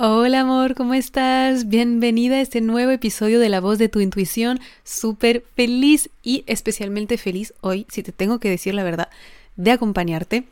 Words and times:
Hola 0.00 0.42
amor, 0.42 0.76
¿cómo 0.76 0.94
estás? 0.94 1.66
Bienvenida 1.66 2.36
a 2.36 2.40
este 2.40 2.60
nuevo 2.60 2.92
episodio 2.92 3.40
de 3.40 3.48
La 3.48 3.60
voz 3.60 3.78
de 3.78 3.88
tu 3.88 3.98
intuición. 3.98 4.60
Súper 4.84 5.44
feliz 5.56 6.08
y 6.22 6.44
especialmente 6.46 7.18
feliz 7.18 7.52
hoy, 7.62 7.84
si 7.88 8.04
te 8.04 8.12
tengo 8.12 8.38
que 8.38 8.48
decir 8.48 8.74
la 8.74 8.84
verdad, 8.84 9.08
de 9.56 9.72
acompañarte. 9.72 10.44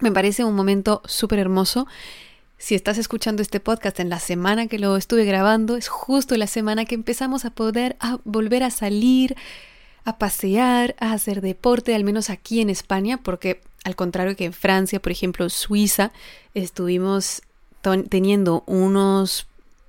Me 0.00 0.12
parece 0.12 0.44
un 0.44 0.54
momento 0.54 1.00
súper 1.06 1.38
hermoso. 1.38 1.86
Si 2.58 2.74
estás 2.74 2.98
escuchando 2.98 3.40
este 3.40 3.58
podcast 3.58 4.00
en 4.00 4.10
la 4.10 4.18
semana 4.18 4.66
que 4.66 4.78
lo 4.78 4.98
estuve 4.98 5.24
grabando, 5.24 5.78
es 5.78 5.88
justo 5.88 6.36
la 6.36 6.46
semana 6.46 6.84
que 6.84 6.94
empezamos 6.94 7.46
a 7.46 7.50
poder 7.52 7.96
volver 8.24 8.64
a 8.64 8.70
salir, 8.70 9.34
a 10.04 10.18
pasear, 10.18 10.94
a 11.00 11.14
hacer 11.14 11.40
deporte, 11.40 11.94
al 11.94 12.04
menos 12.04 12.28
aquí 12.28 12.60
en 12.60 12.68
España, 12.68 13.16
porque 13.16 13.62
al 13.82 13.96
contrario 13.96 14.36
que 14.36 14.44
en 14.44 14.52
Francia, 14.52 15.00
por 15.00 15.10
ejemplo, 15.10 15.48
Suiza, 15.48 16.12
estuvimos 16.52 17.40
teniendo 18.08 18.64
unos 18.66 19.46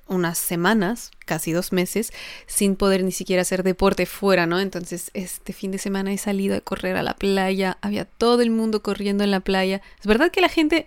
unas 0.07 0.37
semanas, 0.37 1.11
casi 1.25 1.51
dos 1.51 1.71
meses, 1.71 2.13
sin 2.45 2.75
poder 2.75 3.03
ni 3.03 3.11
siquiera 3.11 3.41
hacer 3.41 3.63
deporte 3.63 4.05
fuera, 4.05 4.45
¿no? 4.45 4.59
Entonces, 4.59 5.09
este 5.13 5.51
fin 5.53 5.71
de 5.71 5.79
semana 5.79 6.13
he 6.13 6.17
salido 6.17 6.55
a 6.55 6.61
correr 6.61 6.95
a 6.95 7.03
la 7.03 7.15
playa, 7.15 7.77
había 7.81 8.05
todo 8.05 8.41
el 8.41 8.51
mundo 8.51 8.81
corriendo 8.83 9.23
en 9.23 9.31
la 9.31 9.39
playa. 9.39 9.81
Es 9.99 10.05
verdad 10.05 10.31
que 10.31 10.41
la 10.41 10.49
gente 10.49 10.85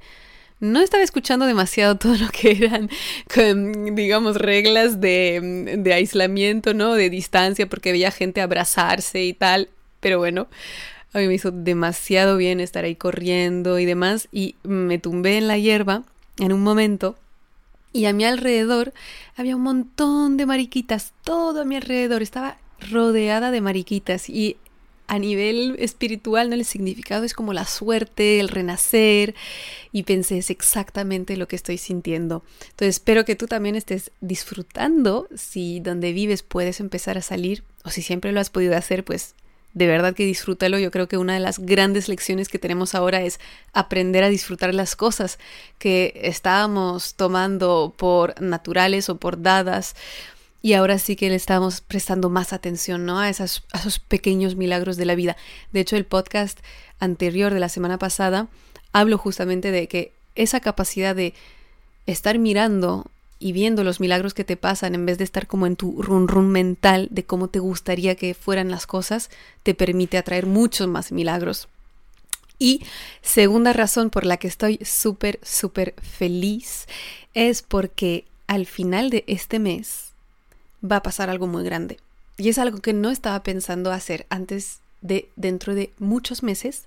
no 0.60 0.80
estaba 0.80 1.02
escuchando 1.02 1.46
demasiado 1.46 1.96
todo 1.96 2.16
lo 2.16 2.28
que 2.28 2.52
eran, 2.52 2.90
digamos, 3.94 4.36
reglas 4.36 5.00
de, 5.00 5.76
de 5.78 5.94
aislamiento, 5.94 6.74
¿no? 6.74 6.94
De 6.94 7.10
distancia, 7.10 7.68
porque 7.68 7.92
veía 7.92 8.10
gente 8.10 8.40
abrazarse 8.40 9.24
y 9.24 9.32
tal, 9.32 9.68
pero 10.00 10.18
bueno. 10.18 10.48
A 11.14 11.20
mí 11.20 11.26
me 11.26 11.34
hizo 11.34 11.50
demasiado 11.50 12.36
bien 12.36 12.60
estar 12.60 12.84
ahí 12.84 12.94
corriendo 12.94 13.78
y 13.78 13.86
demás 13.86 14.28
y 14.30 14.56
me 14.62 14.98
tumbé 14.98 15.38
en 15.38 15.48
la 15.48 15.56
hierba 15.56 16.04
en 16.38 16.52
un 16.52 16.62
momento 16.62 17.16
y 17.92 18.04
a 18.04 18.12
mi 18.12 18.24
alrededor 18.24 18.92
había 19.36 19.56
un 19.56 19.62
montón 19.62 20.36
de 20.36 20.46
mariquitas, 20.46 21.12
todo 21.24 21.62
a 21.62 21.64
mi 21.64 21.76
alrededor, 21.76 22.22
estaba 22.22 22.58
rodeada 22.90 23.50
de 23.50 23.60
mariquitas 23.60 24.28
y 24.28 24.56
a 25.08 25.18
nivel 25.18 25.76
espiritual, 25.78 26.50
¿no? 26.50 26.54
El 26.54 26.66
significado 26.66 27.24
es 27.24 27.32
como 27.32 27.54
la 27.54 27.64
suerte, 27.64 28.40
el 28.40 28.48
renacer, 28.48 29.34
y 29.90 30.02
pensé, 30.02 30.36
es 30.36 30.50
exactamente 30.50 31.38
lo 31.38 31.48
que 31.48 31.56
estoy 31.56 31.78
sintiendo. 31.78 32.44
Entonces 32.60 32.96
espero 32.96 33.24
que 33.24 33.34
tú 33.34 33.46
también 33.46 33.74
estés 33.74 34.12
disfrutando, 34.20 35.26
si 35.34 35.80
donde 35.80 36.12
vives 36.12 36.42
puedes 36.42 36.78
empezar 36.78 37.16
a 37.16 37.22
salir, 37.22 37.64
o 37.84 37.90
si 37.90 38.02
siempre 38.02 38.32
lo 38.32 38.40
has 38.40 38.50
podido 38.50 38.76
hacer, 38.76 39.02
pues 39.02 39.34
de 39.74 39.86
verdad 39.86 40.14
que 40.14 40.24
disfrútalo. 40.24 40.78
Yo 40.78 40.90
creo 40.90 41.08
que 41.08 41.16
una 41.16 41.34
de 41.34 41.40
las 41.40 41.58
grandes 41.58 42.08
lecciones 42.08 42.48
que 42.48 42.58
tenemos 42.58 42.94
ahora 42.94 43.22
es 43.22 43.38
aprender 43.72 44.24
a 44.24 44.28
disfrutar 44.28 44.74
las 44.74 44.96
cosas 44.96 45.38
que 45.78 46.18
estábamos 46.22 47.14
tomando 47.14 47.94
por 47.96 48.40
naturales 48.40 49.08
o 49.08 49.18
por 49.18 49.42
dadas. 49.42 49.94
Y 50.60 50.72
ahora 50.72 50.98
sí 50.98 51.14
que 51.14 51.28
le 51.28 51.36
estamos 51.36 51.80
prestando 51.80 52.30
más 52.30 52.52
atención 52.52 53.06
¿no? 53.06 53.20
a, 53.20 53.28
esas, 53.28 53.62
a 53.72 53.78
esos 53.78 54.00
pequeños 54.00 54.56
milagros 54.56 54.96
de 54.96 55.04
la 55.04 55.14
vida. 55.14 55.36
De 55.72 55.80
hecho, 55.80 55.96
el 55.96 56.04
podcast 56.04 56.58
anterior 56.98 57.54
de 57.54 57.60
la 57.60 57.68
semana 57.68 57.98
pasada 57.98 58.48
hablo 58.92 59.18
justamente 59.18 59.70
de 59.70 59.86
que 59.86 60.12
esa 60.34 60.60
capacidad 60.60 61.14
de 61.14 61.34
estar 62.06 62.38
mirando 62.38 63.10
y 63.38 63.52
viendo 63.52 63.84
los 63.84 64.00
milagros 64.00 64.34
que 64.34 64.44
te 64.44 64.56
pasan 64.56 64.94
en 64.94 65.06
vez 65.06 65.18
de 65.18 65.24
estar 65.24 65.46
como 65.46 65.66
en 65.66 65.76
tu 65.76 66.02
run 66.02 66.28
run 66.28 66.50
mental 66.50 67.08
de 67.10 67.24
cómo 67.24 67.48
te 67.48 67.60
gustaría 67.60 68.16
que 68.16 68.34
fueran 68.34 68.70
las 68.70 68.86
cosas, 68.86 69.30
te 69.62 69.74
permite 69.74 70.18
atraer 70.18 70.46
muchos 70.46 70.88
más 70.88 71.12
milagros. 71.12 71.68
Y 72.58 72.82
segunda 73.22 73.72
razón 73.72 74.10
por 74.10 74.26
la 74.26 74.36
que 74.36 74.48
estoy 74.48 74.80
súper, 74.84 75.38
súper 75.42 75.94
feliz 76.02 76.86
es 77.34 77.62
porque 77.62 78.24
al 78.48 78.66
final 78.66 79.10
de 79.10 79.22
este 79.28 79.60
mes 79.60 80.12
va 80.84 80.96
a 80.96 81.02
pasar 81.02 81.30
algo 81.30 81.46
muy 81.46 81.62
grande. 81.62 81.98
Y 82.36 82.48
es 82.48 82.58
algo 82.58 82.78
que 82.78 82.92
no 82.92 83.10
estaba 83.10 83.42
pensando 83.42 83.92
hacer 83.92 84.26
antes 84.28 84.80
de 85.00 85.28
dentro 85.36 85.74
de 85.74 85.92
muchos 85.98 86.42
meses, 86.42 86.86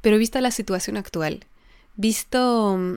pero 0.00 0.16
vista 0.16 0.40
la 0.40 0.50
situación 0.50 0.96
actual, 0.96 1.44
visto 1.96 2.76
mm, 2.78 2.96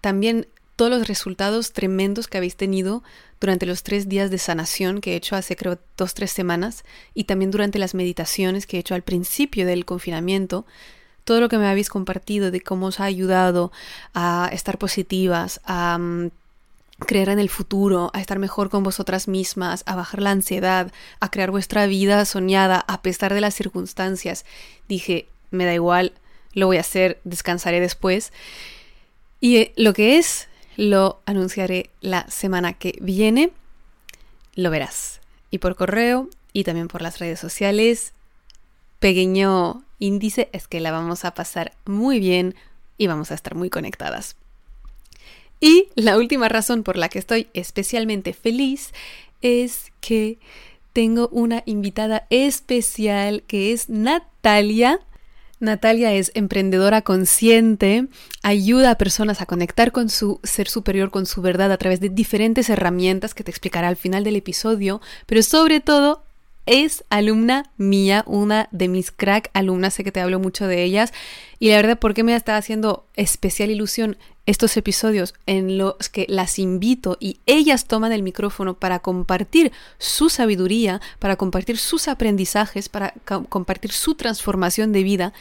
también 0.00 0.48
todos 0.76 0.90
los 0.90 1.08
resultados 1.08 1.72
tremendos 1.72 2.28
que 2.28 2.36
habéis 2.36 2.56
tenido 2.56 3.02
durante 3.40 3.66
los 3.66 3.82
tres 3.82 4.08
días 4.08 4.30
de 4.30 4.38
sanación 4.38 5.00
que 5.00 5.12
he 5.12 5.16
hecho 5.16 5.34
hace 5.34 5.56
creo 5.56 5.78
dos, 5.96 6.14
tres 6.14 6.30
semanas 6.30 6.84
y 7.14 7.24
también 7.24 7.50
durante 7.50 7.78
las 7.78 7.94
meditaciones 7.94 8.66
que 8.66 8.76
he 8.76 8.80
hecho 8.80 8.94
al 8.94 9.02
principio 9.02 9.66
del 9.66 9.84
confinamiento, 9.86 10.66
todo 11.24 11.40
lo 11.40 11.48
que 11.48 11.58
me 11.58 11.66
habéis 11.66 11.88
compartido 11.88 12.50
de 12.50 12.60
cómo 12.60 12.86
os 12.86 13.00
ha 13.00 13.04
ayudado 13.04 13.72
a 14.14 14.48
estar 14.52 14.78
positivas, 14.78 15.60
a 15.64 15.98
mm, 15.98 16.30
creer 17.00 17.30
en 17.30 17.38
el 17.38 17.48
futuro, 17.48 18.10
a 18.14 18.20
estar 18.20 18.38
mejor 18.38 18.70
con 18.70 18.82
vosotras 18.82 19.28
mismas, 19.28 19.82
a 19.86 19.96
bajar 19.96 20.22
la 20.22 20.30
ansiedad, 20.30 20.92
a 21.20 21.30
crear 21.30 21.50
vuestra 21.50 21.86
vida 21.86 22.24
soñada 22.26 22.84
a 22.86 23.02
pesar 23.02 23.34
de 23.34 23.40
las 23.40 23.54
circunstancias. 23.54 24.44
Dije, 24.88 25.26
me 25.50 25.64
da 25.64 25.74
igual, 25.74 26.12
lo 26.52 26.66
voy 26.66 26.76
a 26.76 26.80
hacer, 26.80 27.20
descansaré 27.24 27.80
después. 27.80 28.32
Y 29.40 29.56
eh, 29.56 29.72
lo 29.76 29.92
que 29.92 30.18
es 30.18 30.48
lo 30.76 31.20
anunciaré 31.26 31.90
la 32.00 32.28
semana 32.28 32.74
que 32.74 32.98
viene. 33.00 33.50
Lo 34.54 34.70
verás. 34.70 35.20
Y 35.50 35.58
por 35.58 35.76
correo 35.76 36.28
y 36.52 36.64
también 36.64 36.88
por 36.88 37.02
las 37.02 37.18
redes 37.18 37.40
sociales. 37.40 38.12
Pequeño 38.98 39.82
índice 39.98 40.48
es 40.52 40.68
que 40.68 40.80
la 40.80 40.90
vamos 40.90 41.24
a 41.24 41.34
pasar 41.34 41.74
muy 41.84 42.20
bien 42.20 42.54
y 42.98 43.06
vamos 43.06 43.30
a 43.30 43.34
estar 43.34 43.54
muy 43.54 43.70
conectadas. 43.70 44.36
Y 45.60 45.88
la 45.94 46.16
última 46.16 46.48
razón 46.48 46.82
por 46.82 46.96
la 46.96 47.08
que 47.08 47.18
estoy 47.18 47.48
especialmente 47.54 48.32
feliz 48.32 48.92
es 49.40 49.92
que 50.00 50.38
tengo 50.92 51.28
una 51.28 51.62
invitada 51.66 52.26
especial 52.30 53.42
que 53.46 53.72
es 53.72 53.88
Natalia 53.88 55.00
Natalia 55.58 56.12
es 56.12 56.32
emprendedora 56.34 57.02
consciente, 57.02 58.08
ayuda 58.42 58.90
a 58.90 58.98
personas 58.98 59.40
a 59.40 59.46
conectar 59.46 59.90
con 59.90 60.10
su 60.10 60.38
ser 60.42 60.68
superior, 60.68 61.10
con 61.10 61.24
su 61.24 61.40
verdad 61.40 61.72
a 61.72 61.78
través 61.78 62.00
de 62.00 62.10
diferentes 62.10 62.68
herramientas 62.68 63.32
que 63.32 63.44
te 63.44 63.50
explicará 63.50 63.88
al 63.88 63.96
final 63.96 64.22
del 64.22 64.36
episodio, 64.36 65.00
pero 65.24 65.42
sobre 65.42 65.80
todo 65.80 66.22
es 66.66 67.04
alumna 67.08 67.70
mía, 67.78 68.22
una 68.26 68.68
de 68.72 68.88
mis 68.88 69.12
crack 69.12 69.50
alumnas, 69.54 69.94
sé 69.94 70.04
que 70.04 70.12
te 70.12 70.20
hablo 70.20 70.40
mucho 70.40 70.66
de 70.66 70.82
ellas, 70.82 71.12
y 71.58 71.70
la 71.70 71.76
verdad, 71.76 71.98
¿por 71.98 72.12
qué 72.12 72.22
me 72.22 72.34
está 72.34 72.56
haciendo 72.56 73.06
especial 73.14 73.70
ilusión 73.70 74.18
estos 74.46 74.76
episodios 74.76 75.34
en 75.46 75.76
los 75.76 76.08
que 76.08 76.26
las 76.28 76.58
invito 76.58 77.16
y 77.20 77.40
ellas 77.46 77.86
toman 77.86 78.12
el 78.12 78.22
micrófono 78.22 78.74
para 78.74 79.00
compartir 79.00 79.72
su 79.98 80.30
sabiduría, 80.30 81.00
para 81.18 81.36
compartir 81.36 81.78
sus 81.78 82.08
aprendizajes, 82.08 82.88
para 82.88 83.12
compartir 83.48 83.92
su 83.92 84.14
transformación 84.14 84.92
de 84.92 85.02
vida? 85.02 85.32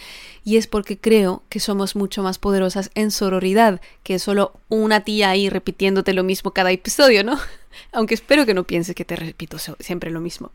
Y 0.43 0.57
es 0.57 0.67
porque 0.67 0.97
creo 0.97 1.43
que 1.49 1.59
somos 1.59 1.95
mucho 1.95 2.23
más 2.23 2.39
poderosas 2.39 2.91
en 2.95 3.11
sororidad 3.11 3.79
que 4.03 4.19
solo 4.19 4.53
una 4.69 5.01
tía 5.01 5.29
ahí 5.29 5.49
repitiéndote 5.49 6.13
lo 6.13 6.23
mismo 6.23 6.51
cada 6.51 6.71
episodio, 6.71 7.23
¿no? 7.23 7.39
Aunque 7.91 8.15
espero 8.15 8.45
que 8.45 8.53
no 8.53 8.63
pienses 8.63 8.95
que 8.95 9.05
te 9.05 9.15
repito 9.15 9.57
siempre 9.79 10.11
lo 10.11 10.21
mismo. 10.21 10.51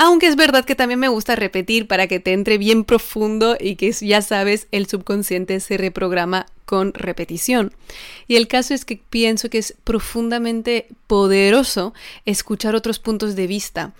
Aunque 0.00 0.28
es 0.28 0.36
verdad 0.36 0.64
que 0.64 0.76
también 0.76 1.00
me 1.00 1.08
gusta 1.08 1.34
repetir 1.34 1.88
para 1.88 2.06
que 2.06 2.20
te 2.20 2.32
entre 2.32 2.56
bien 2.56 2.84
profundo 2.84 3.56
y 3.58 3.74
que 3.74 3.90
ya 3.90 4.22
sabes, 4.22 4.68
el 4.70 4.86
subconsciente 4.86 5.58
se 5.58 5.76
reprograma 5.76 6.46
con 6.68 6.92
repetición. 6.92 7.72
Y 8.26 8.36
el 8.36 8.46
caso 8.46 8.74
es 8.74 8.84
que 8.84 9.00
pienso 9.08 9.48
que 9.48 9.56
es 9.56 9.74
profundamente 9.84 10.86
poderoso 11.06 11.94
escuchar 12.26 12.74
otros 12.74 12.98
puntos 12.98 13.34
de 13.36 13.46
vista 13.46 13.94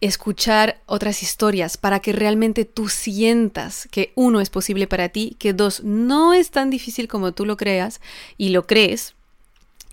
escuchar 0.00 0.80
otras 0.86 1.24
historias 1.24 1.76
para 1.76 1.98
que 1.98 2.12
realmente 2.12 2.64
tú 2.64 2.88
sientas 2.88 3.88
que 3.90 4.12
uno 4.14 4.40
es 4.40 4.48
posible 4.48 4.86
para 4.86 5.08
ti, 5.08 5.34
que 5.40 5.52
dos 5.52 5.82
no 5.82 6.34
es 6.34 6.52
tan 6.52 6.70
difícil 6.70 7.08
como 7.08 7.32
tú 7.32 7.44
lo 7.44 7.56
creas 7.56 8.00
y 8.36 8.50
lo 8.50 8.64
crees, 8.64 9.14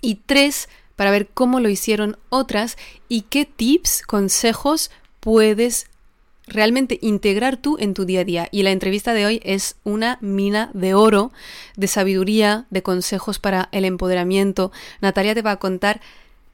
y 0.00 0.20
tres 0.24 0.68
para 0.94 1.10
ver 1.10 1.26
cómo 1.26 1.58
lo 1.58 1.68
hicieron 1.68 2.18
otras 2.28 2.76
y 3.08 3.22
qué 3.22 3.46
tips, 3.46 4.02
consejos 4.06 4.92
puedes 5.18 5.88
realmente 6.46 6.98
integrar 7.02 7.56
tú 7.56 7.76
en 7.78 7.94
tu 7.94 8.04
día 8.04 8.20
a 8.20 8.24
día. 8.24 8.48
Y 8.50 8.62
la 8.62 8.70
entrevista 8.70 9.14
de 9.14 9.26
hoy 9.26 9.40
es 9.44 9.76
una 9.84 10.18
mina 10.20 10.70
de 10.74 10.94
oro, 10.94 11.32
de 11.76 11.88
sabiduría, 11.88 12.66
de 12.70 12.82
consejos 12.82 13.38
para 13.38 13.68
el 13.72 13.84
empoderamiento. 13.84 14.72
Natalia 15.00 15.34
te 15.34 15.42
va 15.42 15.52
a 15.52 15.58
contar 15.58 16.00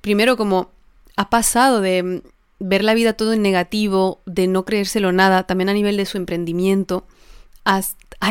primero 0.00 0.36
cómo 0.36 0.70
ha 1.16 1.30
pasado 1.30 1.80
de 1.80 2.02
mm, 2.02 2.20
ver 2.58 2.84
la 2.84 2.94
vida 2.94 3.12
todo 3.12 3.32
en 3.32 3.42
negativo, 3.42 4.20
de 4.26 4.46
no 4.46 4.64
creérselo 4.64 5.12
nada, 5.12 5.44
también 5.44 5.68
a 5.68 5.74
nivel 5.74 5.96
de 5.96 6.06
su 6.06 6.16
emprendimiento, 6.16 7.04
a, 7.64 7.82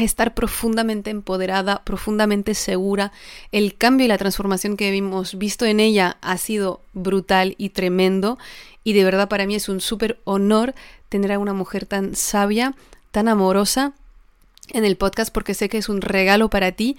estar 0.02 0.34
profundamente 0.34 1.10
empoderada, 1.10 1.84
profundamente 1.84 2.54
segura. 2.56 3.12
El 3.52 3.76
cambio 3.76 4.06
y 4.06 4.08
la 4.08 4.18
transformación 4.18 4.78
que 4.78 4.96
hemos 4.96 5.38
visto 5.38 5.66
en 5.66 5.80
ella 5.80 6.18
ha 6.22 6.38
sido 6.38 6.82
brutal 6.94 7.56
y 7.58 7.70
tremendo. 7.70 8.38
Y 8.84 8.94
de 8.94 9.04
verdad 9.04 9.30
para 9.30 9.46
mí 9.46 9.56
es 9.56 9.70
un 9.70 9.82
súper 9.82 10.20
honor 10.24 10.74
tener 11.10 11.32
a 11.34 11.40
una 11.40 11.54
mujer 11.54 11.86
tan 11.86 12.16
sabia, 12.16 12.74
tan 13.12 13.28
amorosa 13.28 13.94
en 14.70 14.86
el 14.86 14.96
podcast 14.96 15.34
porque 15.34 15.54
sé 15.54 15.70
que 15.70 15.78
es 15.78 15.90
un 15.90 16.02
regalo 16.02 16.50
para 16.50 16.72
ti, 16.72 16.98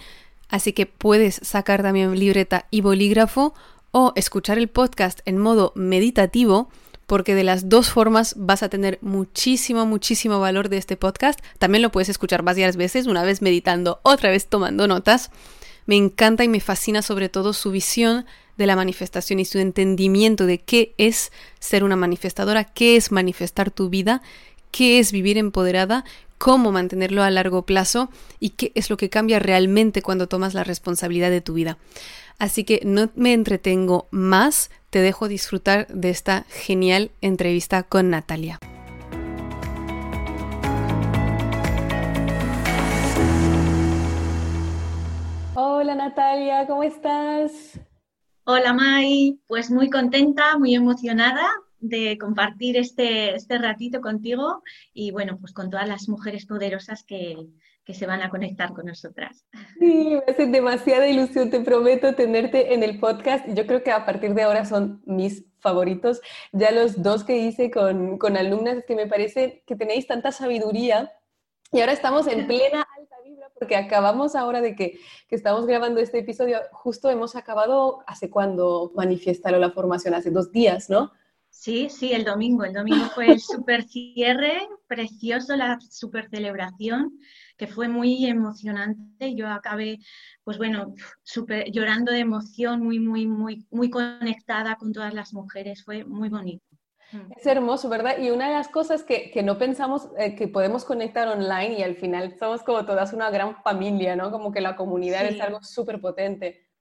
así 0.48 0.72
que 0.72 0.86
puedes 0.86 1.36
sacar 1.42 1.82
también 1.82 2.18
libreta 2.18 2.66
y 2.70 2.82
bolígrafo 2.82 3.54
o 3.90 4.12
escuchar 4.16 4.58
el 4.58 4.68
podcast 4.68 5.20
en 5.24 5.38
modo 5.38 5.72
meditativo 5.74 6.68
porque 7.06 7.34
de 7.34 7.44
las 7.44 7.68
dos 7.68 7.90
formas 7.90 8.34
vas 8.36 8.62
a 8.62 8.68
tener 8.68 8.98
muchísimo, 9.02 9.86
muchísimo 9.86 10.40
valor 10.40 10.68
de 10.68 10.78
este 10.78 10.96
podcast. 10.96 11.40
También 11.58 11.82
lo 11.82 11.92
puedes 11.92 12.08
escuchar 12.08 12.42
varias 12.42 12.76
veces, 12.76 13.06
una 13.06 13.22
vez 13.22 13.42
meditando, 13.42 14.00
otra 14.02 14.30
vez 14.30 14.46
tomando 14.46 14.86
notas. 14.86 15.30
Me 15.86 15.96
encanta 15.96 16.44
y 16.44 16.48
me 16.48 16.60
fascina 16.60 17.02
sobre 17.02 17.28
todo 17.28 17.52
su 17.52 17.70
visión 17.70 18.24
de 18.56 18.66
la 18.66 18.76
manifestación 18.76 19.40
y 19.40 19.44
su 19.44 19.58
entendimiento 19.58 20.46
de 20.46 20.58
qué 20.58 20.94
es 20.98 21.32
ser 21.58 21.84
una 21.84 21.96
manifestadora, 21.96 22.64
qué 22.64 22.96
es 22.96 23.10
manifestar 23.10 23.70
tu 23.70 23.88
vida, 23.88 24.22
qué 24.70 24.98
es 24.98 25.12
vivir 25.12 25.38
empoderada, 25.38 26.04
cómo 26.42 26.72
mantenerlo 26.72 27.22
a 27.22 27.30
largo 27.30 27.62
plazo 27.62 28.08
y 28.40 28.50
qué 28.50 28.72
es 28.74 28.90
lo 28.90 28.96
que 28.96 29.08
cambia 29.08 29.38
realmente 29.38 30.02
cuando 30.02 30.26
tomas 30.26 30.54
la 30.54 30.64
responsabilidad 30.64 31.30
de 31.30 31.40
tu 31.40 31.54
vida. 31.54 31.78
Así 32.36 32.64
que 32.64 32.80
no 32.84 33.10
me 33.14 33.32
entretengo 33.32 34.08
más, 34.10 34.68
te 34.90 34.98
dejo 34.98 35.28
disfrutar 35.28 35.86
de 35.86 36.10
esta 36.10 36.44
genial 36.48 37.12
entrevista 37.20 37.84
con 37.84 38.10
Natalia. 38.10 38.58
Hola 45.54 45.94
Natalia, 45.94 46.66
¿cómo 46.66 46.82
estás? 46.82 47.78
Hola 48.42 48.72
Mai, 48.72 49.38
pues 49.46 49.70
muy 49.70 49.90
contenta, 49.90 50.58
muy 50.58 50.74
emocionada 50.74 51.48
de 51.82 52.16
compartir 52.16 52.76
este, 52.76 53.34
este 53.34 53.58
ratito 53.58 54.00
contigo 54.00 54.62
y 54.94 55.10
bueno, 55.10 55.36
pues 55.38 55.52
con 55.52 55.68
todas 55.68 55.88
las 55.88 56.08
mujeres 56.08 56.46
poderosas 56.46 57.04
que, 57.04 57.36
que 57.84 57.92
se 57.92 58.06
van 58.06 58.22
a 58.22 58.30
conectar 58.30 58.72
con 58.72 58.86
nosotras. 58.86 59.44
Sí, 59.78 60.10
me 60.10 60.32
hace 60.32 60.46
demasiada 60.46 61.08
ilusión, 61.08 61.50
te 61.50 61.60
prometo 61.60 62.14
tenerte 62.14 62.72
en 62.72 62.82
el 62.82 63.00
podcast. 63.00 63.46
Yo 63.48 63.66
creo 63.66 63.82
que 63.82 63.90
a 63.90 64.06
partir 64.06 64.32
de 64.34 64.42
ahora 64.42 64.64
son 64.64 65.02
mis 65.04 65.44
favoritos. 65.58 66.20
Ya 66.52 66.70
los 66.70 67.02
dos 67.02 67.24
que 67.24 67.38
hice 67.38 67.70
con, 67.70 68.16
con 68.16 68.36
alumnas, 68.36 68.84
que 68.86 68.94
me 68.94 69.08
parece 69.08 69.64
que 69.66 69.76
tenéis 69.76 70.06
tanta 70.06 70.30
sabiduría 70.30 71.12
y 71.72 71.80
ahora 71.80 71.92
estamos 71.92 72.26
en 72.26 72.46
plena 72.46 72.86
porque 73.58 73.76
acabamos 73.76 74.34
ahora 74.34 74.60
de 74.60 74.74
que, 74.74 74.98
que, 75.28 75.36
estamos 75.36 75.66
grabando 75.66 76.00
este 76.00 76.18
episodio, 76.18 76.58
justo 76.72 77.10
hemos 77.10 77.36
acabado, 77.36 78.02
¿hace 78.08 78.28
cuándo 78.28 78.90
manifiestaron 78.96 79.60
la 79.60 79.70
formación? 79.70 80.14
Hace 80.14 80.32
dos 80.32 80.50
días, 80.50 80.90
¿no? 80.90 81.12
Sí, 81.52 81.90
sí, 81.90 82.12
el 82.12 82.24
domingo. 82.24 82.64
El 82.64 82.72
domingo 82.72 83.04
fue 83.14 83.26
el 83.26 83.38
super 83.38 83.84
cierre, 83.84 84.66
precioso, 84.86 85.54
la 85.54 85.78
super 85.80 86.28
celebración, 86.30 87.18
que 87.58 87.66
fue 87.66 87.88
muy 87.88 88.24
emocionante. 88.26 89.34
Yo 89.36 89.48
acabé, 89.48 89.98
pues 90.44 90.56
bueno, 90.56 90.94
super, 91.22 91.70
llorando 91.70 92.10
de 92.10 92.20
emoción, 92.20 92.82
muy, 92.82 92.98
muy, 92.98 93.26
muy, 93.26 93.66
muy 93.70 93.90
conectada 93.90 94.76
con 94.76 94.92
todas 94.92 95.12
las 95.12 95.34
mujeres. 95.34 95.84
Fue 95.84 96.04
muy 96.04 96.30
bonito. 96.30 96.64
Mm. 97.12 97.32
Es 97.36 97.46
hermoso, 97.46 97.90
¿verdad? 97.90 98.18
Y 98.18 98.30
una 98.30 98.48
de 98.48 98.54
las 98.54 98.68
cosas 98.68 99.04
que, 99.04 99.30
que 99.30 99.42
no 99.42 99.58
pensamos 99.58 100.08
eh, 100.18 100.34
que 100.34 100.48
podemos 100.48 100.86
conectar 100.86 101.28
online 101.28 101.78
y 101.78 101.82
al 101.82 101.96
final 101.96 102.34
somos 102.38 102.62
como 102.62 102.86
todas 102.86 103.12
una 103.12 103.30
gran 103.30 103.62
familia, 103.62 104.16
¿no? 104.16 104.30
Como 104.30 104.52
que 104.52 104.62
la 104.62 104.74
comunidad 104.74 105.26
es 105.26 105.38
algo 105.38 105.62
súper 105.62 106.00
potente. 106.00 106.71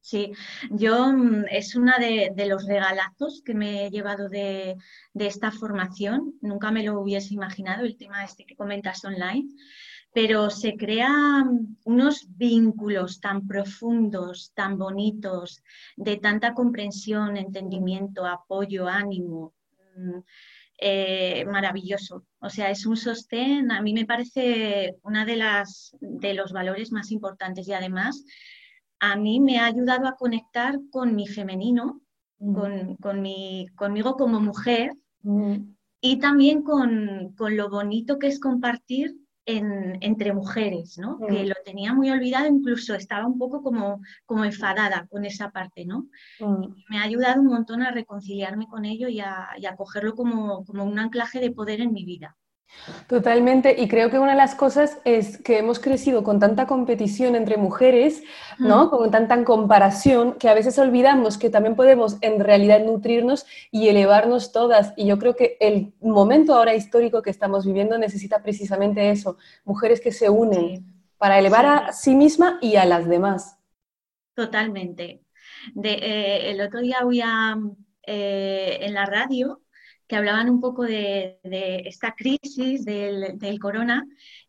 Sí, 0.00 0.32
yo 0.70 1.12
mm, 1.12 1.44
es 1.50 1.74
una 1.74 1.98
de, 1.98 2.32
los 2.46 2.66
regalazos 2.66 3.42
que 3.44 3.54
me 3.54 3.86
he 3.86 3.90
llevado 3.90 4.28
de, 4.28 4.76
esta 5.14 5.50
formación. 5.50 6.34
Nunca 6.40 6.70
me 6.70 6.82
lo 6.82 7.00
hubiese 7.00 7.34
imaginado 7.34 7.84
el 7.84 7.96
tema 7.96 8.24
este 8.24 8.44
que 8.44 8.56
comentas 8.56 9.04
online, 9.04 9.48
pero 10.12 10.50
se 10.50 10.76
crean 10.76 11.76
unos 11.84 12.26
vínculos 12.36 13.20
tan 13.20 13.46
profundos, 13.46 14.52
tan 14.54 14.78
bonitos, 14.78 15.62
de 15.96 16.16
tanta 16.16 16.54
comprensión, 16.54 17.36
entendimiento, 17.36 18.26
apoyo, 18.26 18.88
ánimo, 18.88 19.54
eh, 20.78 21.44
maravilloso. 21.46 22.24
O 22.40 22.48
sea, 22.48 22.70
es 22.70 22.86
un 22.86 22.96
sostén, 22.96 23.72
a 23.72 23.82
mí 23.82 23.92
me 23.92 24.06
parece 24.06 24.94
una 25.02 25.24
de 25.24 25.36
las 25.36 25.96
de 26.00 26.34
los 26.34 26.52
valores 26.52 26.92
más 26.92 27.10
importantes 27.10 27.66
y 27.68 27.72
además 27.72 28.24
a 29.00 29.16
mí 29.16 29.40
me 29.40 29.58
ha 29.58 29.66
ayudado 29.66 30.06
a 30.06 30.16
conectar 30.16 30.78
con 30.90 31.14
mi 31.14 31.26
femenino, 31.26 32.00
mm. 32.38 32.54
con, 32.54 32.96
con 32.96 33.22
mi, 33.22 33.66
conmigo 33.76 34.16
como 34.16 34.40
mujer 34.40 34.92
mm. 35.22 35.56
y 36.00 36.18
también 36.18 36.62
con, 36.62 37.34
con, 37.36 37.56
lo 37.56 37.68
bonito 37.70 38.18
que 38.18 38.28
es 38.28 38.40
compartir 38.40 39.16
entre 39.50 40.34
mujeres, 40.34 40.98
¿no? 40.98 41.18
Que 41.18 41.44
mm. 41.44 41.46
lo 41.46 41.54
tenía 41.64 41.94
muy 41.94 42.10
olvidado, 42.10 42.46
incluso 42.46 42.94
estaba 42.94 43.26
un 43.26 43.38
poco 43.38 43.62
como, 43.62 44.02
como 44.26 44.44
enfadada 44.44 45.06
con 45.10 45.24
esa 45.24 45.50
parte, 45.50 45.86
¿no? 45.86 46.06
Me 46.90 46.98
ha 46.98 47.04
ayudado 47.04 47.40
un 47.40 47.46
montón 47.46 47.82
a 47.82 47.90
reconciliarme 47.90 48.66
con 48.66 48.84
ello 48.84 49.08
y 49.08 49.20
a, 49.20 49.48
y 49.56 49.64
a 49.64 49.74
cogerlo 49.74 50.14
como, 50.14 50.66
como 50.66 50.84
un 50.84 50.98
anclaje 50.98 51.40
de 51.40 51.50
poder 51.50 51.80
en 51.80 51.94
mi 51.94 52.04
vida. 52.04 52.36
Totalmente, 53.06 53.74
y 53.78 53.88
creo 53.88 54.10
que 54.10 54.18
una 54.18 54.32
de 54.32 54.36
las 54.36 54.54
cosas 54.54 54.98
es 55.04 55.38
que 55.38 55.58
hemos 55.58 55.78
crecido 55.78 56.22
con 56.22 56.38
tanta 56.38 56.66
competición 56.66 57.34
entre 57.34 57.56
mujeres, 57.56 58.22
¿no? 58.58 58.90
Con 58.90 59.10
tanta 59.10 59.42
comparación, 59.44 60.34
que 60.34 60.48
a 60.48 60.54
veces 60.54 60.78
olvidamos 60.78 61.38
que 61.38 61.50
también 61.50 61.76
podemos 61.76 62.16
en 62.20 62.40
realidad 62.40 62.80
nutrirnos 62.84 63.46
y 63.70 63.88
elevarnos 63.88 64.52
todas. 64.52 64.92
Y 64.96 65.06
yo 65.06 65.18
creo 65.18 65.34
que 65.36 65.56
el 65.60 65.92
momento 66.00 66.54
ahora 66.54 66.74
histórico 66.74 67.22
que 67.22 67.30
estamos 67.30 67.66
viviendo 67.66 67.98
necesita 67.98 68.42
precisamente 68.42 69.10
eso, 69.10 69.38
mujeres 69.64 70.00
que 70.00 70.12
se 70.12 70.30
unen 70.30 70.86
para 71.18 71.38
elevar 71.38 71.66
a 71.66 71.92
sí 71.92 72.14
misma 72.14 72.58
y 72.60 72.76
a 72.76 72.84
las 72.84 73.08
demás. 73.08 73.58
Totalmente. 74.34 75.22
De, 75.74 75.92
eh, 75.92 76.50
el 76.50 76.60
otro 76.60 76.80
día 76.80 76.98
había 77.00 77.58
eh, 78.06 78.78
en 78.82 78.94
la 78.94 79.04
radio 79.04 79.60
que 80.08 80.16
hablaban 80.16 80.48
un 80.48 80.60
poco 80.60 80.84
de, 80.84 81.38
esta 81.84 82.14
crisis 82.14 82.84
del, 82.84 83.58
corona 83.60 84.04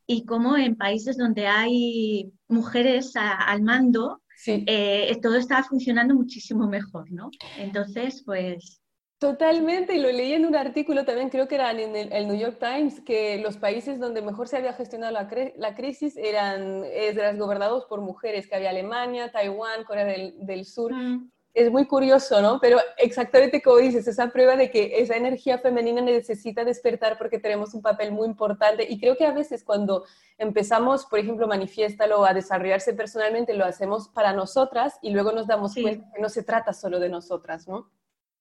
y 0.08 0.26
cómo 0.26 0.58
en 0.58 0.76
países 0.76 1.18
donde 1.18 1.48
hay 1.48 2.32
mujeres 2.48 3.12
al 3.16 3.62
mando, 3.62 4.22
eh, 4.48 5.20
todo 5.22 5.36
estaba 5.36 5.64
funcionando 5.64 6.16
muchísimo 6.16 6.68
mejor, 6.68 7.12
¿no? 7.12 7.30
Entonces, 7.58 8.24
pues... 8.26 8.82
Totalmente, 9.20 9.94
y 9.96 10.00
lo 10.00 10.10
leí 10.10 10.32
en 10.32 10.46
un 10.46 10.56
artículo 10.56 11.04
también, 11.04 11.30
creo 11.30 11.50
que 11.50 11.56
era 11.56 11.72
en 11.72 11.94
el, 11.94 12.26
New 12.26 12.40
York 12.40 12.58
Times, 12.58 13.02
que 13.02 13.38
los 13.40 13.58
países 13.58 14.00
donde 14.00 14.22
mejor 14.22 14.48
se 14.48 14.56
había 14.56 14.72
gestionado 14.72 15.12
la, 15.12 15.76
crisis 15.76 16.16
eran, 16.16 16.86
eran 16.86 17.38
gobernados 17.38 17.84
por 17.86 18.00
mujeres, 18.00 18.48
que 18.48 18.56
había 18.56 18.70
Alemania, 18.70 19.30
Taiwán, 19.30 19.84
Corea 19.84 20.06
del, 20.06 20.66
Sur. 20.66 20.94
Mm 20.94 21.30
es 21.54 21.72
muy 21.72 21.88
curioso, 21.88 22.42
¿no? 22.42 22.60
Pero 22.60 22.78
exactamente 22.98 23.62
como 23.62 23.78
dices, 23.78 24.08
esa 24.08 24.30
prueba 24.30 24.56
de 24.56 24.70
que 24.70 25.02
esa 25.02 25.16
energía 25.16 25.58
femenina 25.58 26.02
necesita 26.02 26.64
despertar 26.64 27.18
porque 27.18 27.40
tenemos 27.40 27.74
un 27.74 27.82
papel 27.82 28.12
muy 28.12 28.28
importante 28.28 28.86
y 28.90 29.00
creo 29.00 29.18
que 29.18 29.26
a 29.26 29.34
veces 29.34 29.64
cuando 29.64 30.06
empezamos, 30.38 31.06
por 31.06 31.20
ejemplo, 31.20 31.48
manifiéstalo 31.48 32.24
a 32.26 32.34
desarrollarse 32.34 32.94
personalmente, 32.94 33.56
lo 33.56 33.66
hacemos 33.66 34.10
para 34.10 34.34
nosotras 34.34 35.00
y 35.02 35.12
luego 35.12 35.32
nos 35.32 35.48
damos 35.48 35.74
cuenta 35.74 36.12
que 36.14 36.22
no 36.22 36.30
se 36.30 36.44
trata 36.44 36.72
solo 36.74 37.00
de 37.00 37.10
nosotras, 37.10 37.68
¿no? 37.68 37.90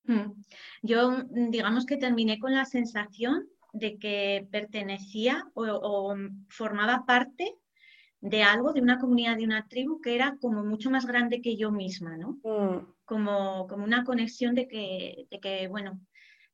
Mm. 0.05 0.45
Yo, 0.83 1.11
mm, 1.11 1.51
digamos 1.51 1.87
que 1.87 1.97
terminé 1.97 2.39
con 2.39 2.55
la 2.55 2.67
sensación 2.67 3.49
de 3.73 3.99
que 3.99 4.49
pertenecía 4.51 5.47
o, 5.55 6.15
formaba 6.49 7.05
parte 7.07 7.55
de 8.21 8.43
algo, 8.43 8.73
de 8.73 8.81
una 8.81 8.99
comunidad, 8.99 9.37
de 9.37 9.45
una 9.45 9.67
tribu 9.69 10.01
que 10.01 10.15
era 10.15 10.37
como 10.41 10.65
mucho 10.65 10.91
más 10.91 11.07
grande 11.07 11.41
que 11.41 11.57
yo 11.57 11.71
misma, 11.71 12.17
¿no? 12.17 12.39
Mm 12.43 12.98
como, 13.09 13.67
como 13.67 13.85
una 13.85 14.05
conexión 14.05 14.55
de 14.55 14.69
que, 14.69 15.27
de 15.31 15.41
que, 15.41 15.67
bueno, 15.69 15.99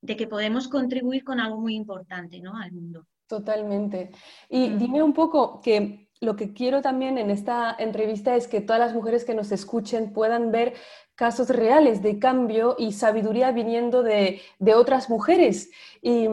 de 0.01 0.17
que 0.17 0.29
podemos 0.29 0.69
contribuir 0.69 1.25
con 1.25 1.41
algo 1.41 1.61
muy 1.61 1.75
importante 1.75 2.41
¿no? 2.41 2.57
al 2.57 2.71
mundo. 2.73 3.07
Totalmente. 3.27 4.11
Y 4.49 4.69
mm. 4.69 4.79
dime 4.79 5.03
un 5.03 5.13
poco 5.13 5.61
que 5.61 6.11
lo 6.21 6.37
que 6.37 6.53
quiero 6.53 6.81
también 6.81 7.19
en 7.19 7.31
esta 7.31 7.75
entrevista 7.79 8.37
es 8.37 8.47
que 8.47 8.61
todas 8.61 8.79
las 8.79 8.95
mujeres 8.95 9.25
que 9.25 9.35
nos 9.35 9.51
escuchen 9.51 10.13
puedan 10.13 10.53
ver 10.53 10.75
casos 11.17 11.49
reales 11.49 12.03
de 12.03 12.19
cambio 12.19 12.77
y 12.79 12.93
sabiduría 12.93 13.51
viniendo 13.51 14.03
de, 14.03 14.41
de 14.59 14.75
otras 14.75 15.11
mujeres. 15.11 15.71
Y, 16.03 16.29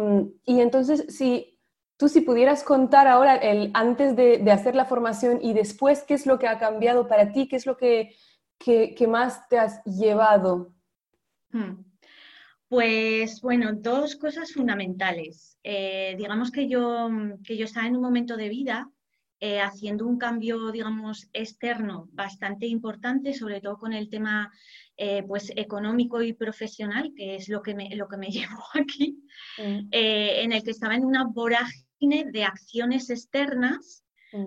y, 0.46 0.60
entonces, 0.60 1.06
si 1.10 1.60
tú 1.98 2.10
si 2.10 2.22
pudieras 2.22 2.64
contar 2.64 3.08
ahora 3.08 3.36
el 3.36 3.72
antes 3.74 4.16
de, 4.16 4.38
de, 4.38 4.52
hacer 4.52 4.76
la 4.76 4.86
formación 4.86 5.40
y 5.42 5.54
después, 5.54 6.04
¿qué 6.04 6.14
es 6.14 6.26
lo 6.26 6.40
que 6.40 6.48
ha 6.48 6.60
cambiado 6.60 7.08
para 7.08 7.32
ti? 7.32 7.48
¿Qué 7.48 7.56
es 7.56 7.66
lo 7.66 7.78
que, 7.78 8.16
¿Qué, 8.64 9.08
más 9.08 9.48
te 9.50 9.58
has 9.58 9.84
llevado? 9.86 10.74
Hmm. 11.52 11.84
Pues 12.68 13.42
bueno, 13.42 13.74
dos 13.74 14.16
cosas 14.16 14.54
fundamentales. 14.54 15.58
Eh, 15.64 16.16
digamos 16.18 16.52
que 16.52 16.68
yo, 16.70 17.10
que 17.44 17.58
yo 17.58 17.66
estaba 17.66 17.88
en 17.88 17.96
un 17.96 18.02
momento 18.02 18.38
de 18.38 18.50
vida 18.50 18.90
eh, 19.40 19.60
haciendo 19.60 20.06
un 20.06 20.20
cambio, 20.20 20.72
digamos, 20.72 21.28
externo 21.34 22.08
bastante 22.12 22.68
importante, 22.68 23.34
sobre 23.34 23.60
todo 23.62 23.78
con 23.78 23.94
el 23.94 24.10
tema 24.10 24.52
eh, 24.96 25.24
pues, 25.28 25.52
económico 25.56 26.22
y 26.22 26.34
profesional, 26.34 27.12
que 27.16 27.36
es 27.36 27.50
lo 27.50 27.64
que 27.64 27.74
me, 27.74 27.96
lo 27.96 28.08
que 28.08 28.18
me 28.18 28.28
llevó 28.30 28.64
aquí, 28.76 29.24
mm. 29.58 29.90
en 29.92 30.52
el 30.52 30.64
que 30.64 30.72
estaba 30.72 30.96
en 30.96 31.04
una 31.04 31.26
vorágine 31.26 32.26
de 32.32 32.44
acciones 32.44 33.10
externas. 33.10 34.04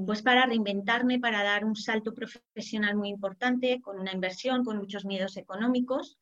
Pues 0.06 0.22
para 0.22 0.46
reinventarme, 0.46 1.18
para 1.18 1.42
dar 1.42 1.64
un 1.64 1.76
salto 1.76 2.14
profesional 2.14 2.96
muy 2.96 3.10
importante, 3.10 3.80
con 3.80 3.98
una 3.98 4.12
inversión, 4.12 4.64
con 4.64 4.78
muchos 4.78 5.04
miedos 5.04 5.36
económicos. 5.36 6.18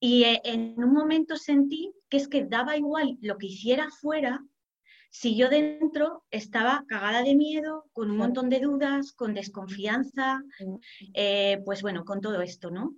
Y 0.00 0.24
eh, 0.24 0.40
en 0.44 0.74
un 0.82 0.92
momento 0.92 1.36
sentí 1.36 1.92
que 2.08 2.16
es 2.16 2.28
que 2.28 2.44
daba 2.44 2.76
igual 2.76 3.18
lo 3.20 3.38
que 3.38 3.46
hiciera 3.46 3.88
fuera, 3.90 4.42
si 5.10 5.36
yo 5.36 5.48
dentro 5.48 6.24
estaba 6.32 6.84
cagada 6.88 7.22
de 7.22 7.36
miedo, 7.36 7.84
con 7.92 8.10
un 8.10 8.16
montón 8.16 8.48
de 8.48 8.58
dudas, 8.58 9.12
con 9.12 9.32
desconfianza, 9.32 10.42
eh, 11.14 11.62
pues 11.64 11.82
bueno, 11.82 12.04
con 12.04 12.20
todo 12.20 12.42
esto, 12.42 12.68
¿no? 12.72 12.96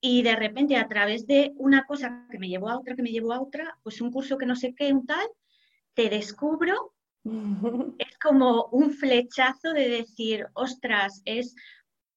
Y 0.00 0.22
de 0.22 0.36
repente 0.36 0.76
a 0.76 0.88
través 0.88 1.26
de 1.26 1.52
una 1.56 1.84
cosa 1.84 2.26
que 2.30 2.38
me 2.38 2.48
llevó 2.48 2.70
a 2.70 2.78
otra, 2.78 2.96
que 2.96 3.02
me 3.02 3.10
llevó 3.10 3.34
a 3.34 3.42
otra, 3.42 3.78
pues 3.82 4.00
un 4.00 4.10
curso 4.10 4.38
que 4.38 4.46
no 4.46 4.56
sé 4.56 4.74
qué, 4.74 4.90
un 4.90 5.04
tal, 5.04 5.28
te 5.92 6.08
descubro, 6.08 6.94
es 7.98 8.18
como 8.18 8.66
un 8.66 8.92
flechazo 8.92 9.72
de 9.72 9.88
decir, 9.88 10.46
ostras, 10.54 11.22
es 11.24 11.54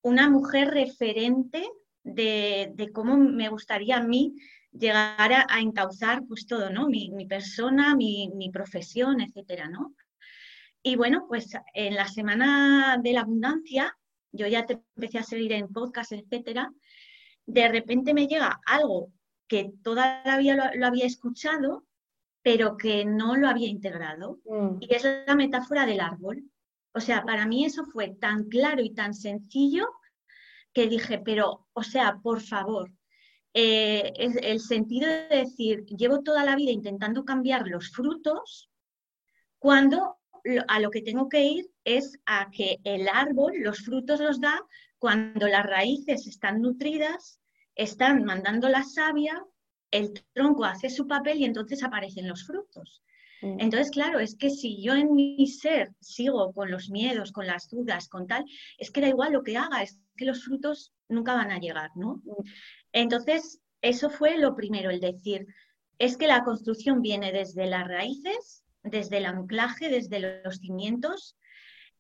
una 0.02 0.30
mujer 0.30 0.70
referente 0.70 1.68
de, 2.04 2.92
cómo 2.94 3.18
me 3.18 3.50
gustaría 3.50 3.98
a 3.98 4.04
mí 4.04 4.36
llegar 4.72 5.34
a, 5.34 5.60
encauzar 5.60 6.24
pues 6.28 6.46
todo, 6.46 6.70
¿no? 6.70 6.88
Mi, 6.88 7.26
persona, 7.28 7.96
mi, 7.96 8.50
profesión, 8.52 9.22
etcétera, 9.22 9.70
¿no? 9.70 9.96
Y 10.82 10.96
bueno, 10.98 11.26
pues 11.28 11.52
en 11.74 11.96
la 11.96 12.08
semana 12.08 12.98
de 13.02 13.14
la 13.14 13.22
abundancia, 13.22 13.98
yo 14.32 14.48
ya 14.48 14.66
te 14.66 14.82
empecé 14.96 15.20
a 15.20 15.24
seguir 15.24 15.54
en 15.54 15.72
podcast, 15.72 16.12
etcétera, 16.12 16.74
de 17.46 17.68
repente 17.70 18.14
me 18.14 18.28
llega 18.28 18.60
algo 18.66 19.12
que 19.48 19.72
toda 19.84 20.24
la 20.26 20.38
vida 20.38 20.72
lo, 20.76 20.86
había 20.86 21.06
escuchado, 21.06 21.86
pero 22.44 22.78
que 22.78 23.06
no 23.06 23.36
lo 23.36 23.48
había 23.48 23.68
integrado. 23.68 24.40
Mm. 24.46 24.78
Y 24.82 24.94
es 24.94 25.04
la 25.04 25.36
metáfora 25.36 25.86
del 25.86 26.02
árbol. 26.02 26.44
O 26.94 27.00
sea, 27.00 27.24
para 27.24 27.48
mí 27.48 27.66
eso 27.66 27.86
fue 27.86 28.10
tan 28.10 28.50
claro 28.50 28.84
y 28.84 28.94
tan 28.94 29.14
sencillo 29.14 29.90
que 30.74 30.88
dije, 30.88 31.20
pero, 31.24 31.68
o 31.74 31.84
sea, 31.84 32.20
por 32.22 32.42
favor, 32.42 32.92
eh, 33.54 34.12
es 34.16 34.36
el 34.42 34.60
sentido 34.60 35.08
de 35.08 35.28
decir, 35.30 35.86
llevo 35.86 36.22
toda 36.22 36.44
la 36.44 36.56
vida 36.56 36.72
intentando 36.72 37.24
cambiar 37.24 37.68
los 37.68 37.92
frutos, 37.92 38.70
cuando 39.60 40.18
a 40.68 40.80
lo 40.80 40.90
que 40.90 41.02
tengo 41.02 41.30
que 41.30 41.44
ir 41.46 41.72
es 41.86 42.20
a 42.26 42.50
que 42.52 42.80
el 42.84 43.08
árbol 43.08 43.54
los 43.60 43.80
frutos 43.80 44.20
los 44.20 44.42
da 44.42 44.62
cuando 44.98 45.48
las 45.48 45.66
raíces 45.66 46.28
están 46.28 46.62
nutridas, 46.62 47.40
están 47.76 48.24
mandando 48.26 48.68
la 48.70 48.84
savia, 48.84 49.42
el 49.94 50.12
tronco 50.34 50.66
hace 50.66 50.90
su 50.90 51.08
papel 51.08 51.38
y 51.38 51.46
entonces 51.46 51.84
aparecen 51.84 52.28
los 52.28 52.46
frutos. 52.46 53.04
Mm. 53.42 53.60
Entonces, 53.60 53.92
claro, 53.92 54.20
es 54.20 54.36
que 54.36 54.50
si 54.50 54.82
yo 54.82 54.96
en 54.96 55.14
mi 55.14 55.48
ser 55.48 55.94
sigo 56.02 56.52
con 56.52 56.72
los 56.72 56.90
miedos, 56.90 57.32
con 57.32 57.46
las 57.46 57.70
dudas, 57.70 58.10
con 58.10 58.26
tal, 58.26 58.44
es 58.80 58.90
que 58.90 59.02
da 59.02 59.08
igual 59.08 59.34
lo 59.34 59.44
que 59.44 59.56
haga, 59.56 59.84
es 59.84 60.00
que 60.18 60.26
los 60.26 60.44
frutos 60.44 60.94
nunca 61.08 61.36
van 61.36 61.52
a 61.52 61.60
llegar, 61.60 61.92
¿no? 61.96 62.22
Mm. 62.26 62.44
Entonces, 62.92 63.62
eso 63.82 64.10
fue 64.10 64.38
lo 64.38 64.56
primero, 64.56 64.90
el 64.90 65.00
decir, 65.00 65.46
es 66.00 66.18
que 66.18 66.28
la 66.28 66.44
construcción 66.44 67.02
viene 67.02 67.32
desde 67.32 67.68
las 67.68 67.88
raíces, 67.88 68.64
desde 68.82 69.18
el 69.18 69.26
anclaje, 69.28 69.90
desde 69.90 70.42
los 70.44 70.58
cimientos. 70.58 71.38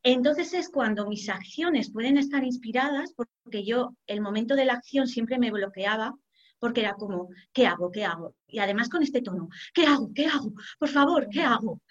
Entonces 0.01 0.53
es 0.53 0.69
cuando 0.69 1.07
mis 1.07 1.29
acciones 1.29 1.91
pueden 1.91 2.17
estar 2.17 2.43
inspiradas, 2.43 3.13
porque 3.13 3.63
yo 3.63 3.95
el 4.07 4.19
momento 4.19 4.55
de 4.55 4.65
la 4.65 4.73
acción 4.73 5.07
siempre 5.07 5.37
me 5.37 5.51
bloqueaba 5.51 6.15
porque 6.63 6.79
era 6.79 6.93
como, 6.93 7.27
¿qué 7.51 7.67
hago? 7.67 7.91
¿Qué 7.91 8.05
hago? 8.05 8.35
Y 8.47 8.59
además 8.59 8.87
con 8.87 9.03
este 9.03 9.21
tono, 9.21 9.49
¿qué 9.73 9.85
hago? 9.85 10.13
¿Qué 10.15 10.27
hago? 10.27 10.53
Por 10.79 10.87
favor, 10.87 11.27
¿qué 11.29 11.41
hago? 11.41 11.81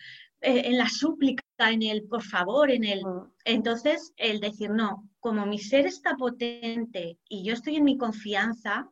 Eh, 0.40 0.62
en 0.64 0.78
la 0.78 0.88
súplica, 0.88 1.44
en 1.58 1.82
el 1.82 2.04
por 2.04 2.22
favor, 2.22 2.70
en 2.70 2.84
el... 2.84 3.02
Entonces, 3.44 4.14
el 4.16 4.40
decir, 4.40 4.70
no, 4.70 5.10
como 5.20 5.44
mi 5.44 5.58
ser 5.58 5.84
está 5.84 6.16
potente 6.16 7.18
y 7.28 7.44
yo 7.44 7.52
estoy 7.52 7.76
en 7.76 7.84
mi 7.84 7.98
confianza, 7.98 8.90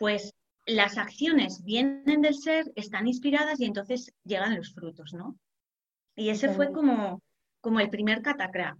pues 0.00 0.34
las 0.66 0.98
acciones 0.98 1.62
vienen 1.62 2.20
del 2.20 2.34
ser, 2.34 2.72
están 2.74 3.06
inspiradas 3.06 3.60
y 3.60 3.66
entonces 3.66 4.12
llegan 4.24 4.56
los 4.56 4.74
frutos, 4.74 5.14
¿no? 5.14 5.38
Y 6.16 6.30
ese 6.30 6.48
fue 6.48 6.72
como, 6.72 7.22
como 7.60 7.78
el 7.78 7.88
primer 7.88 8.20
catacrack. 8.20 8.76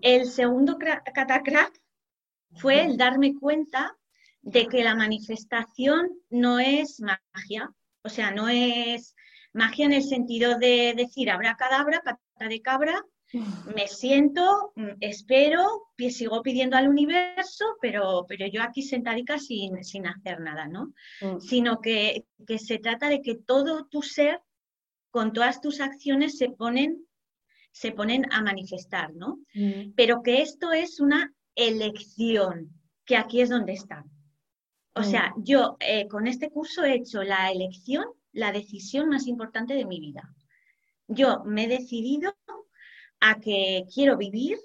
El 0.00 0.30
segundo 0.30 0.78
catacrack 0.78 1.78
fue 2.54 2.84
el 2.86 2.96
darme 2.96 3.34
cuenta 3.34 3.94
de 4.46 4.68
que 4.68 4.84
la 4.84 4.94
manifestación 4.94 6.08
no 6.30 6.60
es 6.60 7.00
magia, 7.00 7.68
o 8.02 8.08
sea, 8.08 8.30
no 8.30 8.48
es 8.48 9.16
magia 9.52 9.86
en 9.86 9.92
el 9.92 10.04
sentido 10.04 10.56
de 10.56 10.94
decir 10.96 11.30
habrá 11.30 11.56
cadabra, 11.56 12.00
pata 12.04 12.48
de 12.48 12.62
cabra, 12.62 13.04
me 13.74 13.88
siento, 13.88 14.72
mm, 14.76 14.98
espero, 15.00 15.88
sigo 16.10 16.42
pidiendo 16.42 16.76
al 16.76 16.88
universo, 16.88 17.64
pero, 17.80 18.24
pero 18.28 18.46
yo 18.46 18.62
aquí 18.62 18.82
sentadica 18.82 19.36
sin, 19.36 19.82
sin 19.82 20.06
hacer 20.06 20.38
nada, 20.40 20.68
¿no? 20.68 20.94
Mm. 21.20 21.40
Sino 21.40 21.80
que, 21.80 22.24
que, 22.46 22.60
se 22.60 22.78
trata 22.78 23.08
de 23.08 23.22
que 23.22 23.34
todo 23.34 23.86
tu 23.86 24.00
ser, 24.00 24.40
con 25.10 25.32
todas 25.32 25.60
tus 25.60 25.80
acciones, 25.80 26.38
se 26.38 26.50
ponen, 26.50 27.04
se 27.72 27.90
ponen 27.90 28.32
a 28.32 28.42
manifestar, 28.42 29.12
¿no? 29.12 29.40
Mm. 29.54 29.94
Pero 29.96 30.22
que 30.22 30.40
esto 30.40 30.72
es 30.72 31.00
una 31.00 31.34
elección, 31.56 32.70
que 33.04 33.16
aquí 33.16 33.40
es 33.40 33.48
donde 33.48 33.72
está. 33.72 34.04
O 34.96 35.02
sea, 35.02 35.34
yo 35.36 35.76
eh, 35.80 36.08
con 36.08 36.26
este 36.26 36.50
curso 36.50 36.82
he 36.82 36.94
hecho 36.94 37.22
la 37.22 37.50
elección, 37.50 38.06
la 38.32 38.50
decisión 38.50 39.10
más 39.10 39.26
importante 39.26 39.74
de 39.74 39.84
mi 39.84 40.00
vida. 40.00 40.34
Yo 41.06 41.44
me 41.44 41.64
he 41.64 41.68
decidido 41.68 42.34
a 43.20 43.38
que 43.38 43.84
quiero 43.92 44.16
vivir 44.16 44.58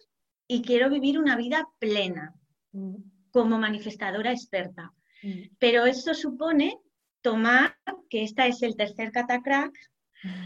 y 0.47 0.61
quiero 0.61 0.89
vivir 0.89 1.19
una 1.19 1.35
vida 1.35 1.67
plena 1.79 2.33
mm. 2.71 2.95
como 3.31 3.59
manifestadora 3.59 4.31
experta. 4.31 4.93
Mm. 5.21 5.55
Pero 5.59 5.85
eso 5.85 6.13
supone 6.13 6.79
tomar, 7.21 7.75
que 8.09 8.23
esta 8.23 8.47
es 8.47 8.61
el 8.63 8.75
tercer 8.75 9.11
catacrack, 9.11 9.73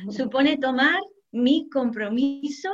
supone 0.09 0.57
tomar 0.57 0.99
mi 1.31 1.69
compromiso 1.69 2.71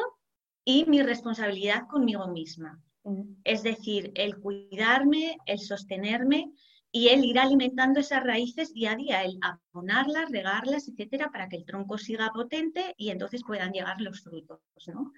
y 0.63 0.85
mi 0.85 1.01
responsabilidad 1.01 1.87
conmigo 1.87 2.27
misma. 2.27 2.81
Mm. 3.03 3.21
Es 3.43 3.63
decir, 3.63 4.11
el 4.15 4.39
cuidarme, 4.39 5.37
el 5.45 5.59
sostenerme, 5.59 6.51
y 6.91 7.07
él 7.09 7.23
irá 7.23 7.43
alimentando 7.43 7.99
esas 7.99 8.23
raíces 8.23 8.73
día 8.73 8.91
a 8.91 8.95
día, 8.95 9.23
el 9.23 9.39
abonarlas, 9.41 10.29
regarlas, 10.29 10.87
etcétera, 10.87 11.29
para 11.31 11.47
que 11.47 11.57
el 11.57 11.65
tronco 11.65 11.97
siga 11.97 12.31
potente 12.33 12.93
y 12.97 13.09
entonces 13.09 13.43
puedan 13.45 13.71
llegar 13.71 14.01
los 14.01 14.21
frutos, 14.21 14.59
¿no? 14.87 15.13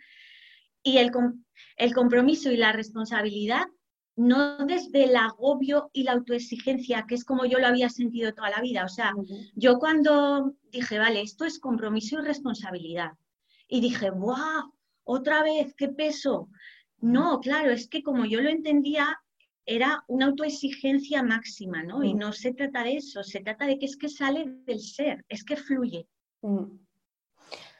Y 0.83 0.97
el, 0.97 1.11
el 1.77 1.93
compromiso 1.93 2.51
y 2.51 2.57
la 2.57 2.73
responsabilidad 2.73 3.65
no 4.15 4.57
desde 4.65 5.05
el 5.05 5.15
agobio 5.15 5.89
y 5.93 6.03
la 6.03 6.11
autoexigencia, 6.11 7.05
que 7.07 7.15
es 7.15 7.25
como 7.25 7.45
yo 7.45 7.59
lo 7.59 7.67
había 7.67 7.89
sentido 7.89 8.33
toda 8.33 8.51
la 8.51 8.61
vida. 8.61 8.85
O 8.85 8.89
sea, 8.89 9.13
yo 9.55 9.79
cuando 9.79 10.53
dije, 10.71 10.99
vale, 10.99 11.21
esto 11.21 11.45
es 11.45 11.59
compromiso 11.59 12.19
y 12.19 12.21
responsabilidad, 12.25 13.13
y 13.67 13.81
dije, 13.81 14.11
¡guau! 14.11 14.71
Otra 15.03 15.43
vez, 15.43 15.73
qué 15.75 15.89
peso. 15.89 16.49
No, 16.99 17.39
claro, 17.39 17.71
es 17.71 17.89
que 17.89 18.03
como 18.03 18.25
yo 18.25 18.39
lo 18.39 18.49
entendía, 18.49 19.19
era 19.65 20.03
una 20.07 20.27
autoexigencia 20.27 21.23
máxima, 21.23 21.83
¿no? 21.83 22.03
Y 22.03 22.13
mm. 22.13 22.17
no 22.17 22.33
se 22.33 22.53
trata 22.53 22.83
de 22.83 22.97
eso, 22.97 23.23
se 23.23 23.41
trata 23.41 23.65
de 23.65 23.79
que 23.79 23.85
es 23.85 23.97
que 23.97 24.09
sale 24.09 24.45
del 24.65 24.79
ser, 24.79 25.23
es 25.29 25.43
que 25.43 25.55
fluye. 25.55 26.07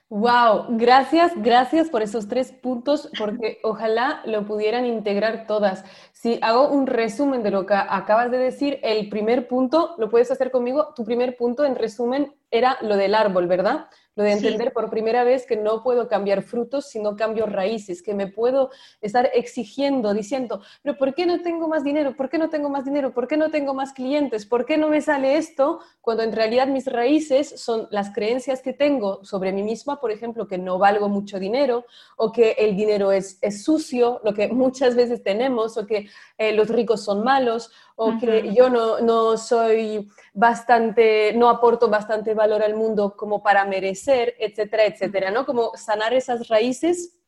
Wow, 0.10 0.70
mm. 0.70 0.78
gracias, 0.78 1.32
gracias 1.36 1.90
por 1.90 2.02
esos 2.02 2.28
tres 2.28 2.52
puntos, 2.52 3.10
porque 3.18 3.60
ojalá 3.64 4.22
lo 4.26 4.46
pudieran 4.46 4.86
integrar 4.86 5.48
todas. 5.48 5.84
Si 6.12 6.40
hago 6.42 6.70
un 6.70 6.88
resumen 6.88 7.44
de 7.44 7.52
lo 7.52 7.66
que 7.66 7.74
acabas 7.74 8.32
de 8.32 8.38
decir, 8.38 8.80
el 8.84 9.10
primer 9.10 9.48
punto, 9.48 9.96
lo 9.98 10.10
puedes 10.10 10.32
hacer 10.32 10.52
conmigo, 10.52 10.94
tu 10.96 11.04
primer 11.04 11.36
punto 11.36 11.66
en 11.66 11.76
resumen 11.76 12.34
era 12.52 12.78
lo 12.82 12.96
del 12.96 13.16
árbol, 13.16 13.48
¿verdad? 13.48 13.88
Lo 14.16 14.24
de 14.24 14.32
entender 14.32 14.74
por 14.74 14.92
primera 14.92 15.24
vez 15.24 15.46
que 15.48 15.58
no 15.58 15.82
puedo 15.82 16.08
cambiar 16.08 16.44
frutos 16.44 16.86
si 16.86 17.00
no 17.00 17.16
cambio 17.16 17.48
raíces, 17.48 18.04
que 18.04 18.14
me 18.14 18.28
puedo 18.28 18.70
estar 19.02 19.32
exigiendo, 19.34 20.14
diciendo, 20.14 20.62
pero 20.84 20.98
¿por 20.98 21.16
qué 21.16 21.26
no 21.26 21.42
tengo 21.42 21.68
más 21.68 21.84
dinero? 21.84 22.16
¿Por 22.16 22.30
qué 22.30 22.38
no 22.38 22.50
tengo 22.50 22.70
más 22.70 22.86
dinero? 22.86 23.14
¿Por 23.14 23.28
qué 23.28 23.38
no 23.38 23.50
tengo 23.50 23.74
más 23.74 23.92
clientes? 23.92 24.46
¿Por 24.46 24.66
qué 24.66 24.78
no 24.78 24.90
me 24.90 25.02
sale 25.02 25.38
esto? 25.38 25.80
Cuando 26.02 26.22
en 26.22 26.32
realidad 26.32 26.68
mis 26.68 26.86
raíces 26.86 27.60
son 27.60 27.88
las 27.90 28.14
creencias 28.14 28.62
que 28.62 28.74
tengo 28.74 29.26
sobre 29.26 29.52
mí 29.52 29.64
misma, 29.64 30.00
por 30.00 30.12
ejemplo, 30.12 30.48
que 30.48 30.60
no 30.60 30.78
valgo 30.78 31.10
mucho 31.10 31.40
dinero 31.40 31.86
o 32.16 32.32
que 32.32 32.52
el 32.60 32.76
dinero 32.76 33.12
es, 33.12 33.40
es 33.42 33.64
sucio, 33.64 34.22
lo 34.24 34.34
que 34.34 34.48
muchas 34.50 34.96
veces 34.96 35.24
tenemos, 35.24 35.76
o 35.78 35.88
que 35.88 36.08
eh, 36.38 36.54
los 36.54 36.70
ricos 36.70 37.04
son 37.04 37.24
malos, 37.24 37.72
o 37.96 38.18
que 38.18 38.54
yo 38.54 38.70
no, 38.70 39.00
no 39.00 39.38
soy 39.38 40.10
bastante, 40.34 41.34
no 41.34 41.50
aporto 41.50 41.90
bastante 41.90 42.34
valor 42.34 42.64
al 42.64 42.76
mundo 42.76 43.16
como 43.16 43.44
para 43.44 43.66
merecer, 43.66 44.36
etcétera, 44.40 44.86
etcétera, 44.86 45.32
¿no? 45.32 45.46
Como 45.46 45.76
sanar 45.76 46.14
esas 46.14 46.48
raíces 46.48 47.20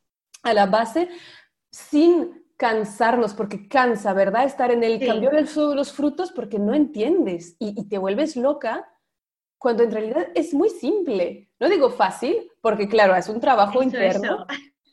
a 0.42 0.52
la 0.52 0.66
base 0.66 1.08
sin 1.70 2.46
cansarnos, 2.56 3.34
porque 3.34 3.68
cansa, 3.68 4.12
¿verdad? 4.12 4.44
Estar 4.44 4.70
en 4.70 4.82
el 4.82 5.04
cambio 5.04 5.30
de 5.30 5.46
los 5.74 5.92
frutos 5.92 6.32
porque 6.32 6.58
no 6.58 6.74
entiendes 6.74 7.56
y, 7.58 7.88
te 7.88 7.98
vuelves 7.98 8.36
loca 8.36 8.88
cuando 9.58 9.82
en 9.82 9.90
realidad 9.90 10.28
es 10.34 10.54
muy 10.54 10.70
simple. 10.70 11.50
No 11.60 11.68
digo 11.68 11.90
fácil, 11.90 12.50
porque 12.60 12.88
claro, 12.88 13.14
es 13.14 13.28
un 13.28 13.40
trabajo 13.40 13.82
interno. 13.82 14.46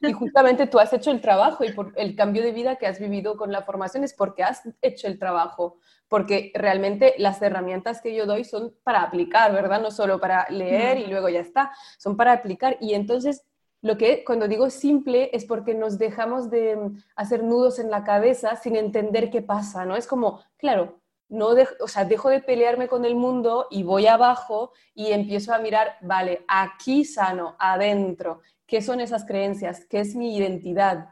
Y 0.08 0.14
justamente 0.14 0.68
tú 0.68 0.80
has 0.80 0.92
hecho 0.94 1.12
el 1.12 1.22
trabajo 1.22 1.64
y 1.64 1.72
por 1.72 1.94
el 1.96 2.16
cambio 2.16 2.44
de 2.44 2.52
vida 2.52 2.76
que 2.76 2.88
has 2.88 3.00
vivido 3.00 3.38
con 3.38 3.52
la 3.52 3.64
formación 3.64 4.04
es 4.04 4.14
porque 4.14 4.44
has 4.44 4.62
hecho 4.82 5.08
el 5.08 5.18
trabajo, 5.18 5.78
porque 6.08 6.52
realmente 6.54 7.16
las 7.18 7.42
herramientas 7.42 8.02
que 8.02 8.14
yo 8.14 8.26
doy 8.26 8.44
son 8.44 8.76
para 8.84 9.02
aplicar, 9.02 9.54
¿verdad? 9.54 9.82
No 9.82 9.92
solo 9.92 10.20
para 10.20 10.46
leer 10.50 10.98
y 10.98 11.08
luego 11.08 11.30
ya 11.30 11.40
está, 11.40 11.72
son 11.98 12.18
para 12.18 12.34
aplicar. 12.34 12.78
Y 12.82 12.94
entonces 12.94 13.46
lo 13.82 13.98
que 13.98 14.24
cuando 14.24 14.48
digo 14.48 14.70
simple 14.70 15.30
es 15.34 15.46
porque 15.46 15.74
nos 15.74 15.98
dejamos 15.98 16.50
de 16.50 16.76
mm, 16.76 17.04
hacer 17.16 17.44
nudos 17.44 17.80
en 17.80 17.92
la 17.92 18.04
cabeza 18.04 18.56
sin 18.56 18.76
entender 18.76 19.30
qué 19.30 19.42
pasa, 19.42 19.86
¿no? 19.86 19.96
Es 19.96 20.08
como, 20.08 20.42
claro, 20.58 21.02
no 21.28 21.50
o 21.80 21.88
sea, 21.88 22.06
dejo 22.06 22.30
de 22.30 22.42
pelearme 22.42 22.88
con 22.88 23.06
el 23.06 23.16
mundo 23.16 23.68
y 23.72 23.84
voy 23.84 24.08
abajo 24.08 24.72
y 24.94 25.12
empiezo 25.12 25.54
a 25.54 25.60
mirar, 25.60 25.98
vale, 26.02 26.46
aquí 26.48 27.04
sano, 27.06 27.56
adentro, 27.60 28.42
¿qué 28.74 28.82
son 28.82 29.02
esas 29.02 29.24
creencias? 29.24 29.86
¿Qué 29.86 30.00
es 30.00 30.16
mi 30.16 30.36
identidad? 30.36 31.10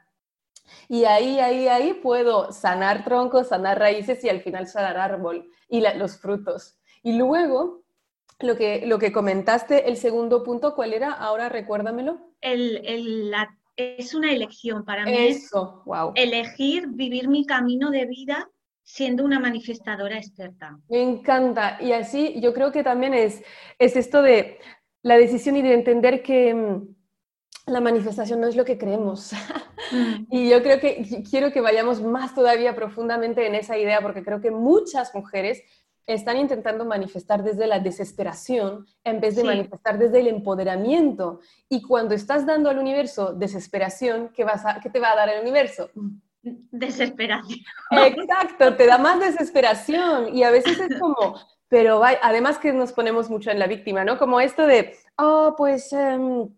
Y 0.89 1.05
ahí, 1.05 1.37
ahí, 1.37 1.67
ahí 1.67 1.93
puedo 1.93 2.51
sanar 2.51 3.03
troncos, 3.03 3.49
sanar 3.49 3.77
raíces 3.77 4.23
y 4.23 4.29
al 4.29 4.41
final 4.41 4.65
sanar 4.65 4.97
árbol 4.97 5.47
y 5.69 5.83
los 5.95 6.17
frutos. 6.17 6.79
Y 7.03 7.19
luego, 7.19 7.83
lo 8.39 8.57
que, 8.57 8.87
lo 8.87 8.97
que 8.97 9.11
comentaste, 9.11 9.87
el 9.87 9.97
segundo 9.97 10.41
punto, 10.41 10.73
¿cuál 10.73 10.91
era? 10.91 11.11
Ahora 11.11 11.49
recuérdamelo 11.49 12.31
es 12.41 14.15
una 14.15 14.31
elección 14.31 14.83
para 14.83 15.05
mí. 15.05 15.15
Eso, 15.15 15.83
wow. 15.85 16.13
Elegir 16.15 16.87
vivir 16.87 17.27
mi 17.27 17.45
camino 17.45 17.91
de 17.91 18.07
vida 18.07 18.49
siendo 18.81 19.23
una 19.23 19.39
manifestadora 19.39 20.17
experta. 20.17 20.79
Me 20.89 21.03
encanta. 21.03 21.77
Y 21.79 21.91
así 21.91 22.41
yo 22.41 22.55
creo 22.55 22.71
que 22.71 22.83
también 22.83 23.13
es, 23.13 23.43
es 23.77 23.95
esto 23.95 24.23
de 24.23 24.57
la 25.03 25.15
decisión 25.15 25.57
y 25.57 25.61
de 25.61 25.75
entender 25.75 26.23
que 26.23 26.55
mm, 26.55 27.00
la 27.65 27.81
manifestación 27.81 28.41
no 28.41 28.47
es 28.47 28.55
lo 28.55 28.65
que 28.65 28.77
creemos. 28.77 29.33
Mm. 29.91 30.25
y 30.31 30.49
yo 30.49 30.61
creo 30.63 30.79
que 30.79 31.23
quiero 31.29 31.51
que 31.51 31.61
vayamos 31.61 32.01
más 32.01 32.33
todavía 32.33 32.75
profundamente 32.75 33.45
en 33.45 33.55
esa 33.55 33.77
idea 33.77 34.01
porque 34.01 34.23
creo 34.23 34.41
que 34.41 34.51
muchas 34.51 35.13
mujeres 35.13 35.63
están 36.07 36.37
intentando 36.37 36.83
manifestar 36.83 37.43
desde 37.43 37.67
la 37.67 37.79
desesperación 37.79 38.85
en 39.03 39.21
vez 39.21 39.35
de 39.35 39.43
manifestar 39.43 39.97
desde 39.97 40.19
el 40.19 40.27
empoderamiento. 40.27 41.39
Y 41.69 41.81
cuando 41.83 42.15
estás 42.15 42.45
dando 42.45 42.69
al 42.69 42.79
universo 42.79 43.33
desesperación, 43.33 44.29
¿qué, 44.33 44.43
vas 44.43 44.65
a, 44.65 44.79
¿qué 44.79 44.89
te 44.89 44.99
va 44.99 45.11
a 45.11 45.15
dar 45.15 45.29
el 45.29 45.41
universo? 45.41 45.89
Desesperación. 46.41 47.59
Exacto, 47.91 48.75
te 48.75 48.87
da 48.87 48.97
más 48.97 49.19
desesperación. 49.19 50.35
Y 50.35 50.43
a 50.43 50.51
veces 50.51 50.79
es 50.79 50.99
como, 50.99 51.35
pero 51.67 52.01
además 52.03 52.57
que 52.57 52.73
nos 52.73 52.93
ponemos 52.93 53.29
mucho 53.29 53.51
en 53.51 53.59
la 53.59 53.67
víctima, 53.67 54.03
¿no? 54.03 54.17
Como 54.17 54.41
esto 54.41 54.65
de, 54.65 54.95
oh, 55.17 55.53
pues... 55.55 55.93
Em, 55.93 56.49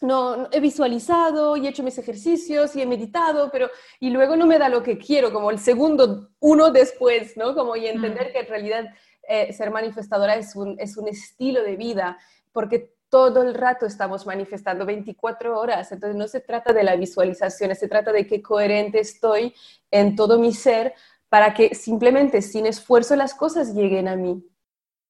no, 0.00 0.48
he 0.50 0.60
visualizado 0.60 1.56
y 1.56 1.66
he 1.66 1.70
hecho 1.70 1.82
mis 1.82 1.98
ejercicios 1.98 2.74
y 2.74 2.82
he 2.82 2.86
meditado, 2.86 3.50
pero 3.50 3.68
y 3.98 4.10
luego 4.10 4.34
no 4.36 4.46
me 4.46 4.58
da 4.58 4.68
lo 4.68 4.82
que 4.82 4.96
quiero, 4.96 5.32
como 5.32 5.50
el 5.50 5.58
segundo 5.58 6.30
uno 6.40 6.70
después, 6.70 7.36
¿no? 7.36 7.54
Como 7.54 7.76
y 7.76 7.86
entender 7.86 8.28
mm. 8.28 8.32
que 8.32 8.38
en 8.38 8.46
realidad 8.46 8.84
eh, 9.28 9.52
ser 9.52 9.70
manifestadora 9.70 10.36
es 10.36 10.56
un, 10.56 10.76
es 10.80 10.96
un 10.96 11.08
estilo 11.08 11.62
de 11.62 11.76
vida, 11.76 12.18
porque 12.52 12.94
todo 13.10 13.42
el 13.42 13.54
rato 13.54 13.86
estamos 13.86 14.24
manifestando 14.24 14.86
24 14.86 15.58
horas, 15.58 15.92
entonces 15.92 16.16
no 16.16 16.28
se 16.28 16.40
trata 16.40 16.72
de 16.72 16.84
la 16.84 16.96
visualización, 16.96 17.74
se 17.74 17.88
trata 17.88 18.12
de 18.12 18.26
qué 18.26 18.40
coherente 18.40 19.00
estoy 19.00 19.54
en 19.90 20.16
todo 20.16 20.38
mi 20.38 20.54
ser 20.54 20.94
para 21.28 21.52
que 21.52 21.74
simplemente 21.74 22.40
sin 22.40 22.66
esfuerzo 22.66 23.16
las 23.16 23.34
cosas 23.34 23.74
lleguen 23.74 24.08
a 24.08 24.16
mí. 24.16 24.42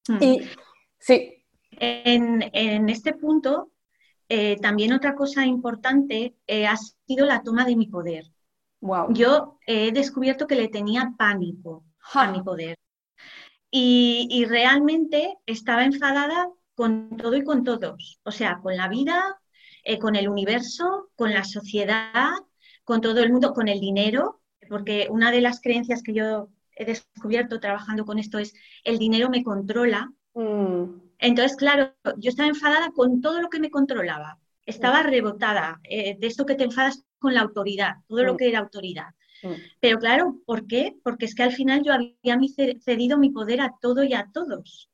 Mm. 0.08 0.22
Y 0.22 0.48
sí. 0.98 1.36
En, 1.82 2.50
en 2.52 2.88
este 2.90 3.14
punto, 3.14 3.70
eh, 4.32 4.58
también 4.60 4.92
otra 4.92 5.16
cosa 5.16 5.44
importante 5.44 6.36
eh, 6.46 6.64
ha 6.64 6.76
sido 6.76 7.26
la 7.26 7.42
toma 7.42 7.64
de 7.64 7.74
mi 7.74 7.88
poder. 7.88 8.26
Yo 9.08 9.58
he 9.66 9.90
descubierto 9.90 10.46
que 10.46 10.54
le 10.54 10.68
tenía 10.68 11.14
pánico 11.18 11.84
a 12.14 12.30
mi 12.30 12.40
poder. 12.40 12.76
Y, 13.72 14.44
realmente 14.48 15.36
estaba 15.46 15.84
enfadada 15.84 16.48
con 16.76 17.16
todo 17.16 17.36
y 17.36 17.42
con 17.42 17.64
todos. 17.64 18.20
O 18.22 18.30
sea, 18.30 18.60
con 18.62 18.76
la 18.76 18.88
vida, 18.88 19.40
eh, 19.82 19.98
con 19.98 20.14
el 20.14 20.28
universo, 20.28 21.10
con 21.16 21.34
la 21.34 21.42
sociedad, 21.42 22.30
con 22.84 23.00
todo 23.00 23.20
el 23.20 23.32
mundo, 23.32 23.52
con 23.52 23.66
el 23.66 23.80
dinero. 23.80 24.40
Porque 24.68 25.08
una 25.10 25.32
de 25.32 25.40
las 25.40 25.60
creencias 25.60 26.04
que 26.04 26.14
yo 26.14 26.50
he 26.76 26.84
descubierto 26.84 27.58
trabajando 27.58 28.04
con 28.04 28.20
esto 28.20 28.38
es 28.38 28.54
el 28.84 28.98
dinero 28.98 29.28
me 29.28 29.42
controla. 29.42 30.12
Mm. 30.34 31.09
Entonces, 31.20 31.56
claro, 31.56 31.94
yo 32.16 32.30
estaba 32.30 32.48
enfadada 32.48 32.90
con 32.92 33.20
todo 33.20 33.40
lo 33.40 33.48
que 33.48 33.60
me 33.60 33.70
controlaba. 33.70 34.38
Estaba 34.64 35.02
mm. 35.02 35.06
rebotada 35.06 35.80
eh, 35.84 36.16
de 36.18 36.26
esto 36.26 36.46
que 36.46 36.54
te 36.54 36.64
enfadas 36.64 37.04
con 37.18 37.34
la 37.34 37.42
autoridad, 37.42 37.96
todo 38.08 38.24
lo 38.24 38.34
mm. 38.34 38.36
que 38.36 38.48
era 38.48 38.58
autoridad. 38.58 39.08
Mm. 39.42 39.52
Pero 39.80 39.98
claro, 39.98 40.40
¿por 40.46 40.66
qué? 40.66 40.96
Porque 41.04 41.26
es 41.26 41.34
que 41.34 41.42
al 41.42 41.52
final 41.52 41.82
yo 41.84 41.92
había 41.92 42.38
cedido 42.80 43.18
mi 43.18 43.30
poder 43.30 43.60
a 43.60 43.74
todo 43.80 44.02
y 44.02 44.14
a 44.14 44.28
todos. 44.32 44.88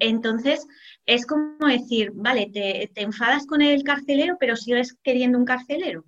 Entonces, 0.00 0.66
es 1.06 1.24
como 1.24 1.66
decir, 1.66 2.12
vale, 2.14 2.50
te, 2.52 2.90
enfadas 3.00 3.46
con 3.46 3.62
el 3.62 3.84
carcelero, 3.84 4.36
pero 4.38 4.54
sigues 4.54 4.98
queriendo 5.02 5.38
un 5.38 5.46
carcelero. 5.46 6.04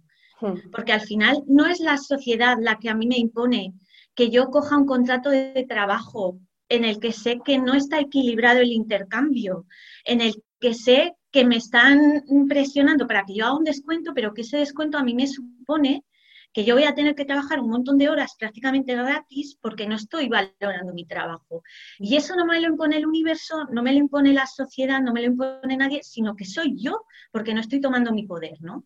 Porque 0.70 0.92
al 0.92 1.00
final 1.00 1.42
no 1.46 1.66
es 1.66 1.80
la 1.80 1.96
sociedad 1.96 2.58
la 2.60 2.78
que 2.78 2.90
a 2.90 2.94
mí 2.94 3.06
me 3.06 3.16
impone 3.16 3.72
que 4.14 4.28
yo 4.28 4.50
coja 4.50 4.76
un 4.76 4.84
contrato 4.84 5.30
de 5.30 5.64
trabajo 5.66 6.38
en 6.68 6.84
el 6.84 7.00
que 7.00 7.12
sé 7.12 7.40
que 7.44 7.58
no 7.58 7.74
está 7.74 7.98
equilibrado 8.00 8.60
el 8.60 8.72
intercambio, 8.72 9.66
en 10.04 10.20
el 10.20 10.42
que 10.60 10.74
sé 10.74 11.14
que 11.30 11.44
me 11.44 11.56
están 11.56 12.24
presionando 12.48 13.06
para 13.06 13.24
que 13.24 13.34
yo 13.34 13.46
haga 13.46 13.56
un 13.56 13.64
descuento, 13.64 14.12
pero 14.14 14.34
que 14.34 14.42
ese 14.42 14.58
descuento 14.58 14.98
a 14.98 15.04
mí 15.04 15.14
me 15.14 15.26
supone 15.26 16.04
que 16.52 16.64
yo 16.64 16.74
voy 16.74 16.84
a 16.84 16.94
tener 16.94 17.14
que 17.14 17.26
trabajar 17.26 17.60
un 17.60 17.70
montón 17.70 17.98
de 17.98 18.08
horas 18.08 18.34
prácticamente 18.38 18.94
gratis 18.94 19.58
porque 19.60 19.86
no 19.86 19.96
estoy 19.96 20.28
valorando 20.28 20.94
mi 20.94 21.06
trabajo. 21.06 21.62
Y 21.98 22.16
eso 22.16 22.34
no 22.36 22.46
me 22.46 22.60
lo 22.60 22.68
impone 22.68 22.96
el 22.96 23.06
universo, 23.06 23.66
no 23.70 23.82
me 23.82 23.92
lo 23.92 23.98
impone 23.98 24.32
la 24.32 24.46
sociedad, 24.46 25.00
no 25.00 25.12
me 25.12 25.20
lo 25.20 25.26
impone 25.28 25.76
nadie, 25.76 26.02
sino 26.02 26.34
que 26.34 26.46
soy 26.46 26.74
yo 26.76 27.04
porque 27.30 27.54
no 27.54 27.60
estoy 27.60 27.80
tomando 27.80 28.12
mi 28.12 28.26
poder, 28.26 28.56
¿no? 28.60 28.84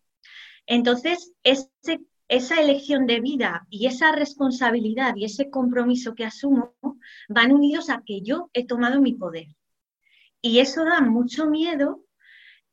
Entonces, 0.65 1.33
ese 1.43 2.01
esa 2.27 2.59
elección 2.61 3.05
de 3.05 3.19
vida 3.19 3.67
y 3.69 3.87
esa 3.87 4.11
responsabilidad 4.11 5.15
y 5.15 5.25
ese 5.25 5.49
compromiso 5.49 6.15
que 6.15 6.25
asumo 6.25 6.75
van 7.29 7.51
unidos 7.51 7.89
a 7.89 8.01
que 8.05 8.21
yo 8.21 8.49
he 8.53 8.65
tomado 8.65 9.01
mi 9.01 9.13
poder. 9.13 9.47
Y 10.41 10.59
eso 10.59 10.83
da 10.83 11.01
mucho 11.01 11.47
miedo, 11.47 12.03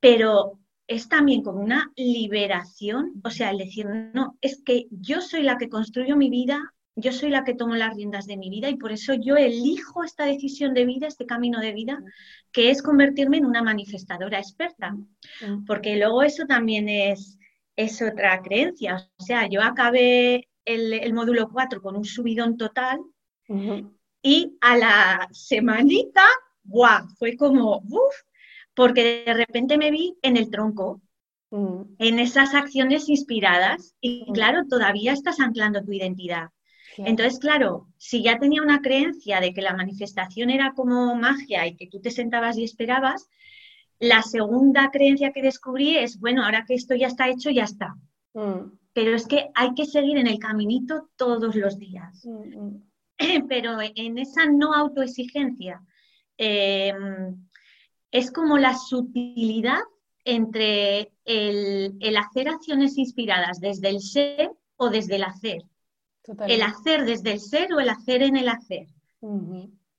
pero 0.00 0.58
es 0.86 1.08
también 1.08 1.42
como 1.42 1.60
una 1.60 1.92
liberación, 1.96 3.20
o 3.22 3.30
sea, 3.30 3.50
el 3.50 3.58
decir, 3.58 3.86
no, 4.12 4.36
es 4.40 4.60
que 4.64 4.88
yo 4.90 5.20
soy 5.20 5.44
la 5.44 5.56
que 5.56 5.68
construyo 5.68 6.16
mi 6.16 6.30
vida, 6.30 6.74
yo 6.96 7.12
soy 7.12 7.30
la 7.30 7.44
que 7.44 7.54
tomo 7.54 7.76
las 7.76 7.94
riendas 7.94 8.26
de 8.26 8.36
mi 8.36 8.50
vida 8.50 8.68
y 8.68 8.76
por 8.76 8.90
eso 8.90 9.14
yo 9.14 9.36
elijo 9.36 10.02
esta 10.02 10.24
decisión 10.24 10.74
de 10.74 10.84
vida, 10.84 11.06
este 11.06 11.26
camino 11.26 11.60
de 11.60 11.72
vida, 11.72 12.02
que 12.50 12.70
es 12.70 12.82
convertirme 12.82 13.36
en 13.36 13.46
una 13.46 13.62
manifestadora 13.62 14.38
experta. 14.38 14.92
Mm. 14.92 15.64
Porque 15.64 15.96
luego 15.96 16.22
eso 16.22 16.46
también 16.46 16.88
es 16.88 17.38
es 17.84 18.02
otra 18.02 18.40
creencia. 18.42 19.10
O 19.18 19.22
sea, 19.22 19.48
yo 19.48 19.62
acabé 19.62 20.48
el, 20.64 21.12
módulo 21.14 21.48
4 21.50 21.80
con 21.80 21.96
un 21.96 22.04
subidón 22.04 22.56
total 22.56 23.00
y 24.22 24.56
a 24.60 24.76
la 24.76 25.28
semanita, 25.32 26.24
¡guau! 26.62 27.08
Fue 27.18 27.36
como, 27.36 27.78
¡uf! 27.78 28.14
Porque 28.74 29.24
de 29.26 29.34
repente 29.34 29.76
me 29.76 29.90
vi 29.90 30.16
en 30.22 30.36
el 30.36 30.50
tronco, 30.50 31.02
mm. 31.50 31.82
en 31.98 32.18
esas 32.20 32.54
acciones 32.54 33.08
inspiradas 33.08 33.96
y 34.00 34.26
mm. 34.28 34.32
claro, 34.32 34.66
todavía 34.68 35.12
estás 35.12 35.40
anclando 35.40 35.82
tu 35.82 35.92
identidad. 35.92 36.50
Entonces, 36.98 37.38
claro, 37.38 37.88
si 37.96 38.22
ya 38.22 38.38
tenía 38.38 38.62
una 38.62 38.82
creencia 38.82 39.40
de 39.40 39.54
que 39.54 39.62
la 39.62 39.74
manifestación 39.74 40.50
era 40.50 40.72
como 40.74 41.14
magia 41.14 41.66
y 41.66 41.76
que 41.76 41.86
tú 41.86 42.00
te 42.00 42.10
sentabas 42.10 42.58
y 42.58 42.64
esperabas, 42.64 43.28
la 44.00 44.22
segunda 44.22 44.90
creencia 44.90 45.30
que 45.30 45.42
descubrí 45.42 45.96
es, 45.96 46.18
bueno, 46.18 46.44
ahora 46.44 46.64
que 46.66 46.74
esto 46.74 46.94
ya 46.94 47.06
está 47.06 47.28
hecho, 47.28 47.50
ya 47.50 47.64
está. 47.64 47.94
Mm. 48.34 48.72
Pero 48.92 49.14
es 49.14 49.26
que 49.26 49.50
hay 49.54 49.74
que 49.74 49.84
seguir 49.84 50.16
en 50.16 50.26
el 50.26 50.38
caminito 50.38 51.10
todos 51.16 51.54
los 51.54 51.78
días. 51.78 52.24
Mm, 52.24 52.58
mm. 52.58 52.82
Pero 53.48 53.76
en 53.80 54.18
esa 54.18 54.46
no 54.46 54.72
autoexigencia 54.72 55.82
em, 56.38 57.46
es 58.10 58.32
como 58.32 58.56
la 58.56 58.74
sutilidad 58.74 59.82
entre 60.24 61.12
el, 61.24 62.16
hacer 62.16 62.48
acciones 62.48 62.96
inspiradas 62.96 63.60
desde 63.60 63.90
el 63.90 64.00
ser 64.00 64.50
o 64.76 64.88
desde 64.88 65.16
el 65.16 65.24
hacer. 65.24 65.64
El 66.46 66.62
hacer 66.62 67.04
desde 67.04 67.32
el 67.32 67.40
ser 67.40 67.72
o 67.74 67.80
el 67.80 67.88
hacer 67.90 68.22
en 68.22 68.36
el 68.36 68.48
hacer. 68.48 68.86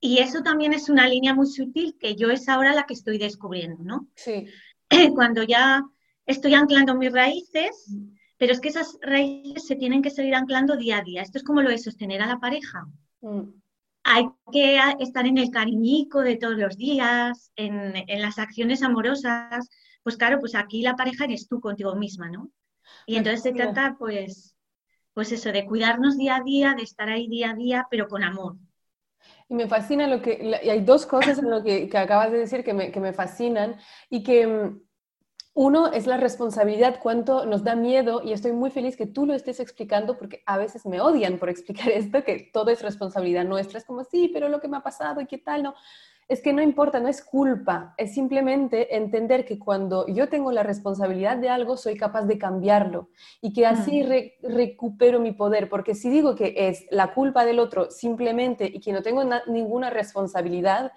Y 0.04 0.18
eso 0.18 0.42
también 0.42 0.74
es 0.74 0.90
una 0.90 1.08
línea 1.08 1.36
muy 1.36 1.46
sutil 1.46 1.96
que 2.00 2.16
yo 2.16 2.32
es 2.32 2.50
ahora 2.50 2.74
la 2.74 2.86
que 2.86 2.96
estoy 2.96 3.20
descubriendo, 3.20 3.84
¿no? 3.84 4.08
Sí. 4.16 4.48
Cuando 5.16 5.44
ya 5.44 5.84
estoy 6.26 6.56
anclando 6.56 6.96
mis 6.96 7.14
raíces, 7.14 7.96
pero 8.38 8.52
es 8.52 8.60
que 8.60 8.70
esas 8.70 8.98
raíces 9.02 9.68
se 9.68 9.76
tienen 9.76 10.02
que 10.02 10.10
seguir 10.10 10.34
anclando 10.34 10.76
día 10.76 10.98
a 10.98 11.04
día. 11.04 11.22
Esto 11.22 11.38
es 11.38 11.44
como 11.44 11.62
lo 11.62 11.70
de 11.70 11.78
sostener 11.78 12.24
a 12.24 12.26
la 12.26 12.40
pareja. 12.40 12.88
Mm. 13.22 13.42
Hay 14.04 14.26
que 14.52 14.80
estar 15.00 15.28
en 15.28 15.38
el 15.38 15.52
cariñico 15.52 16.22
de 16.22 16.38
todos 16.38 16.58
los 16.58 16.76
días, 16.76 17.52
en, 17.56 17.94
en, 17.96 18.22
las 18.22 18.40
acciones 18.40 18.82
amorosas. 18.82 19.70
Pues 20.02 20.18
claro, 20.18 20.40
pues 20.40 20.56
aquí 20.56 20.82
la 20.82 20.96
pareja 20.96 21.26
eres 21.26 21.48
tú 21.48 21.60
contigo 21.60 21.96
misma, 21.96 22.32
¿no? 22.32 22.50
Y 23.06 23.18
entonces 23.18 23.44
se 23.44 23.52
trata, 23.52 23.96
pues, 24.00 24.56
pues 25.14 25.32
eso, 25.32 25.52
de 25.52 25.66
cuidarnos 25.66 26.18
día 26.18 26.38
a 26.38 26.44
día, 26.44 26.74
de 26.76 26.82
estar 26.82 27.10
ahí 27.10 27.28
día 27.28 27.52
a 27.52 27.56
día, 27.56 27.88
pero 27.92 28.08
con 28.08 28.24
amor. 28.24 28.58
Y 29.52 29.54
me 29.54 29.68
fascina 29.68 30.08
lo 30.08 30.22
que, 30.22 30.60
y 30.64 30.70
hay 30.70 30.80
dos 30.80 31.06
cosas 31.06 31.38
en 31.38 31.50
lo 31.50 31.62
que, 31.62 31.90
que 31.90 31.98
acabas 31.98 32.32
de 32.32 32.38
decir 32.38 32.64
que 32.64 32.74
me, 32.74 32.90
que 32.90 33.02
me 33.02 33.12
fascinan 33.12 33.76
y 34.10 34.24
que 34.24 34.48
mm, 34.48 34.82
uno 35.56 35.92
es 35.92 36.08
la 36.08 36.16
responsabilidad, 36.16 37.02
cuánto 37.04 37.46
nos 37.46 37.62
da 37.62 37.76
miedo, 37.76 38.22
y 38.24 38.32
estoy 38.32 38.54
muy 38.54 38.72
feliz 38.72 38.96
que 38.96 39.08
tú 39.08 39.26
lo 39.26 39.34
estés 39.34 39.60
explicando 39.60 40.18
porque 40.18 40.42
a 40.46 40.58
veces 40.58 40.86
me 40.86 41.02
odian 41.02 41.38
por 41.38 41.50
explicar 41.56 41.90
esto, 41.90 42.24
que 42.24 42.50
todo 42.54 42.72
es 42.72 42.82
responsabilidad 42.82 43.44
nuestra. 43.44 43.78
Es 43.78 43.84
como, 43.84 44.06
sí, 44.06 44.30
pero 44.34 44.48
lo 44.48 44.62
que 44.62 44.70
me 44.70 44.78
ha 44.78 44.84
pasado 44.84 45.20
y 45.20 45.28
qué 45.28 45.40
tal, 45.40 45.64
no. 45.64 45.76
Es 46.32 46.40
que 46.42 46.54
no 46.54 46.62
importa, 46.62 47.02
no 47.02 47.10
es 47.10 47.22
culpa, 47.22 47.94
es 47.98 48.14
simplemente 48.14 48.96
entender 48.96 49.44
que 49.44 49.60
cuando 49.60 50.08
yo 50.08 50.30
tengo 50.30 50.54
la 50.54 50.64
responsabilidad 50.64 51.36
de 51.36 51.50
algo, 51.50 51.76
soy 51.76 51.98
capaz 51.98 52.22
de 52.22 52.38
cambiarlo 52.38 53.10
y 53.42 53.52
que 53.52 53.66
así 53.66 54.02
recupero 54.42 55.20
mi 55.20 55.34
poder, 55.34 55.68
porque 55.68 55.94
si 55.94 56.10
digo 56.10 56.34
que 56.34 56.54
es 56.56 56.86
la 56.90 57.14
culpa 57.14 57.44
del 57.44 57.60
otro 57.60 57.92
simplemente 57.92 58.66
y 58.66 58.80
que 58.80 58.94
no 58.94 59.02
tengo 59.02 59.26
ninguna 59.48 59.90
responsabilidad, 59.90 60.94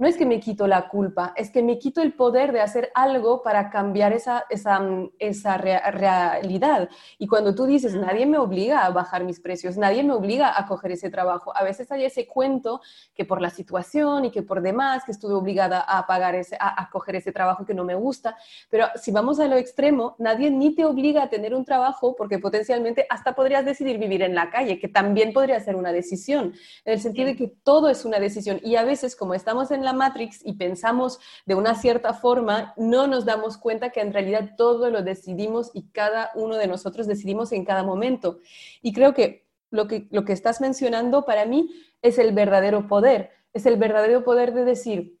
no 0.00 0.08
es 0.08 0.16
que 0.16 0.24
me 0.24 0.40
quito 0.40 0.66
la 0.66 0.88
culpa, 0.88 1.34
es 1.36 1.50
que 1.50 1.62
me 1.62 1.78
quito 1.78 2.00
el 2.00 2.14
poder 2.14 2.52
de 2.52 2.62
hacer 2.62 2.90
algo 2.94 3.42
para 3.42 3.68
cambiar 3.68 4.14
esa, 4.14 4.46
esa, 4.48 4.80
mm, 4.80 5.10
esa 5.18 5.58
realidad. 5.58 6.88
Y 7.18 7.26
cuando 7.26 7.54
tú 7.54 7.66
dices, 7.66 7.94
nadie 7.94 8.24
me 8.24 8.38
obliga 8.38 8.86
a 8.86 8.90
bajar 8.90 9.24
mis 9.24 9.40
precios, 9.40 9.76
nadie 9.76 10.02
me 10.02 10.14
obliga 10.14 10.58
a 10.58 10.66
coger 10.66 10.92
ese 10.92 11.10
trabajo, 11.10 11.54
a 11.54 11.62
veces 11.62 11.92
hay 11.92 12.04
ese 12.06 12.26
cuento 12.26 12.80
que 13.14 13.26
por 13.26 13.42
la 13.42 13.50
situación 13.50 14.24
y 14.24 14.30
que 14.30 14.42
por 14.42 14.62
demás, 14.62 15.04
que 15.04 15.12
estuve 15.12 15.34
obligada 15.34 15.80
a 15.80 16.06
pagar 16.06 16.34
ese, 16.34 16.56
a, 16.58 16.82
a 16.82 16.88
coger 16.88 17.16
ese 17.16 17.30
trabajo 17.30 17.66
que 17.66 17.74
no 17.74 17.84
me 17.84 17.94
gusta, 17.94 18.36
pero 18.70 18.86
si 18.94 19.12
vamos 19.12 19.38
a 19.38 19.48
lo 19.48 19.56
extremo, 19.56 20.16
nadie 20.18 20.50
ni 20.50 20.74
te 20.74 20.86
obliga 20.86 21.24
a 21.24 21.28
tener 21.28 21.54
un 21.54 21.66
trabajo 21.66 22.16
porque 22.16 22.38
potencialmente 22.38 23.06
hasta 23.10 23.34
podrías 23.34 23.66
decidir 23.66 23.98
vivir 23.98 24.22
en 24.22 24.34
la 24.34 24.48
calle, 24.48 24.78
que 24.78 24.88
también 24.88 25.34
podría 25.34 25.60
ser 25.60 25.76
una 25.76 25.92
decisión, 25.92 26.54
en 26.86 26.92
el 26.94 27.00
sentido 27.00 27.26
de 27.26 27.36
que 27.36 27.48
todo 27.48 27.90
es 27.90 28.06
una 28.06 28.18
decisión. 28.18 28.60
Y 28.64 28.76
a 28.76 28.84
veces 28.84 29.14
como 29.14 29.34
estamos 29.34 29.70
en 29.70 29.84
la 29.84 29.89
Matrix 29.92 30.44
y 30.44 30.54
pensamos 30.54 31.18
de 31.46 31.54
una 31.54 31.74
cierta 31.74 32.14
forma, 32.14 32.74
no 32.76 33.06
nos 33.06 33.24
damos 33.24 33.56
cuenta 33.56 33.90
que 33.90 34.00
en 34.00 34.12
realidad 34.12 34.50
todo 34.56 34.90
lo 34.90 35.02
decidimos 35.02 35.70
y 35.74 35.88
cada 35.90 36.30
uno 36.34 36.56
de 36.56 36.66
nosotros 36.66 37.06
decidimos 37.06 37.52
en 37.52 37.64
cada 37.64 37.82
momento. 37.82 38.38
Y 38.82 38.92
creo 38.92 39.14
que 39.14 39.46
lo 39.70 39.86
que, 39.86 40.08
lo 40.10 40.24
que 40.24 40.32
estás 40.32 40.60
mencionando 40.60 41.24
para 41.24 41.46
mí 41.46 41.70
es 42.02 42.18
el 42.18 42.32
verdadero 42.32 42.88
poder, 42.88 43.30
es 43.52 43.66
el 43.66 43.76
verdadero 43.76 44.24
poder 44.24 44.52
de 44.52 44.64
decir, 44.64 45.20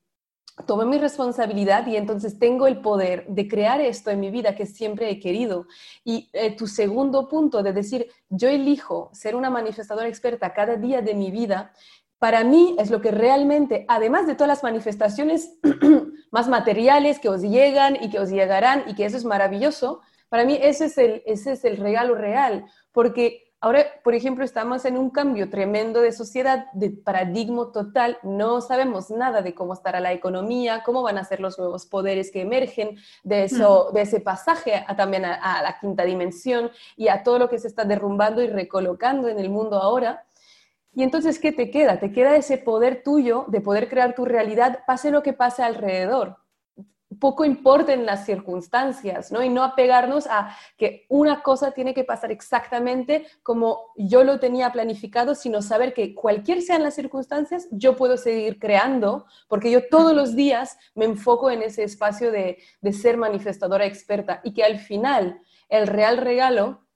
tomo 0.66 0.84
mi 0.84 0.98
responsabilidad 0.98 1.86
y 1.86 1.96
entonces 1.96 2.38
tengo 2.38 2.66
el 2.66 2.80
poder 2.80 3.26
de 3.28 3.48
crear 3.48 3.80
esto 3.80 4.10
en 4.10 4.20
mi 4.20 4.30
vida 4.30 4.54
que 4.54 4.66
siempre 4.66 5.10
he 5.10 5.18
querido. 5.18 5.66
Y 6.04 6.28
eh, 6.32 6.54
tu 6.56 6.66
segundo 6.66 7.28
punto 7.28 7.62
de 7.62 7.72
decir, 7.72 8.08
yo 8.28 8.48
elijo 8.48 9.10
ser 9.12 9.34
una 9.36 9.50
manifestadora 9.50 10.08
experta 10.08 10.52
cada 10.52 10.76
día 10.76 11.02
de 11.02 11.14
mi 11.14 11.30
vida, 11.30 11.72
para 12.20 12.44
mí 12.44 12.76
es 12.78 12.90
lo 12.90 13.00
que 13.00 13.10
realmente, 13.10 13.86
además 13.88 14.26
de 14.26 14.34
todas 14.34 14.48
las 14.48 14.62
manifestaciones 14.62 15.58
más 16.30 16.48
materiales 16.48 17.18
que 17.18 17.30
os 17.30 17.40
llegan 17.40 17.96
y 17.98 18.10
que 18.10 18.20
os 18.20 18.28
llegarán 18.28 18.84
y 18.86 18.94
que 18.94 19.06
eso 19.06 19.16
es 19.16 19.24
maravilloso, 19.24 20.02
para 20.28 20.44
mí 20.44 20.58
ese 20.60 20.84
es 20.84 20.98
el, 20.98 21.22
ese 21.24 21.52
es 21.52 21.64
el 21.64 21.78
regalo 21.78 22.14
real, 22.14 22.66
porque 22.92 23.54
ahora, 23.58 23.86
por 24.04 24.14
ejemplo, 24.14 24.44
estamos 24.44 24.84
en 24.84 24.98
un 24.98 25.08
cambio 25.08 25.48
tremendo 25.48 26.02
de 26.02 26.12
sociedad, 26.12 26.66
de 26.74 26.90
paradigma 26.90 27.72
total, 27.72 28.18
no 28.22 28.60
sabemos 28.60 29.08
nada 29.10 29.40
de 29.40 29.54
cómo 29.54 29.72
estará 29.72 29.98
la 29.98 30.12
economía, 30.12 30.82
cómo 30.84 31.02
van 31.02 31.16
a 31.16 31.24
ser 31.24 31.40
los 31.40 31.58
nuevos 31.58 31.86
poderes 31.86 32.30
que 32.30 32.42
emergen 32.42 32.98
de, 33.24 33.44
eso, 33.44 33.92
de 33.94 34.02
ese 34.02 34.20
pasaje 34.20 34.84
también 34.94 35.24
a, 35.24 35.36
a 35.36 35.62
la 35.62 35.78
quinta 35.80 36.04
dimensión 36.04 36.70
y 36.98 37.08
a 37.08 37.22
todo 37.22 37.38
lo 37.38 37.48
que 37.48 37.58
se 37.58 37.68
está 37.68 37.86
derrumbando 37.86 38.42
y 38.42 38.48
recolocando 38.48 39.26
en 39.26 39.38
el 39.38 39.48
mundo 39.48 39.78
ahora. 39.78 40.26
Y 40.92 41.02
entonces, 41.02 41.38
¿qué 41.38 41.52
te 41.52 41.70
queda? 41.70 42.00
Te 42.00 42.12
queda 42.12 42.36
ese 42.36 42.58
poder 42.58 43.02
tuyo 43.02 43.44
de 43.48 43.60
poder 43.60 43.88
crear 43.88 44.14
tu 44.14 44.24
realidad, 44.24 44.80
pase 44.86 45.10
lo 45.10 45.22
que 45.22 45.32
pase 45.32 45.62
alrededor. 45.62 46.38
Poco 47.20 47.44
importen 47.44 48.06
las 48.06 48.24
circunstancias, 48.24 49.30
¿no? 49.30 49.42
Y 49.42 49.48
no 49.48 49.62
apegarnos 49.62 50.26
a 50.26 50.56
que 50.76 51.06
una 51.08 51.42
cosa 51.42 51.72
tiene 51.72 51.92
que 51.92 52.04
pasar 52.04 52.30
exactamente 52.32 53.26
como 53.42 53.92
yo 53.96 54.24
lo 54.24 54.40
tenía 54.40 54.72
planificado, 54.72 55.34
sino 55.34 55.60
saber 55.60 55.92
que 55.92 56.14
cualquier 56.14 56.62
sean 56.62 56.82
las 56.82 56.94
circunstancias, 56.94 57.68
yo 57.72 57.96
puedo 57.96 58.16
seguir 58.16 58.58
creando, 58.58 59.26
porque 59.48 59.70
yo 59.70 59.88
todos 59.88 60.14
los 60.14 60.34
días 60.34 60.78
me 60.94 61.04
enfoco 61.04 61.50
en 61.50 61.62
ese 61.62 61.82
espacio 61.82 62.30
de, 62.30 62.58
de 62.80 62.92
ser 62.92 63.16
manifestadora 63.16 63.86
experta 63.86 64.40
y 64.42 64.54
que 64.54 64.64
al 64.64 64.78
final 64.78 65.40
el 65.68 65.86
real 65.86 66.16
regalo 66.16 66.86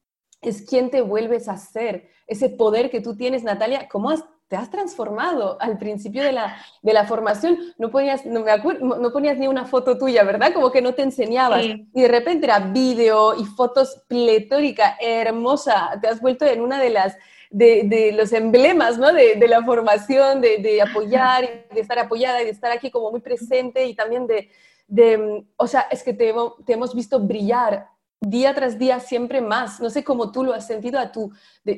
es 0.45 0.63
quien 0.63 0.91
te 0.91 1.01
vuelves 1.01 1.49
a 1.49 1.57
ser, 1.57 2.09
ese 2.27 2.49
poder 2.49 2.91
que 2.91 3.01
tú 3.01 3.17
tienes, 3.17 3.43
Natalia, 3.43 3.89
¿cómo 3.89 4.13
te 4.49 4.57
has 4.57 4.71
transformado 4.71 5.57
al 5.61 5.79
principio 5.79 6.23
de 6.23 6.33
la, 6.33 6.57
de 6.83 6.93
la 6.93 7.07
formación? 7.07 7.59
No 7.79 7.91
ponías, 7.91 8.25
no, 8.27 8.41
me 8.41 8.51
acuerdo, 8.51 8.99
no 8.99 9.13
ponías 9.13 9.39
ni 9.39 9.47
una 9.47 9.65
foto 9.65 9.99
tuya, 9.99 10.23
¿verdad? 10.25 10.53
Como 10.53 10.71
que 10.71 10.83
no 10.83 10.95
te 10.95 11.03
enseñabas. 11.03 11.65
Y 11.65 12.03
de 12.03 12.09
repente 12.09 12.47
era 12.47 12.59
vídeo 12.59 13.35
y 13.35 13.45
fotos 13.45 14.03
pletórica, 14.09 14.97
hermosa. 15.01 15.99
Te 16.01 16.09
has 16.09 16.21
vuelto 16.21 16.45
en 16.45 16.61
una 16.61 16.81
de 16.81 16.91
las... 16.91 17.17
De, 17.51 17.85
de 17.85 18.11
los 18.11 18.33
emblemas 18.33 18.99
¿no? 18.99 19.13
de, 19.13 19.37
de 19.37 19.47
la 19.47 19.63
formación, 19.63 20.41
de, 20.41 20.59
de 20.59 20.83
apoyar, 20.83 21.69
de 21.73 21.81
estar 21.81 21.97
apoyada 22.01 22.43
y 22.43 22.47
de 22.47 22.51
estar 22.51 22.73
aquí 22.73 22.91
como 22.91 23.13
muy 23.13 23.21
presente 23.21 23.87
y 23.87 23.95
también 23.95 24.27
de, 24.27 24.51
de, 24.89 25.45
o 25.57 25.67
sea, 25.69 25.83
es 25.83 26.03
que 26.03 26.13
te, 26.13 26.35
te, 26.67 26.73
hemos 26.73 26.95
visto 26.97 27.21
brillar 27.21 27.87
día 28.27 28.55
tras 28.55 28.79
día 28.79 29.01
siempre 29.01 29.41
más. 29.41 29.81
No 29.81 29.91
sé 29.91 30.05
cómo 30.05 30.33
tú 30.33 30.45
lo 30.45 30.53
has 30.53 30.67
sentido 30.67 30.99
a 30.99 31.13
tu, 31.13 31.33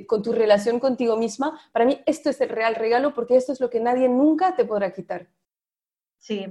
con 0.07 0.23
tu 0.23 0.33
relación 0.33 0.81
contigo 0.81 1.17
misma. 1.17 1.59
Para 1.73 1.85
mí 1.85 2.01
esto 2.07 2.31
es 2.31 2.41
el 2.41 2.49
real 2.49 2.75
regalo 2.75 3.15
porque 3.15 3.37
esto 3.37 3.53
es 3.53 3.61
lo 3.61 3.71
que 3.71 3.81
nadie 3.81 4.09
nunca 4.09 4.57
te 4.57 4.65
podrá 4.65 4.93
quitar. 4.93 5.29
Sí, 6.19 6.47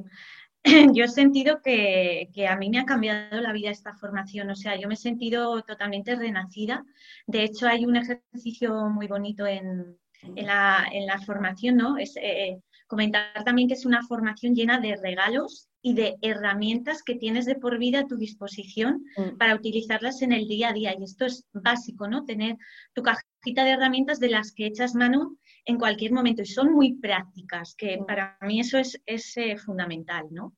yo 0.94 1.04
he 1.04 1.08
sentido 1.08 1.62
que, 1.62 2.30
a 2.48 2.56
mí 2.56 2.70
me 2.70 2.80
ha 2.80 2.86
cambiado 2.86 3.40
la 3.42 3.54
vida 3.54 3.70
esta 3.70 3.94
formación. 3.94 4.50
O 4.50 4.56
sea, 4.56 4.76
yo 4.80 4.88
me 4.88 4.96
he 4.96 4.98
sentido 4.98 5.62
totalmente 5.62 6.16
renacida. 6.16 6.84
De 7.28 7.44
hecho, 7.44 7.68
hay 7.68 7.86
un 7.86 7.96
ejercicio 7.96 8.90
muy 8.90 9.08
bonito 9.08 9.46
en, 9.46 9.98
la, 10.36 10.88
formación, 11.26 11.78
¿no? 11.78 11.98
Es 11.98 12.16
eh, 12.18 12.60
comentar 12.88 13.44
también 13.44 13.68
que 13.68 13.76
es 13.76 13.86
una 13.86 14.02
formación 14.02 14.56
llena 14.56 14.80
de 14.80 14.96
regalos 14.96 15.70
y 15.86 15.94
de 15.94 16.16
herramientas 16.24 17.04
que 17.04 17.14
tienes 17.14 17.46
de 17.46 17.54
por 17.54 17.78
vida 17.78 18.00
a 18.00 18.08
tu 18.08 18.18
disposición 18.18 19.06
mm. 19.18 19.38
para 19.38 19.54
utilizarlas 19.54 20.24
en 20.24 20.32
el 20.32 20.48
día 20.48 20.70
a 20.70 20.74
día. 20.74 20.96
Y 20.98 21.04
esto 21.04 21.26
es 21.26 21.46
básico, 21.54 22.08
¿no? 22.08 22.26
Tener 22.26 22.58
tu 22.96 23.04
cajita 23.04 23.64
de 23.64 23.70
herramientas 23.70 24.20
de 24.20 24.30
las 24.30 24.52
que 24.52 24.66
echas 24.66 24.96
mano 24.96 25.38
en 25.64 25.78
cualquier 25.78 26.12
momento 26.12 26.42
y 26.42 26.48
son 26.48 26.74
muy 26.74 26.96
prácticas, 26.96 27.76
que 27.78 28.00
mm. 28.00 28.06
para 28.08 28.36
mí 28.42 28.62
eso 28.62 28.80
es, 28.80 29.38
eh, 29.38 29.58
fundamental, 29.58 30.26
¿no? 30.32 30.56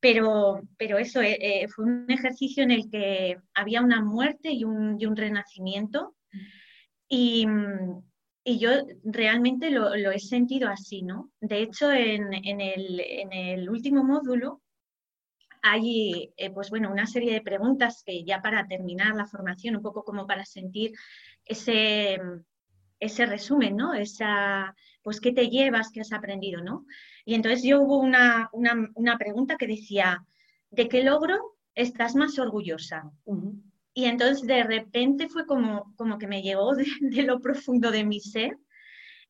Pero, 0.00 0.62
pero 0.76 0.98
eso 0.98 1.22
eh, 1.22 1.38
eh, 1.40 1.68
fue 1.68 1.84
un 1.84 2.06
ejercicio 2.08 2.64
en 2.64 2.72
el 2.72 2.90
que 2.90 3.36
había 3.54 3.82
una 3.82 4.02
muerte 4.02 4.50
y 4.50 4.64
un, 4.64 5.00
y 5.00 5.06
un 5.06 5.14
renacimiento. 5.14 6.16
Mm. 6.32 6.38
Y, 7.08 7.46
y 8.44 8.58
yo 8.58 8.70
realmente 9.04 9.70
lo, 9.70 9.92
he 9.92 10.18
sentido 10.18 10.68
así, 10.68 11.02
¿no? 11.02 11.30
De 11.40 11.62
hecho, 11.62 11.90
en, 11.92 12.32
el, 12.32 13.68
último 13.68 14.02
módulo 14.02 14.62
hay, 15.62 16.32
eh, 16.36 16.50
pues 16.50 16.70
bueno, 16.70 16.90
una 16.90 17.06
serie 17.06 17.34
de 17.34 17.42
preguntas 17.42 18.02
que 18.04 18.24
ya 18.24 18.40
para 18.40 18.66
terminar 18.66 19.14
la 19.14 19.26
formación, 19.26 19.76
un 19.76 19.82
poco 19.82 20.04
como 20.04 20.26
para 20.26 20.46
sentir 20.46 20.92
ese, 21.44 22.18
ese 23.00 23.26
resumen, 23.26 23.76
¿no? 23.76 23.94
Esa, 23.94 24.74
pues, 25.02 25.20
¿qué 25.20 25.32
te 25.32 25.48
llevas, 25.48 25.90
qué 25.90 26.02
has 26.02 26.12
aprendido, 26.12 26.62
¿no? 26.62 26.86
Y 27.24 27.34
entonces 27.34 27.62
yo 27.62 27.80
hubo 27.80 27.98
una, 27.98 28.50
pregunta 29.18 29.56
que 29.56 29.66
decía, 29.66 30.24
¿de 30.70 30.88
qué 30.88 31.02
logro 31.02 31.56
estás 31.74 32.14
más 32.14 32.38
orgullosa? 32.38 33.10
Y 33.92 34.04
entonces 34.04 34.46
de 34.46 34.62
repente 34.62 35.28
fue 35.28 35.46
como, 35.46 35.94
como 35.96 36.18
que 36.18 36.26
me 36.26 36.42
llegó 36.42 36.74
de, 37.00 37.22
lo 37.22 37.40
profundo 37.40 37.90
de 37.90 38.04
mi 38.04 38.20
ser 38.20 38.56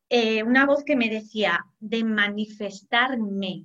eh, 0.09 0.42
una 0.42 0.66
voz 0.66 0.85
que 0.85 0.96
me 0.96 1.09
decía 1.09 1.64
de 1.79 2.05
manifestarme, 2.05 3.64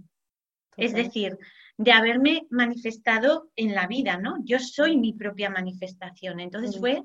es 0.77 0.93
decir, 0.93 1.37
de 1.77 1.91
haberme 1.91 2.45
manifestado 2.49 3.49
en 3.55 3.73
la 3.73 3.87
vida, 3.87 4.17
¿no? 4.17 4.37
Yo 4.43 4.59
soy 4.59 4.97
mi 4.97 5.13
propia 5.13 5.49
manifestación. 5.49 6.39
Entonces 6.39 6.79
fue 6.79 7.03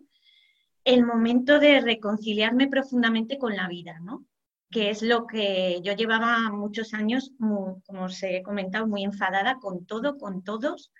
el 0.84 1.04
momento 1.04 1.58
de 1.58 1.80
reconciliarme 1.80 2.68
profundamente 2.68 3.38
con 3.38 3.56
la 3.56 3.66
vida, 3.68 3.98
¿no? 4.00 4.26
que 4.70 4.90
es 4.90 5.02
lo 5.02 5.26
que 5.26 5.80
yo 5.82 5.94
llevaba 5.94 6.50
muchos 6.50 6.94
años, 6.94 7.32
como 7.38 8.04
os 8.04 8.22
he 8.22 8.42
comentado, 8.42 8.86
muy 8.86 9.02
enfadada 9.02 9.58
con 9.58 9.84
todo, 9.84 10.16
con 10.16 10.44
todos. 10.44 10.92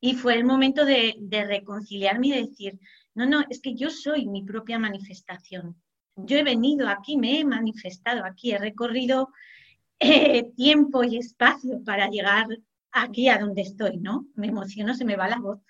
Y 0.00 0.14
fue 0.14 0.34
el 0.34 0.44
momento 0.44 0.84
de, 0.84 1.16
reconciliarme 1.30 2.28
y 2.28 2.30
de 2.32 2.42
decir, 2.46 2.78
no, 3.14 3.26
no, 3.26 3.44
es 3.48 3.60
que 3.60 3.74
yo 3.74 3.90
soy 3.90 4.26
mi 4.26 4.42
propia 4.42 4.78
manifestación. 4.78 5.80
Yo 6.16 6.38
he 6.38 6.42
venido 6.42 6.88
aquí, 6.88 7.16
me 7.16 7.40
he 7.40 7.44
manifestado 7.44 8.24
aquí, 8.24 8.52
he 8.52 8.58
recorrido 8.58 9.30
eh, 9.98 10.44
tiempo 10.56 11.04
y 11.04 11.16
espacio 11.18 11.82
para 11.84 12.08
llegar 12.08 12.46
aquí 12.92 13.28
a 13.28 13.38
donde 13.38 13.62
estoy, 13.62 13.98
¿no? 13.98 14.26
Me 14.34 14.48
emociono, 14.48 14.94
se 14.94 15.04
me 15.04 15.16
va 15.16 15.28
la 15.28 15.38
voz. 15.38 15.60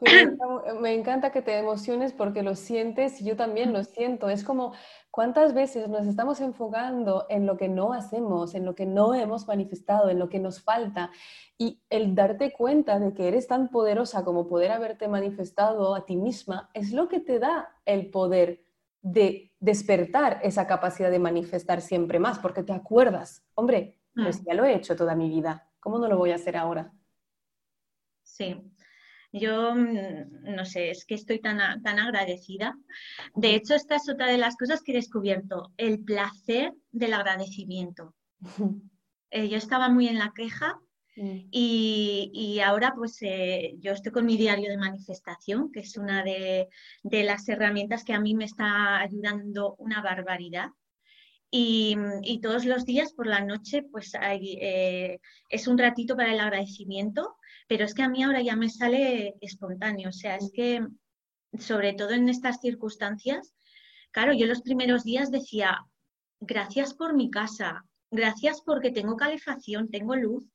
Me 0.80 0.94
encanta 0.94 1.32
que 1.32 1.40
te 1.40 1.56
emociones 1.56 2.12
porque 2.12 2.42
lo 2.42 2.54
sientes 2.54 3.20
y 3.20 3.24
yo 3.24 3.36
también 3.36 3.72
lo 3.72 3.82
siento. 3.82 4.28
Es 4.28 4.44
como 4.44 4.74
cuántas 5.10 5.54
veces 5.54 5.88
nos 5.88 6.06
estamos 6.06 6.40
enfocando 6.40 7.26
en 7.30 7.46
lo 7.46 7.56
que 7.56 7.68
no 7.68 7.92
hacemos, 7.94 8.54
en 8.54 8.66
lo 8.66 8.74
que 8.74 8.84
no 8.84 9.14
hemos 9.14 9.46
manifestado, 9.46 10.10
en 10.10 10.18
lo 10.18 10.28
que 10.28 10.38
nos 10.38 10.62
falta. 10.62 11.10
Y 11.56 11.80
el 11.88 12.14
darte 12.14 12.52
cuenta 12.52 12.98
de 12.98 13.14
que 13.14 13.28
eres 13.28 13.46
tan 13.46 13.68
poderosa 13.68 14.24
como 14.24 14.46
poder 14.46 14.70
haberte 14.72 15.08
manifestado 15.08 15.94
a 15.94 16.04
ti 16.04 16.16
misma 16.16 16.70
es 16.74 16.92
lo 16.92 17.08
que 17.08 17.20
te 17.20 17.38
da 17.38 17.70
el 17.86 18.10
poder 18.10 18.60
de 19.00 19.52
despertar 19.60 20.40
esa 20.42 20.66
capacidad 20.66 21.10
de 21.10 21.18
manifestar 21.18 21.80
siempre 21.80 22.18
más, 22.18 22.38
porque 22.40 22.62
te 22.62 22.72
acuerdas, 22.72 23.44
hombre, 23.54 24.00
pues 24.14 24.42
mm. 24.42 24.44
ya 24.46 24.54
lo 24.54 24.64
he 24.64 24.74
hecho 24.74 24.96
toda 24.96 25.14
mi 25.14 25.28
vida, 25.28 25.70
¿cómo 25.78 25.98
no 25.98 26.08
lo 26.08 26.18
voy 26.18 26.32
a 26.32 26.34
hacer 26.34 26.56
ahora? 26.56 26.92
Sí, 28.24 28.60
yo 29.38 29.74
mm, 29.74 30.54
no 30.54 30.64
sé, 30.64 30.90
es 30.90 31.04
que 31.04 31.14
estoy 31.14 31.40
tan, 31.40 31.82
tan 31.82 31.98
agradecida. 31.98 32.76
De 33.34 33.54
hecho, 33.54 33.74
esta 33.74 33.96
es 33.96 34.08
otra 34.08 34.26
de 34.26 34.38
las 34.38 34.56
cosas 34.56 34.82
que 34.82 34.92
he 34.92 34.96
descubierto, 34.96 35.72
el 35.76 36.00
placer 36.00 36.72
del 36.90 37.14
agradecimiento. 37.14 38.14
Eh, 39.30 39.48
yo 39.48 39.58
estaba 39.58 39.88
muy 39.88 40.06
en 40.06 40.18
la 40.18 40.32
queja 40.34 40.78
mm. 41.16 41.48
y, 41.50 42.60
ahora 42.64 42.94
pues 42.94 43.18
eh, 43.22 43.74
yo 43.80 43.92
estoy 43.92 44.12
con 44.12 44.24
mi 44.24 44.36
diario 44.36 44.70
de 44.70 44.78
manifestación, 44.78 45.72
que 45.72 45.80
es 45.80 45.96
una 45.96 46.22
de, 46.22 46.68
las 47.02 47.48
herramientas 47.48 48.04
que 48.04 48.12
a 48.12 48.20
mí 48.20 48.34
me 48.34 48.44
está 48.44 49.00
ayudando 49.00 49.74
una 49.78 50.00
barbaridad. 50.00 50.70
Y, 51.50 51.96
todos 52.40 52.64
los 52.64 52.84
días 52.84 53.12
por 53.12 53.26
la 53.26 53.40
noche 53.40 53.82
pues 53.82 54.12
eh, 54.20 55.18
es 55.48 55.66
un 55.66 55.76
ratito 55.76 56.16
para 56.16 56.32
el 56.32 56.40
agradecimiento 56.40 57.35
pero 57.66 57.84
es 57.84 57.94
que 57.94 58.02
a 58.02 58.08
mí 58.08 58.22
ahora 58.22 58.42
ya 58.42 58.56
me 58.56 58.70
sale 58.70 59.34
espontáneo, 59.40 60.10
o 60.10 60.12
sea, 60.12 60.36
es 60.36 60.50
que 60.54 60.86
sobre 61.58 61.94
todo 61.94 62.10
en 62.10 62.28
estas 62.28 62.60
circunstancias, 62.60 63.54
claro, 64.10 64.32
yo 64.32 64.46
los 64.46 64.62
primeros 64.62 65.04
días 65.04 65.30
decía, 65.30 65.78
gracias 66.40 66.94
por 66.94 67.14
mi 67.14 67.30
casa, 67.30 67.84
gracias 68.10 68.60
porque 68.64 68.90
tengo 68.90 69.16
calefacción, 69.16 69.90
tengo 69.90 70.16
luz, 70.16 70.48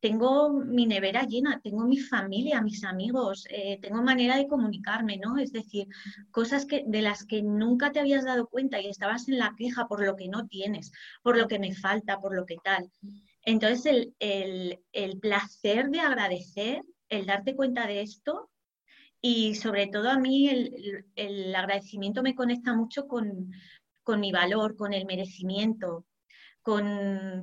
tengo 0.00 0.50
mi 0.50 0.86
nevera 0.86 1.24
llena, 1.24 1.60
tengo 1.62 1.84
mi 1.84 1.98
familia, 1.98 2.62
mis 2.62 2.84
amigos, 2.84 3.44
eh, 3.50 3.78
tengo 3.82 4.02
manera 4.02 4.36
de 4.36 4.46
comunicarme, 4.46 5.16
¿no? 5.16 5.38
Es 5.38 5.52
decir, 5.52 5.88
cosas 6.30 6.66
que, 6.66 6.84
de 6.86 7.02
las 7.02 7.24
que 7.24 7.42
nunca 7.42 7.90
te 7.90 8.00
habías 8.00 8.24
dado 8.24 8.46
cuenta 8.46 8.80
y 8.80 8.88
estabas 8.88 9.28
en 9.28 9.38
la 9.38 9.54
queja 9.56 9.88
por 9.88 10.04
lo 10.04 10.14
que 10.14 10.28
no 10.28 10.46
tienes, 10.46 10.92
por 11.22 11.36
lo 11.36 11.48
que 11.48 11.58
me 11.58 11.74
falta, 11.74 12.20
por 12.20 12.34
lo 12.34 12.46
que 12.46 12.56
tal. 12.62 12.90
Entonces, 13.48 14.08
el, 14.18 15.18
placer 15.22 15.88
de 15.88 16.00
agradecer, 16.00 16.82
el 17.08 17.24
darte 17.24 17.56
cuenta 17.56 17.86
de 17.86 18.02
esto 18.02 18.50
y 19.22 19.54
sobre 19.54 19.86
todo 19.86 20.10
a 20.10 20.18
mí 20.18 20.50
el, 20.50 21.54
agradecimiento 21.54 22.22
me 22.22 22.34
conecta 22.34 22.74
mucho 22.74 23.08
con, 23.08 23.50
mi 24.18 24.32
valor, 24.32 24.76
con 24.76 24.92
el 24.92 25.06
merecimiento, 25.06 26.04
con, 26.60 27.42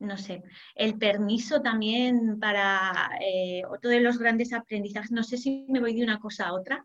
no 0.00 0.18
sé, 0.18 0.42
el 0.74 0.98
permiso 0.98 1.62
también 1.62 2.38
para 2.38 3.08
eh, 3.18 3.62
otro 3.70 3.88
de 3.88 4.00
los 4.00 4.18
grandes 4.18 4.52
aprendizajes. 4.52 5.12
No 5.12 5.22
sé 5.22 5.38
si 5.38 5.64
me 5.70 5.80
voy 5.80 5.94
de 5.96 6.04
una 6.04 6.20
cosa 6.20 6.48
a 6.48 6.52
otra, 6.52 6.84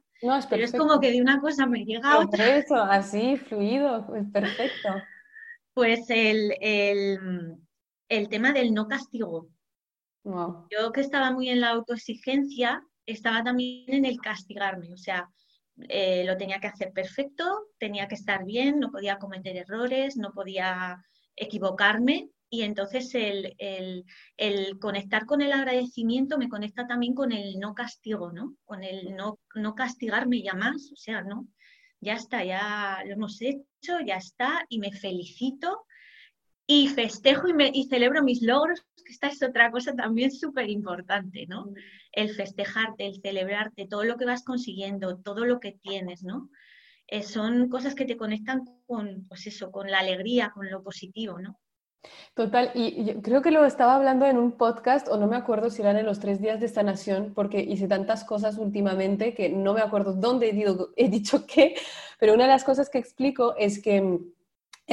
pero 0.49 0.63
es 0.63 0.71
como 0.71 1.01
que 1.01 1.11
de 1.11 1.21
una 1.21 1.41
cosa 1.41 1.65
me 1.65 1.83
llega 1.83 2.13
a 2.13 2.19
otra. 2.19 2.55
Eso, 2.55 2.75
así, 2.75 3.35
fluido, 3.35 4.15
es 4.15 4.25
perfecto. 4.31 4.87
Pues 5.73 6.01
el, 6.09 6.53
el 8.11 8.27
tema 8.27 8.51
del 8.51 8.73
no 8.73 8.87
castigo. 8.87 9.47
Yo 10.23 10.91
que 10.91 10.99
estaba 10.99 11.31
muy 11.31 11.49
en 11.49 11.61
la 11.61 11.69
autoexigencia, 11.69 12.83
estaba 13.05 13.41
también 13.41 13.85
en 13.87 14.05
el 14.05 14.19
castigarme, 14.19 14.93
o 14.93 14.97
sea, 14.97 15.29
eh, 15.87 16.23
lo 16.25 16.35
tenía 16.35 16.59
que 16.59 16.67
hacer 16.67 16.91
perfecto, 16.91 17.69
tenía 17.79 18.09
que 18.09 18.15
estar 18.15 18.43
bien, 18.43 18.79
no 18.79 18.91
podía 18.91 19.17
cometer 19.17 19.55
errores, 19.55 20.17
no 20.17 20.31
podía 20.33 21.01
equivocarme 21.37 22.29
y 22.49 22.63
entonces 22.63 23.15
el, 23.15 24.05
conectar 24.81 25.25
con 25.25 25.41
el 25.41 25.53
agradecimiento 25.53 26.37
me 26.37 26.49
conecta 26.49 26.85
también 26.85 27.15
con 27.15 27.31
el 27.31 27.59
no 27.59 27.73
castigo, 27.73 28.33
¿no? 28.33 28.57
Con 28.65 28.83
el 28.83 29.15
no, 29.15 29.39
no 29.55 29.73
castigarme 29.73 30.41
ya 30.41 30.53
más, 30.53 30.91
o 30.91 30.97
sea, 30.97 31.23
no, 31.23 31.47
ya 32.01 32.15
está, 32.15 32.43
ya 32.43 33.03
lo 33.05 33.13
hemos 33.13 33.41
hecho, 33.41 34.01
ya 34.05 34.17
está 34.17 34.65
y 34.67 34.79
me 34.79 34.91
felicito 34.91 35.85
y 36.73 36.87
festejo 36.87 37.47
y, 37.49 37.83
celebro 37.83 38.23
mis 38.23 38.41
logros, 38.41 38.85
que 39.05 39.11
esta 39.11 39.27
es 39.27 39.43
otra 39.43 39.71
cosa 39.71 39.93
también 39.93 40.31
súper 40.31 40.69
importante, 40.69 41.45
¿no? 41.45 41.65
Mm. 41.65 41.73
El 42.13 42.29
festejarte, 42.29 43.07
el 43.07 43.21
celebrarte, 43.21 43.87
todo 43.87 44.05
lo 44.05 44.15
que 44.15 44.25
vas 44.25 44.43
consiguiendo, 44.43 45.17
todo 45.17 45.45
lo 45.45 45.59
que 45.59 45.73
tienes, 45.73 46.23
¿no? 46.23 46.49
Eh, 47.07 47.23
son 47.23 47.67
cosas 47.67 47.93
que 47.93 48.05
te 48.05 48.15
conectan 48.15 48.63
con, 48.87 49.25
pues 49.27 49.47
eso, 49.47 49.69
con 49.69 49.91
la 49.91 49.99
alegría, 49.99 50.51
con 50.53 50.71
lo 50.71 50.81
positivo, 50.81 51.39
¿no? 51.39 51.59
Total, 52.33 52.71
y 52.73 53.03
yo 53.03 53.21
creo 53.21 53.41
que 53.41 53.51
lo 53.51 53.65
estaba 53.65 53.95
hablando 53.95 54.25
en 54.25 54.37
un 54.37 54.53
podcast, 54.53 55.09
o 55.09 55.17
no 55.17 55.27
me 55.27 55.35
acuerdo 55.35 55.69
si 55.69 55.81
eran 55.81 55.97
en 55.97 56.05
los 56.05 56.21
tres 56.21 56.39
días 56.39 56.61
de 56.61 56.69
sanación, 56.69 57.33
porque 57.35 57.59
hice 57.59 57.89
tantas 57.89 58.23
cosas 58.23 58.57
últimamente 58.57 59.33
que 59.33 59.49
no 59.49 59.73
me 59.73 59.81
acuerdo 59.81 60.13
dónde 60.13 60.49
he, 60.49 61.03
he 61.05 61.09
dicho 61.09 61.45
qué, 61.45 61.75
pero 62.17 62.33
una 62.33 62.45
de 62.45 62.51
las 62.51 62.63
cosas 62.63 62.89
que 62.89 62.97
explico 62.97 63.55
es 63.57 63.81
que 63.81 64.19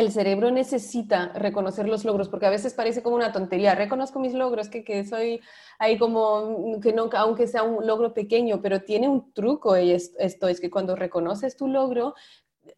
el 0.00 0.12
cerebro 0.12 0.50
necesita 0.50 1.32
reconocer 1.34 1.88
los 1.88 2.04
logros, 2.04 2.28
porque 2.28 2.46
a 2.46 2.50
veces 2.50 2.74
parece 2.74 3.02
como 3.02 3.16
una 3.16 3.32
tontería. 3.32 3.74
Reconozco 3.74 4.20
mis 4.20 4.34
logros, 4.34 4.68
que, 4.68 5.04
soy 5.04 5.40
ahí 5.78 5.98
como, 5.98 6.80
que 6.80 6.92
no, 6.92 7.10
aunque 7.16 7.46
sea 7.46 7.62
un 7.62 7.86
logro 7.86 8.14
pequeño, 8.14 8.60
pero 8.62 8.82
tiene 8.82 9.08
un 9.08 9.32
truco 9.32 9.74
esto, 9.76 10.48
es 10.48 10.60
que 10.60 10.70
cuando 10.70 10.96
reconoces 10.96 11.56
tu 11.56 11.68
logro, 11.68 12.14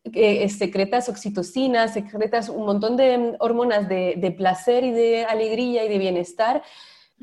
eh, 0.04 0.48
secretas 0.48 1.08
oxitocina, 1.08 1.88
secretas 1.88 2.48
un 2.48 2.64
montón 2.64 2.96
de 2.96 3.36
hormonas 3.40 3.88
de, 3.88 4.14
de 4.16 4.30
placer 4.30 4.84
y 4.84 4.92
de 4.92 5.24
alegría 5.24 5.84
y 5.84 5.88
de 5.88 5.98
bienestar 5.98 6.62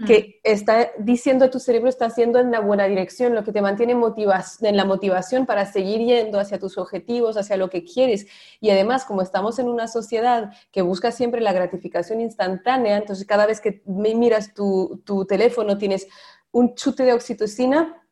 que 0.06 0.40
está 0.44 0.92
diciendo 1.00 1.46
a 1.46 1.50
tu 1.50 1.60
cerebro 1.60 1.90
está 1.90 2.06
haciendo 2.06 2.40
en 2.40 2.52
la 2.52 2.60
buena 2.60 2.86
dirección, 2.86 3.34
lo 3.34 3.44
que 3.44 3.52
te 3.52 3.62
mantiene 3.62 3.94
en 3.94 4.78
la 4.78 4.86
motivación 4.86 5.46
para 5.48 5.66
seguir 5.66 6.02
yendo 6.02 6.40
hacia 6.40 6.60
tus 6.60 6.78
objetivos, 6.78 7.36
hacia 7.36 7.58
lo 7.58 7.70
que 7.70 7.84
quieres. 7.84 8.28
Y 8.60 8.70
además, 8.70 9.06
como 9.06 9.24
estamos 9.24 9.58
en 9.58 9.68
una 9.68 9.88
sociedad 9.88 10.52
que 10.72 10.84
busca 10.84 11.12
siempre 11.12 11.42
la 11.42 11.52
gratificación 11.52 12.22
instantánea, 12.22 12.98
entonces 12.98 13.26
cada 13.26 13.48
vez 13.48 13.60
que 13.60 13.82
miras 13.86 14.54
tu, 14.54 15.02
tu 15.04 15.26
teléfono 15.26 15.78
tienes 15.78 16.08
un 16.52 16.76
chute 16.76 17.04
de 17.04 17.14
oxitocina, 17.14 18.07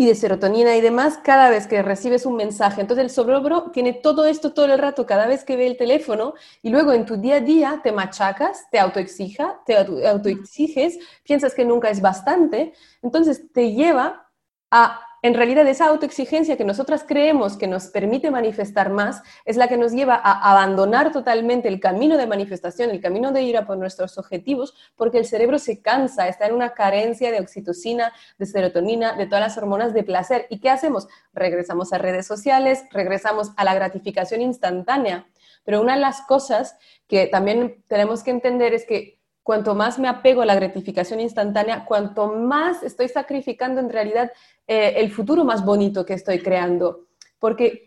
y 0.00 0.06
de 0.06 0.14
serotonina 0.14 0.76
y 0.76 0.80
demás 0.80 1.18
cada 1.24 1.50
vez 1.50 1.66
que 1.66 1.82
recibes 1.82 2.24
un 2.24 2.36
mensaje. 2.36 2.80
Entonces 2.80 3.04
el 3.04 3.10
cerebro 3.10 3.72
tiene 3.72 3.92
todo 3.92 4.26
esto 4.26 4.54
todo 4.54 4.66
el 4.66 4.78
rato 4.78 5.04
cada 5.06 5.26
vez 5.26 5.42
que 5.44 5.56
ve 5.56 5.66
el 5.66 5.76
teléfono 5.76 6.34
y 6.62 6.70
luego 6.70 6.92
en 6.92 7.04
tu 7.04 7.16
día 7.16 7.36
a 7.36 7.40
día 7.40 7.80
te 7.82 7.90
machacas, 7.90 8.70
te 8.70 8.78
autoexija, 8.78 9.60
te 9.66 9.76
autoexiges, 9.76 10.98
piensas 11.24 11.52
que 11.52 11.64
nunca 11.64 11.90
es 11.90 12.00
bastante, 12.00 12.74
entonces 13.02 13.52
te 13.52 13.72
lleva 13.72 14.30
a 14.70 15.00
en 15.22 15.34
realidad 15.34 15.66
esa 15.66 15.86
autoexigencia 15.86 16.56
que 16.56 16.64
nosotras 16.64 17.04
creemos 17.06 17.56
que 17.56 17.66
nos 17.66 17.88
permite 17.88 18.30
manifestar 18.30 18.90
más 18.90 19.22
es 19.44 19.56
la 19.56 19.66
que 19.66 19.76
nos 19.76 19.92
lleva 19.92 20.14
a 20.14 20.52
abandonar 20.52 21.10
totalmente 21.12 21.68
el 21.68 21.80
camino 21.80 22.16
de 22.16 22.26
manifestación, 22.26 22.90
el 22.90 23.00
camino 23.00 23.32
de 23.32 23.42
ir 23.42 23.56
a 23.56 23.66
por 23.66 23.78
nuestros 23.78 24.16
objetivos, 24.16 24.74
porque 24.96 25.18
el 25.18 25.24
cerebro 25.24 25.58
se 25.58 25.82
cansa, 25.82 26.28
está 26.28 26.46
en 26.46 26.54
una 26.54 26.70
carencia 26.70 27.32
de 27.32 27.40
oxitocina, 27.40 28.12
de 28.38 28.46
serotonina, 28.46 29.14
de 29.14 29.26
todas 29.26 29.40
las 29.40 29.58
hormonas 29.58 29.92
de 29.92 30.04
placer. 30.04 30.46
¿Y 30.50 30.60
qué 30.60 30.70
hacemos? 30.70 31.08
Regresamos 31.32 31.92
a 31.92 31.98
redes 31.98 32.26
sociales, 32.26 32.84
regresamos 32.92 33.50
a 33.56 33.64
la 33.64 33.74
gratificación 33.74 34.40
instantánea. 34.40 35.26
Pero 35.64 35.80
una 35.80 35.96
de 35.96 36.00
las 36.00 36.22
cosas 36.22 36.76
que 37.08 37.26
también 37.26 37.82
tenemos 37.88 38.22
que 38.22 38.30
entender 38.30 38.72
es 38.72 38.86
que 38.86 39.17
cuanto 39.48 39.74
más 39.74 39.98
me 39.98 40.08
apego 40.08 40.42
a 40.42 40.44
la 40.44 40.54
gratificación 40.54 41.20
instantánea, 41.20 41.86
cuanto 41.86 42.34
más 42.34 42.82
estoy 42.82 43.08
sacrificando 43.08 43.80
en 43.80 43.88
realidad 43.88 44.30
eh, 44.66 44.92
el 44.96 45.10
futuro 45.10 45.42
más 45.42 45.64
bonito 45.64 46.04
que 46.04 46.12
estoy 46.12 46.40
creando. 46.40 47.06
Porque, 47.38 47.82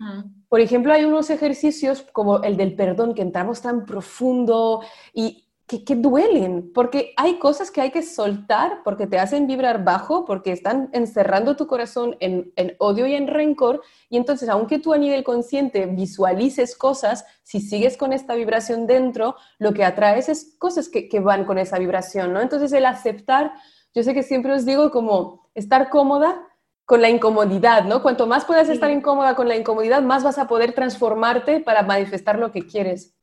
por 0.50 0.60
ejemplo, 0.60 0.91
hay 0.91 1.06
unos 1.06 1.30
ejercicios 1.30 2.02
como 2.13 2.41
el 2.41 2.58
del 2.58 2.74
perdón, 2.74 3.13
que 3.13 3.21
entramos 3.21 3.62
tan 3.62 3.86
profundo 3.86 4.82
y 5.13 5.51
que, 5.80 5.96
duelen, 5.96 6.72
porque 6.74 7.14
hay 7.16 7.40
cosas 7.40 7.72
que 7.72 7.80
hay 7.80 7.92
que 7.92 8.04
soltar 8.04 8.82
porque 8.84 9.08
te 9.08 9.20
hacen 9.20 9.48
vibrar 9.48 9.84
bajo, 9.84 10.26
porque 10.26 10.52
están 10.52 10.90
encerrando 10.92 11.56
tu 11.56 11.68
corazón 11.68 12.18
en, 12.20 12.52
odio 12.80 13.08
y 13.08 13.16
en 13.16 13.28
rencor, 13.28 13.82
y 14.10 14.18
entonces 14.18 14.50
aunque 14.50 14.80
tú 14.80 14.94
a 14.94 14.98
nivel 14.98 15.24
consciente 15.24 15.86
visualices 15.86 16.76
cosas, 16.76 17.26
si 17.44 17.62
sigues 17.62 17.96
con 17.96 18.12
esta 18.12 18.36
vibración 18.36 18.86
dentro, 18.86 19.36
lo 19.60 19.74
que 19.74 19.86
atraes 19.86 20.28
es 20.28 20.56
cosas 20.60 20.90
que, 20.90 21.08
que 21.08 21.22
van 21.22 21.46
con 21.46 21.58
esa 21.58 21.80
vibración, 21.80 22.34
¿no? 22.34 22.42
Entonces 22.42 22.74
el 22.74 22.86
aceptar, 22.86 23.54
yo 23.94 24.04
sé 24.04 24.14
que 24.14 24.24
siempre 24.24 24.54
os 24.54 24.66
digo 24.66 24.92
como 24.92 25.50
estar 25.56 25.90
cómoda 25.90 26.48
con 26.86 27.02
la 27.02 27.10
incomodidad, 27.10 27.86
¿no? 27.86 28.02
Cuanto 28.02 28.28
más 28.28 28.44
puedas 28.44 28.68
estar 28.68 28.92
incómoda 28.92 29.36
con 29.36 29.48
la 29.48 29.56
incomodidad, 29.56 30.02
más 30.02 30.24
vas 30.24 30.38
a 30.38 30.48
poder 30.48 30.74
transformarte 30.74 31.62
para 31.62 31.84
manifestar 31.84 32.38
lo 32.38 32.52
que 32.52 32.68
quieres. 32.68 33.16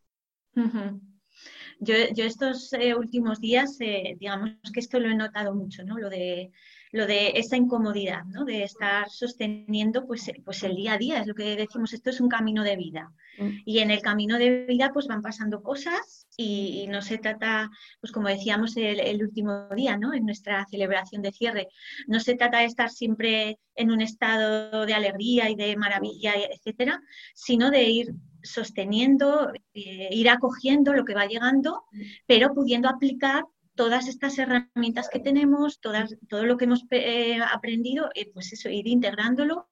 Yo, 1.80 1.94
estos 1.94 2.72
eh, 2.72 2.94
últimos 2.94 3.40
días, 3.40 3.76
eh, 3.80 4.16
digamos 4.18 4.50
que 4.72 4.80
esto 4.80 4.98
lo 4.98 5.08
he 5.08 5.14
notado 5.14 5.54
mucho, 5.54 5.84
¿no? 5.84 5.96
Lo 5.96 6.10
de, 6.10 6.50
lo 6.90 7.06
de 7.06 7.32
esa 7.36 7.56
incomodidad, 7.56 8.24
¿no? 8.24 8.44
De 8.44 8.64
estar 8.64 9.08
sosteniendo 9.10 10.06
pues, 10.06 10.30
pues 10.44 10.62
el 10.64 10.74
día 10.74 10.94
a 10.94 10.98
día, 10.98 11.20
es 11.20 11.26
lo 11.26 11.34
que 11.34 11.56
decimos, 11.56 11.92
esto 11.92 12.10
es 12.10 12.20
un 12.20 12.28
camino 12.28 12.64
de 12.64 12.76
vida. 12.76 13.12
Mm. 13.38 13.50
Y 13.64 13.78
en 13.78 13.90
el 13.92 14.02
camino 14.02 14.38
de 14.38 14.66
vida 14.66 14.90
pues 14.92 15.06
van 15.06 15.22
pasando 15.22 15.62
cosas 15.62 16.26
y, 16.36 16.86
no 16.88 17.00
se 17.00 17.18
trata, 17.18 17.70
pues 18.00 18.12
como 18.12 18.28
decíamos 18.28 18.76
el, 18.76 19.22
último 19.22 19.68
día, 19.76 19.96
¿no? 19.96 20.14
En 20.14 20.24
nuestra 20.24 20.66
celebración 20.68 21.22
de 21.22 21.32
cierre, 21.32 21.68
no 22.06 22.18
se 22.18 22.34
trata 22.34 22.58
de 22.58 22.64
estar 22.64 22.90
siempre 22.90 23.58
en 23.74 23.90
un 23.92 24.00
estado 24.00 24.84
de 24.84 24.94
alegría 24.94 25.48
y 25.48 25.54
de 25.54 25.76
maravilla, 25.76 26.34
etcétera, 26.34 27.00
sino 27.34 27.70
de 27.70 27.84
ir 27.84 28.14
sosteniendo, 28.42 29.52
eh, 29.74 30.08
ir 30.10 30.28
acogiendo 30.28 30.92
lo 30.92 31.04
que 31.04 31.14
va 31.14 31.26
llegando, 31.26 31.84
pero 32.26 32.54
pudiendo 32.54 32.88
aplicar 32.88 33.44
todas 33.74 34.08
estas 34.08 34.38
herramientas 34.38 35.08
que 35.08 35.20
tenemos, 35.20 35.80
todas, 35.80 36.16
todo 36.28 36.44
lo 36.44 36.56
que 36.56 36.64
hemos 36.64 36.84
eh, 36.90 37.38
aprendido, 37.40 38.10
eh, 38.14 38.30
pues 38.32 38.52
eso, 38.52 38.68
ir 38.68 38.88
integrándolo, 38.88 39.68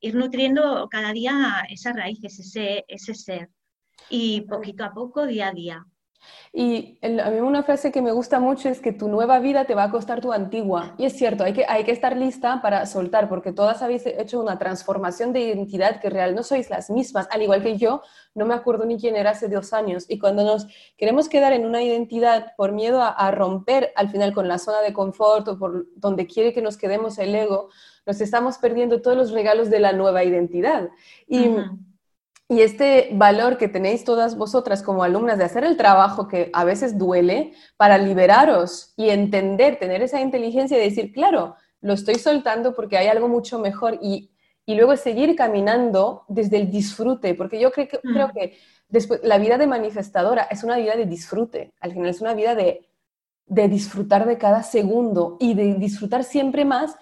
ir 0.00 0.14
nutriendo 0.14 0.88
cada 0.90 1.12
día 1.12 1.64
esas 1.68 1.94
raíces, 1.94 2.38
ese, 2.38 2.84
ese 2.88 3.14
ser. 3.14 3.50
Y 4.08 4.42
poquito 4.42 4.82
a 4.84 4.94
poco, 4.94 5.26
día 5.26 5.48
a 5.48 5.52
día. 5.52 5.86
Y 6.52 6.98
a 7.02 7.30
mí 7.30 7.38
una 7.38 7.62
frase 7.62 7.92
que 7.92 8.02
me 8.02 8.10
gusta 8.10 8.40
mucho 8.40 8.68
es 8.68 8.80
que 8.80 8.92
tu 8.92 9.08
nueva 9.08 9.38
vida 9.38 9.66
te 9.66 9.74
va 9.74 9.84
a 9.84 9.90
costar 9.90 10.20
tu 10.20 10.32
antigua. 10.32 10.94
Y 10.98 11.04
es 11.04 11.16
cierto, 11.16 11.44
hay 11.44 11.52
que, 11.52 11.64
hay 11.68 11.84
que 11.84 11.92
estar 11.92 12.16
lista 12.16 12.60
para 12.60 12.86
soltar, 12.86 13.28
porque 13.28 13.52
todas 13.52 13.82
habéis 13.82 14.04
hecho 14.06 14.40
una 14.40 14.58
transformación 14.58 15.32
de 15.32 15.40
identidad 15.40 16.00
que 16.00 16.10
real 16.10 16.34
no 16.34 16.42
sois 16.42 16.68
las 16.68 16.90
mismas, 16.90 17.28
al 17.30 17.42
igual 17.42 17.62
que 17.62 17.76
yo, 17.76 18.02
no 18.34 18.46
me 18.46 18.54
acuerdo 18.54 18.84
ni 18.84 18.98
quién 18.98 19.14
era 19.14 19.30
hace 19.30 19.48
dos 19.48 19.72
años. 19.72 20.06
Y 20.08 20.18
cuando 20.18 20.42
nos 20.44 20.66
queremos 20.96 21.28
quedar 21.28 21.52
en 21.52 21.66
una 21.66 21.82
identidad 21.82 22.52
por 22.56 22.72
miedo 22.72 23.00
a, 23.02 23.30
romper 23.30 23.92
al 23.94 24.10
final 24.10 24.32
con 24.32 24.48
la 24.48 24.58
zona 24.58 24.80
de 24.80 24.92
confort 24.92 25.46
o 25.46 25.58
por 25.58 25.86
donde 25.94 26.26
quiere 26.26 26.52
que 26.52 26.62
nos 26.62 26.76
quedemos 26.76 27.18
el 27.18 27.32
ego, 27.34 27.68
nos 28.06 28.20
estamos 28.20 28.58
perdiendo 28.58 29.00
todos 29.02 29.16
los 29.16 29.30
regalos 29.30 29.70
de 29.70 29.78
la 29.78 29.92
nueva 29.92 30.24
identidad. 30.24 30.88
Y. 31.28 31.56
Y 32.50 32.62
este 32.62 33.10
valor 33.12 33.58
que 33.58 33.68
tenéis 33.68 34.02
todas 34.02 34.36
vosotras 34.36 34.82
como 34.82 35.04
alumnas 35.04 35.38
de 35.38 35.44
hacer 35.44 35.62
el 35.62 35.76
trabajo 35.76 36.26
que 36.26 36.50
a 36.52 36.64
veces 36.64 36.98
duele 36.98 37.52
para 37.76 37.96
liberaros 37.96 38.92
y 38.96 39.10
entender, 39.10 39.78
tener 39.78 40.02
esa 40.02 40.20
inteligencia 40.20 40.76
de 40.76 40.82
decir, 40.82 41.12
claro, 41.12 41.54
lo 41.80 41.92
estoy 41.92 42.16
soltando 42.16 42.74
porque 42.74 42.98
hay 42.98 43.06
algo 43.06 43.28
mucho 43.28 43.60
mejor 43.60 44.00
y, 44.02 44.32
y 44.66 44.74
luego 44.74 44.96
seguir 44.96 45.36
caminando 45.36 46.24
desde 46.26 46.56
el 46.56 46.72
disfrute, 46.72 47.36
porque 47.36 47.60
yo 47.60 47.70
creo 47.70 47.86
que, 47.86 48.00
creo 48.00 48.26
mm. 48.26 48.32
que 48.32 48.58
después, 48.88 49.20
la 49.22 49.38
vida 49.38 49.56
de 49.56 49.68
manifestadora 49.68 50.42
es 50.50 50.64
una 50.64 50.76
vida 50.76 50.96
de 50.96 51.06
disfrute, 51.06 51.72
al 51.78 51.92
final 51.92 52.08
es 52.08 52.20
una 52.20 52.34
vida 52.34 52.56
de, 52.56 52.90
de 53.46 53.68
disfrutar 53.68 54.26
de 54.26 54.38
cada 54.38 54.64
segundo 54.64 55.36
y 55.38 55.54
de 55.54 55.74
disfrutar 55.74 56.24
siempre 56.24 56.64
más 56.64 56.96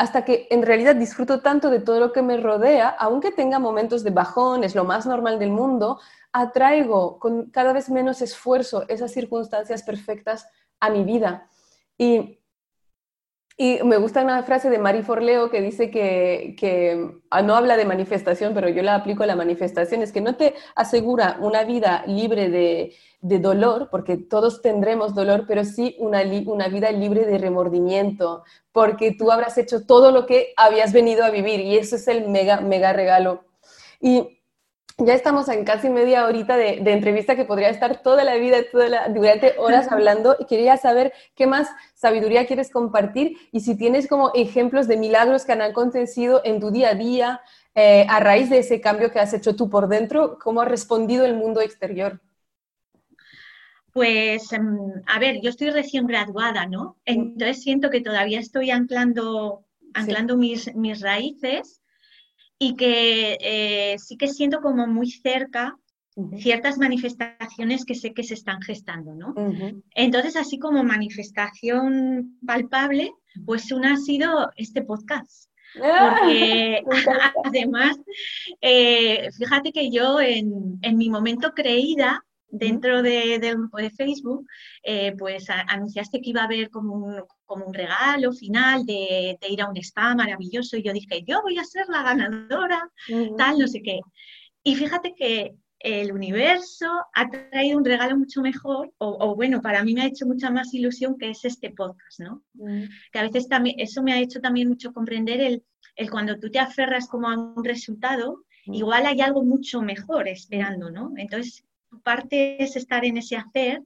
hasta 0.00 0.24
que 0.24 0.46
en 0.48 0.62
realidad 0.62 0.96
disfruto 0.96 1.42
tanto 1.42 1.68
de 1.68 1.78
todo 1.78 2.00
lo 2.00 2.10
que 2.10 2.22
me 2.22 2.38
rodea, 2.38 2.88
aunque 2.88 3.32
tenga 3.32 3.58
momentos 3.58 4.02
de 4.02 4.08
bajón, 4.08 4.64
es 4.64 4.74
lo 4.74 4.84
más 4.84 5.04
normal 5.04 5.38
del 5.38 5.50
mundo, 5.50 6.00
atraigo 6.32 7.18
con 7.18 7.50
cada 7.50 7.74
vez 7.74 7.90
menos 7.90 8.22
esfuerzo 8.22 8.88
esas 8.88 9.12
circunstancias 9.12 9.82
perfectas 9.82 10.48
a 10.80 10.88
mi 10.88 11.04
vida. 11.04 11.50
Y, 11.98 12.39
me 13.84 13.98
gusta 13.98 14.22
una 14.22 14.42
frase 14.42 14.70
de 14.70 14.78
Marie 14.78 15.02
Forleo 15.02 15.50
que 15.50 15.60
dice 15.60 15.90
que, 15.90 16.54
que 16.58 17.10
ah, 17.28 17.42
no 17.42 17.54
habla 17.54 17.76
de 17.76 17.84
manifestación, 17.84 18.54
pero 18.54 18.70
yo 18.70 18.82
la 18.82 18.94
aplico 18.94 19.22
a 19.22 19.26
la 19.26 19.36
manifestación, 19.36 20.00
es 20.00 20.12
que 20.12 20.22
no 20.22 20.34
te 20.34 20.54
asegura 20.74 21.36
una 21.40 21.64
vida 21.64 22.02
libre 22.06 22.48
de, 22.48 22.94
de 23.20 23.38
dolor, 23.38 23.88
porque 23.90 24.16
todos 24.16 24.62
tendremos 24.62 25.14
dolor, 25.14 25.44
pero 25.46 25.64
sí 25.64 25.94
una, 25.98 26.22
una 26.46 26.68
vida 26.68 26.90
libre 26.90 27.26
de 27.26 27.36
remordimiento, 27.36 28.44
porque 28.72 29.12
tú 29.12 29.30
habrás 29.30 29.58
hecho 29.58 29.84
todo 29.84 30.10
lo 30.10 30.24
que 30.24 30.54
habías 30.56 30.94
venido 30.94 31.22
a 31.22 31.30
vivir 31.30 31.60
y 31.60 31.76
eso 31.76 31.96
es 31.96 32.08
el 32.08 32.28
mega, 32.28 32.62
mega 32.62 32.94
regalo. 32.94 33.44
Y 34.00 34.39
ya 35.04 35.14
estamos 35.14 35.48
en 35.48 35.64
casi 35.64 35.88
media 35.88 36.26
horita 36.26 36.56
de, 36.56 36.78
entrevista 36.92 37.36
que 37.36 37.44
podría 37.44 37.70
estar 37.70 38.02
toda 38.02 38.24
la 38.24 38.36
vida, 38.36 38.58
toda 38.70 39.08
durante 39.08 39.58
horas 39.58 39.90
hablando 39.90 40.36
y 40.38 40.46
quería 40.46 40.76
saber 40.76 41.12
qué 41.34 41.46
más 41.46 41.68
sabiduría 41.94 42.46
quieres 42.46 42.70
compartir 42.70 43.36
y 43.52 43.60
si 43.60 43.76
tienes 43.76 44.06
como 44.06 44.30
ejemplos 44.34 44.88
de 44.88 44.96
milagros 44.96 45.44
que 45.44 45.52
han 45.52 45.62
acontecido 45.62 46.42
en 46.44 46.60
tu 46.60 46.70
día 46.70 46.90
a 46.90 46.94
día 46.94 47.40
eh, 47.74 48.04
a 48.08 48.20
raíz 48.20 48.50
de 48.50 48.58
ese 48.58 48.80
cambio 48.80 49.10
que 49.10 49.20
has 49.20 49.32
hecho 49.32 49.54
tú 49.54 49.70
por 49.70 49.88
dentro, 49.88 50.38
cómo 50.38 50.60
ha 50.60 50.64
respondido 50.64 51.24
el 51.24 51.34
mundo 51.34 51.60
exterior. 51.60 52.20
Pues, 53.92 54.52
em, 54.52 55.02
a 55.06 55.18
ver, 55.18 55.40
yo 55.40 55.50
estoy 55.50 55.70
recién 55.70 56.06
graduada, 56.06 56.66
¿no? 56.66 56.96
Entonces 57.04 57.62
siento 57.62 57.90
que 57.90 58.00
todavía 58.00 58.38
estoy 58.38 58.70
anclando, 58.70 59.64
anclando 59.94 60.36
mis, 60.36 60.74
mis, 60.74 61.00
raíces 61.00 61.79
y 62.62 62.76
que 62.76 63.38
eh, 63.40 63.98
sí 63.98 64.18
que 64.18 64.28
siento 64.28 64.60
como 64.60 64.86
muy 64.86 65.10
cerca 65.10 65.76
ciertas 66.36 66.76
manifestaciones 66.76 67.86
que 67.86 67.94
sé 67.94 68.12
que 68.12 68.22
se 68.22 68.34
están 68.34 68.60
gestando, 68.60 69.14
¿no? 69.14 69.34
Entonces, 69.94 70.36
así 70.36 70.58
como 70.58 70.84
manifestación 70.84 72.38
palpable, 72.46 73.12
pues 73.46 73.72
una 73.72 73.94
ha 73.94 73.96
sido 73.96 74.50
este 74.56 74.82
podcast. 74.82 75.48
Porque 75.74 76.84
además, 77.44 77.96
eh, 78.60 79.30
fíjate 79.38 79.72
que 79.72 79.90
yo 79.90 80.20
en, 80.20 80.78
en 80.82 80.98
mi 80.98 81.08
momento 81.08 81.52
creída, 81.54 82.22
dentro 82.50 83.02
del 83.02 83.40
grupo 83.40 83.78
de 83.78 83.90
Facebook, 83.90 84.46
eh, 84.82 85.14
pues 85.18 85.48
anunciaste 85.50 86.20
que 86.20 86.30
iba 86.30 86.42
a 86.42 86.44
haber 86.44 86.70
como 86.70 86.94
un, 86.94 87.22
como 87.44 87.66
un 87.66 87.74
regalo 87.74 88.32
final 88.32 88.84
de, 88.84 89.38
ir 89.48 89.62
a 89.62 89.68
un 89.68 89.76
spa 89.78 90.14
maravilloso 90.14 90.76
y 90.76 90.82
yo 90.82 90.92
dije, 90.92 91.22
yo 91.26 91.42
voy 91.42 91.58
a 91.58 91.64
ser 91.64 91.86
la 91.88 92.02
ganadora, 92.02 92.88
tal, 93.36 93.58
no 93.58 93.66
sé 93.66 93.82
qué. 93.82 94.00
Y 94.62 94.76
fíjate 94.76 95.14
que 95.14 95.54
el 95.78 96.12
universo 96.12 96.86
ha 97.14 97.28
traído 97.30 97.78
un 97.78 97.84
regalo 97.84 98.16
mucho 98.16 98.42
mejor, 98.42 98.92
o, 98.98 99.34
bueno, 99.34 99.62
para 99.62 99.82
mí 99.82 99.94
me 99.94 100.02
ha 100.02 100.06
hecho 100.06 100.26
mucha 100.26 100.50
más 100.50 100.74
ilusión 100.74 101.16
que 101.16 101.30
es 101.30 101.44
este 101.44 101.70
podcast, 101.70 102.20
¿no? 102.20 102.42
Que 103.12 103.18
a 103.18 103.22
veces 103.22 103.48
también, 103.48 103.80
eso 103.80 104.02
me 104.02 104.12
ha 104.12 104.20
hecho 104.20 104.40
también 104.40 104.68
mucho 104.68 104.92
comprender 104.92 105.40
el, 105.40 105.64
el 105.96 106.10
cuando 106.10 106.38
tú 106.38 106.50
te 106.50 106.58
aferras 106.58 107.08
como 107.08 107.30
a 107.30 107.38
un 107.38 107.64
resultado, 107.64 108.44
igual 108.66 109.06
hay 109.06 109.22
algo 109.22 109.42
mucho 109.42 109.80
mejor 109.80 110.28
esperando, 110.28 110.90
¿no? 110.90 111.12
Entonces, 111.16 111.64
parte 112.02 112.62
es 112.62 112.76
estar 112.76 113.04
en 113.04 113.16
ese 113.16 113.36
hacer 113.36 113.82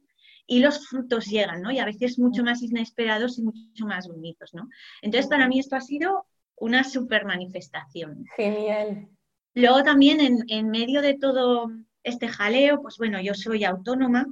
y 0.46 0.60
los 0.60 0.86
frutos 0.88 1.26
llegan, 1.26 1.62
¿no? 1.62 1.70
Y 1.70 1.78
a 1.78 1.84
veces 1.84 2.18
mucho 2.18 2.42
más 2.42 2.62
inesperados 2.62 3.38
y 3.38 3.42
mucho 3.42 3.86
más 3.86 4.08
bonitos, 4.08 4.52
¿no? 4.54 4.68
Entonces, 5.02 5.28
para 5.28 5.48
mí 5.48 5.58
esto 5.58 5.76
ha 5.76 5.80
sido 5.80 6.26
una 6.56 6.84
super 6.84 7.24
manifestación. 7.24 8.24
Genial. 8.36 9.08
Luego 9.54 9.82
también 9.82 10.44
en, 10.48 10.70
medio 10.70 11.00
de 11.00 11.14
todo 11.14 11.70
este 12.02 12.28
jaleo, 12.28 12.82
pues 12.82 12.96
bueno, 12.98 13.20
yo 13.20 13.34
soy 13.34 13.64
autónoma 13.64 14.26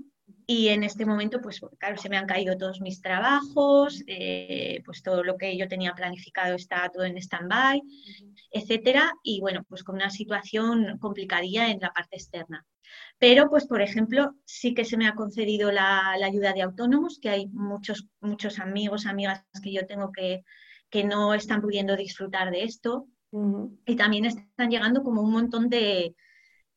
y 0.46 0.68
en 0.68 0.82
este 0.82 1.06
momento, 1.06 1.40
pues 1.40 1.60
claro, 1.78 1.96
se 1.96 2.08
me 2.08 2.16
han 2.16 2.26
caído 2.26 2.56
todos 2.56 2.80
mis 2.80 3.00
trabajos, 3.00 4.02
eh, 4.08 4.82
pues 4.84 5.02
todo 5.02 5.22
lo 5.22 5.36
que 5.36 5.56
yo 5.56 5.68
tenía 5.68 5.94
planificado 5.94 6.56
está 6.56 6.88
todo 6.92 7.04
en 7.04 7.16
stand-by, 7.16 7.80
etcétera, 8.50 9.12
y 9.22 9.40
bueno, 9.40 9.64
pues 9.68 9.84
con 9.84 9.94
una 9.94 10.10
situación 10.10 10.98
complicadilla 10.98 11.70
en 11.70 11.78
la 11.80 11.92
parte 11.92 12.16
externa. 12.16 12.66
Pero, 13.18 13.48
pues, 13.50 13.66
por 13.66 13.80
ejemplo, 13.82 14.34
sí 14.44 14.74
que 14.74 14.84
se 14.84 14.96
me 14.96 15.06
ha 15.06 15.14
concedido 15.14 15.70
la, 15.70 16.12
ayuda 16.12 16.52
de 16.52 16.62
autónomos, 16.62 17.18
que 17.20 17.30
hay 17.30 17.46
muchos, 17.48 18.08
muchos 18.20 18.58
amigos, 18.58 19.06
amigas 19.06 19.44
que 19.62 19.72
yo 19.72 19.86
tengo 19.86 20.10
que, 20.12 20.44
que 20.90 21.04
no 21.04 21.34
están 21.34 21.60
pudiendo 21.62 21.96
disfrutar 21.96 22.50
de 22.50 22.64
esto. 22.64 23.06
Y 23.86 23.96
también 23.96 24.26
están 24.26 24.70
llegando 24.70 25.02
como 25.02 25.22
un 25.22 25.32
montón 25.32 25.70
de, 25.70 26.14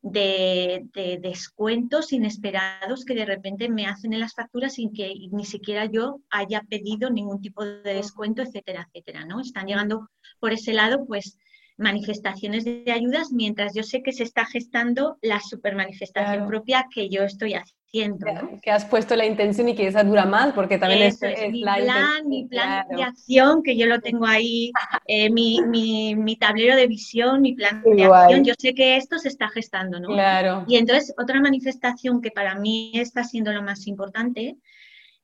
de, 0.06 1.20
descuentos 1.22 2.14
inesperados 2.14 3.06
que 3.06 3.16
de 3.16 3.26
repente 3.26 3.70
me 3.70 3.88
hacen 3.88 4.14
en 4.14 4.20
las 4.20 4.36
facturas 4.36 4.76
sin 4.76 4.94
que 4.94 5.12
ni 5.32 5.46
siquiera 5.46 5.86
yo 5.86 6.22
haya 6.30 6.62
pedido 6.62 7.10
ningún 7.10 7.42
tipo 7.42 7.66
de 7.66 7.96
descuento, 7.96 8.44
etcétera, 8.44 8.88
etcétera, 8.88 9.26
¿no? 9.26 9.42
Están 9.42 9.66
llegando 9.66 10.10
por 10.40 10.54
ese 10.54 10.74
lado, 10.74 11.06
pues, 11.08 11.38
manifestaciones 11.78 12.64
de 12.64 12.92
ayudas 12.92 13.32
mientras 13.32 13.74
yo 13.74 13.84
sé 13.84 14.02
que 14.02 14.14
se 14.14 14.24
está 14.24 14.46
gestando 14.46 15.18
la 15.22 15.40
super 15.40 15.76
manifestación 15.76 16.48
propia 16.48 16.88
que 16.94 17.10
yo 17.10 17.24
estoy 17.24 17.54
haciendo. 17.54 18.26
Que 18.62 18.72
has 18.72 18.86
puesto 18.86 19.16
la 19.16 19.26
intención 19.26 19.70
y 19.70 19.76
que 19.76 19.88
esa 19.88 20.04
dura 20.04 20.26
más, 20.26 20.54
porque 20.54 20.78
también 20.78 21.04
es, 21.04 21.20
mi 21.52 21.62
plan, 21.62 22.28
mi 22.28 22.46
plan 22.46 22.88
de 22.90 23.04
acción, 23.04 23.62
que 23.64 23.78
yo 23.78 23.88
lo 23.88 24.00
tengo 24.00 24.26
ahí, 24.26 24.72
eh, 25.06 25.30
mi, 25.30 25.62
mi, 25.62 26.16
mi, 26.16 26.38
tablero 26.38 26.76
de 26.76 26.88
visión, 26.88 27.42
mi 27.42 27.54
plan 27.54 27.84
de 27.84 28.06
acción, 28.06 28.44
yo 28.44 28.54
sé 28.58 28.74
que 28.74 28.96
esto 28.98 29.18
se 29.20 29.30
está 29.30 29.50
gestando, 29.50 30.00
¿no? 30.00 30.10
Claro. 30.10 30.66
Y 30.68 30.78
entonces 30.78 31.14
otra 31.18 31.42
manifestación 31.42 32.22
que 32.22 32.32
para 32.32 32.56
mí 32.56 32.92
está 32.96 33.24
siendo 33.24 33.52
lo 33.52 33.64
más 33.64 33.88
importante 33.88 34.58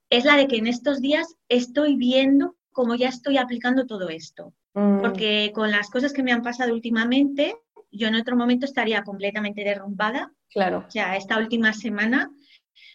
es 0.10 0.26
la 0.26 0.36
de 0.36 0.47
que 0.47 0.58
en 0.58 0.68
estos 0.68 0.99
días 0.99 1.36
estoy 1.47 1.95
viendo 1.95 2.56
cómo 2.72 2.95
ya 2.95 3.08
estoy 3.08 3.38
aplicando 3.38 3.86
todo 3.86 4.10
esto. 4.10 4.54
Mm. 4.74 5.01
Porque 5.01 5.51
con 5.53 5.72
las 5.72 5.89
cosas 5.89 6.13
que 6.13 6.24
me 6.24 6.32
han 6.32 6.41
pasado 6.41 6.74
últimamente, 6.74 7.55
yo 7.91 8.07
en 8.07 8.15
otro 8.15 8.36
momento 8.36 8.65
estaría 8.65 9.03
completamente 9.03 9.63
derrumbada. 9.63 10.32
Claro. 10.49 10.86
O 10.88 10.91
sea, 10.91 11.17
esta 11.17 11.38
última 11.38 11.74
semana 11.74 12.32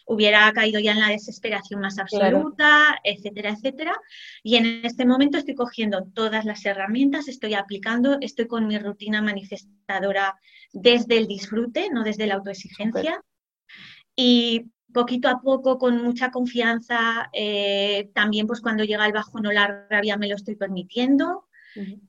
hubiera 0.07 0.51
caído 0.53 0.79
ya 0.79 0.93
en 0.93 1.01
la 1.01 1.09
desesperación 1.09 1.81
más 1.81 1.99
absoluta, 1.99 2.97
etcétera, 3.03 3.51
etcétera. 3.51 3.95
Y 4.41 4.55
en 4.55 4.85
este 4.85 5.05
momento 5.05 5.37
estoy 5.37 5.53
cogiendo 5.53 6.05
todas 6.13 6.45
las 6.45 6.65
herramientas, 6.65 7.27
estoy 7.27 7.53
aplicando, 7.53 8.17
estoy 8.21 8.47
con 8.47 8.67
mi 8.67 8.79
rutina 8.79 9.21
manifestadora 9.21 10.39
desde 10.71 11.17
el 11.17 11.27
disfrute, 11.27 11.89
no 11.91 12.03
desde 12.03 12.25
la 12.25 12.35
autoexigencia. 12.35 13.21
Y 14.15 14.71
poquito 14.93 15.27
a 15.27 15.41
poco, 15.41 15.77
con 15.77 16.01
mucha 16.01 16.31
confianza, 16.31 17.29
eh, 17.33 18.09
también 18.13 18.47
pues 18.47 18.61
cuando 18.61 18.85
llega 18.85 19.05
el 19.05 19.13
bajo 19.13 19.39
no 19.41 19.51
la 19.51 19.87
rabia 19.89 20.15
me 20.15 20.29
lo 20.29 20.35
estoy 20.35 20.55
permitiendo 20.55 21.46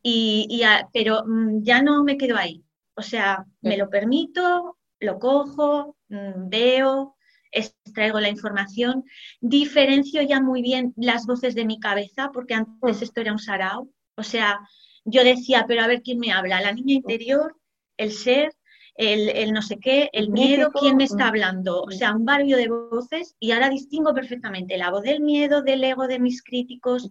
y, 0.03 0.63
pero 0.93 1.25
mm, 1.27 1.63
ya 1.63 1.83
no 1.83 2.05
me 2.05 2.17
quedo 2.17 2.37
ahí. 2.37 2.65
O 2.95 3.03
sea, 3.03 3.45
me 3.61 3.77
lo 3.77 3.89
permito, 3.89 4.77
lo 5.01 5.19
cojo, 5.19 5.97
mm, 6.09 6.49
veo, 6.49 7.17
extraigo 7.51 8.21
la 8.21 8.29
información, 8.29 9.05
diferencio 9.41 10.23
ya 10.23 10.41
muy 10.41 10.63
bien 10.63 10.93
las 10.97 11.27
voces 11.27 11.55
de 11.55 11.65
mi 11.65 11.81
cabeza, 11.81 12.31
porque 12.33 12.55
antes 12.55 13.03
esto 13.03 13.21
era 13.21 13.33
un 13.33 13.39
sarao. 13.39 13.89
O 14.17 14.23
sea, 14.23 14.59
yo 15.05 15.25
decía, 15.25 15.65
pero 15.67 15.83
a 15.83 15.87
ver 15.87 16.03
quién 16.03 16.19
me 16.19 16.33
habla, 16.33 16.61
la 16.61 16.73
niña 16.73 16.95
interior, 16.95 17.57
el 17.97 18.13
ser, 18.13 18.53
el, 18.97 19.53
no 19.53 19.63
sé 19.63 19.79
qué, 19.79 20.11
el 20.13 20.31
miedo, 20.31 20.73
quién 20.73 20.97
me 20.97 21.05
está 21.05 21.29
hablando. 21.29 21.83
O 21.83 21.91
sea, 21.91 22.15
un 22.15 22.25
barrio 22.25 22.57
de 22.57 22.69
voces 22.69 23.37
y 23.39 23.53
ahora 23.53 23.69
distingo 23.69 24.13
perfectamente 24.13 24.77
la 24.77 24.91
voz 24.91 25.05
del 25.05 25.21
miedo, 25.21 25.63
del 25.63 25.85
ego, 25.85 26.09
de 26.09 26.19
mis 26.19 26.43
críticos, 26.43 27.11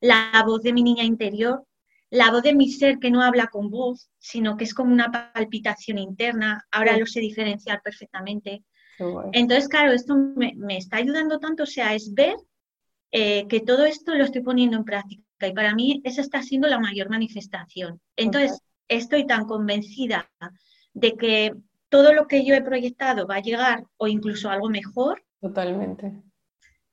la 0.00 0.42
voz 0.44 0.62
de 0.62 0.72
mi 0.72 0.82
niña 0.82 1.04
interior 1.04 1.64
la 2.10 2.30
voz 2.30 2.42
de 2.42 2.54
mi 2.54 2.70
ser 2.70 2.98
que 2.98 3.10
no 3.10 3.22
habla 3.22 3.48
con 3.48 3.70
voz, 3.70 4.10
sino 4.18 4.56
que 4.56 4.64
es 4.64 4.74
como 4.74 4.92
una 4.92 5.32
palpitación 5.34 5.98
interna, 5.98 6.66
ahora 6.70 6.96
lo 6.96 7.06
sé 7.06 7.20
diferenciar 7.20 7.82
perfectamente. 7.82 8.64
Entonces, 9.32 9.68
claro, 9.68 9.92
esto 9.92 10.16
me, 10.16 10.54
está 10.76 10.96
ayudando 10.96 11.38
tanto, 11.38 11.62
o 11.62 11.66
sea, 11.66 11.94
es 11.94 12.12
ver 12.14 12.34
eh, 13.12 13.46
que 13.46 13.60
todo 13.60 13.84
esto 13.84 14.14
lo 14.14 14.24
estoy 14.24 14.42
poniendo 14.42 14.76
en 14.76 14.84
práctica 14.84 15.46
y 15.46 15.52
para 15.52 15.74
mí 15.74 16.00
esa 16.04 16.20
está 16.20 16.42
siendo 16.42 16.66
la 16.66 16.80
mayor 16.80 17.08
manifestación. 17.08 18.00
Entonces, 18.16 18.60
estoy 18.88 19.26
tan 19.26 19.44
convencida 19.44 20.28
de 20.94 21.12
que 21.12 21.54
todo 21.88 22.12
lo 22.12 22.26
que 22.26 22.44
yo 22.44 22.54
he 22.54 22.62
proyectado 22.62 23.26
va 23.26 23.36
a 23.36 23.42
llegar 23.42 23.84
o 23.96 24.08
incluso 24.08 24.50
algo 24.50 24.68
mejor. 24.68 25.22
Totalmente. 25.40 26.12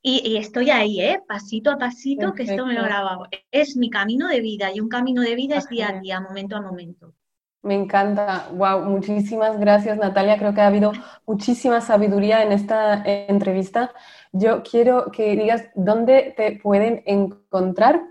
Y, 0.08 0.38
estoy 0.38 0.70
ahí, 0.70 1.02
¿eh? 1.02 1.24
pasito 1.28 1.72
a 1.72 1.80
pasito, 1.80 2.36
que 2.36 2.44
esto 2.44 2.64
me 2.68 2.76
lo 2.76 2.84
grabado. 2.84 3.26
Es 3.50 3.76
mi 3.76 3.90
camino 3.90 4.28
de 4.28 4.40
vida 4.40 4.72
y 4.72 4.80
un 4.80 4.88
camino 4.88 5.24
de 5.24 5.34
vida 5.34 5.58
es 5.58 5.68
día 5.68 5.90
a 5.90 6.00
día, 6.00 6.22
momento 6.22 6.56
a 6.56 6.62
momento. 6.62 7.16
Me 7.64 7.74
encanta. 7.74 8.50
Wow, 8.54 8.86
muchísimas 8.86 9.60
gracias 9.60 9.98
Natalia. 9.98 10.38
Creo 10.38 10.54
que 10.54 10.62
ha 10.62 10.68
habido 10.68 10.92
muchísima 11.26 11.82
sabiduría 11.82 12.44
en 12.44 12.52
esta 12.52 13.02
entrevista. 13.04 13.96
Yo 14.32 14.62
quiero 14.62 15.10
que 15.12 15.36
digas 15.36 15.70
dónde 15.74 16.36
te 16.38 16.60
pueden 16.60 17.02
encontrar 17.08 18.04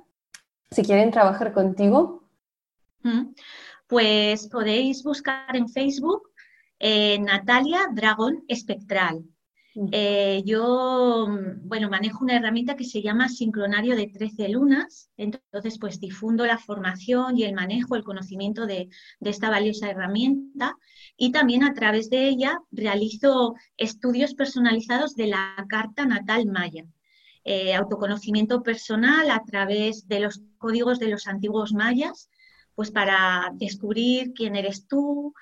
si 0.73 0.83
quieren 0.83 1.13
trabajar 1.13 1.53
contigo. 1.53 2.25
Pues 3.87 4.49
podéis 4.49 5.05
buscar 5.05 5.55
en 5.55 5.69
Facebook 5.69 6.29
eh, 6.81 7.21
Natalia 7.21 7.87
Dragón 7.93 8.43
Espectral. 8.49 9.23
Eh, 9.91 10.43
yo, 10.45 11.27
mm, 11.29 11.67
bueno, 11.69 11.89
manejo 11.91 12.25
una 12.25 12.37
herramienta 12.37 12.77
que 12.77 12.85
se 12.85 13.03
llama 13.03 13.29
sincronario 13.29 13.97
de 13.97 14.07
13 14.07 14.49
lunas, 14.49 15.11
entonces 15.17 15.79
pues 15.81 15.99
difundo 15.99 16.47
la 16.47 16.59
formación 16.59 17.37
y 17.37 17.45
el 17.45 17.55
manejo, 17.55 17.97
el 17.97 18.05
conocimiento 18.05 18.67
de, 18.67 18.89
esta 19.21 19.51
valiosa 19.51 19.91
herramienta. 19.91 20.77
Y 21.17 21.33
también 21.33 21.65
a 21.65 21.75
través 21.75 22.09
de 22.09 22.29
ella 22.29 22.61
realizo 22.71 23.55
estudios 23.77 24.35
personalizados 24.35 25.17
de 25.17 25.27
la 25.29 25.67
carta 25.69 26.07
natal 26.07 26.47
maya. 26.47 26.85
Eh, 27.45 27.75
autoconocimiento 27.75 28.63
personal 28.63 29.31
a 29.31 29.43
través 29.45 30.09
de 30.09 30.21
los 30.21 30.41
códigos 30.57 30.99
de 30.99 31.09
los 31.09 31.27
antiguos 31.27 31.73
mayas, 31.73 32.31
pues 32.75 32.91
para 32.91 33.51
descubrir 33.55 34.33
quién 34.35 34.57
eres 34.57 34.87
tú, 34.87 35.35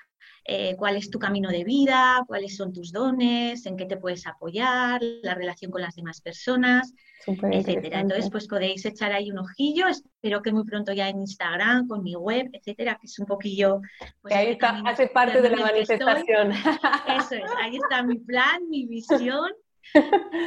eh, 0.45 0.75
cuál 0.75 0.97
es 0.97 1.09
tu 1.09 1.19
camino 1.19 1.49
de 1.49 1.63
vida, 1.63 2.23
cuáles 2.27 2.57
son 2.57 2.73
tus 2.73 2.91
dones, 2.91 3.65
en 3.65 3.77
qué 3.77 3.85
te 3.85 3.95
puedes 3.95 4.27
apoyar, 4.27 5.01
la 5.21 5.35
relación 5.35 5.71
con 5.71 5.81
las 5.81 5.95
demás 5.95 6.19
personas, 6.19 6.93
etcétera. 7.25 8.01
Entonces, 8.01 8.29
pues 8.29 8.47
podéis 8.47 8.85
echar 8.85 9.13
ahí 9.13 9.31
un 9.31 9.39
ojillo. 9.39 9.87
Espero 9.87 10.41
que 10.41 10.51
muy 10.51 10.65
pronto 10.65 10.91
ya 10.91 11.07
en 11.07 11.21
Instagram, 11.21 11.87
con 11.87 12.03
mi 12.03 12.15
web, 12.15 12.49
etcétera, 12.51 12.97
que 12.99 13.07
es 13.07 13.17
un 13.19 13.25
poquillo. 13.25 13.79
Pues, 14.21 14.33
ahí 14.33 14.51
está, 14.51 14.81
hace 14.85 15.07
parte 15.07 15.41
de 15.41 15.49
la 15.49 15.57
manifestación. 15.57 16.51
Eso 16.51 17.35
es, 17.35 17.51
ahí 17.61 17.77
está 17.77 18.03
mi 18.03 18.19
plan, 18.19 18.67
mi 18.69 18.85
visión. 18.85 19.49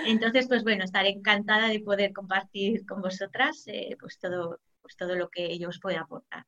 Entonces, 0.07 0.47
pues 0.49 0.63
bueno, 0.63 0.85
estaré 0.85 1.11
encantada 1.11 1.69
de 1.69 1.81
poder 1.81 2.13
compartir 2.13 2.85
con 2.87 3.01
vosotras 3.01 3.65
eh, 3.67 3.97
pues 3.99 4.19
todo, 4.19 4.61
pues 4.83 4.97
todo 4.97 5.15
lo 5.15 5.29
que 5.31 5.59
yo 5.59 5.69
os 5.69 5.81
pueda 5.81 6.01
aportar. 6.01 6.45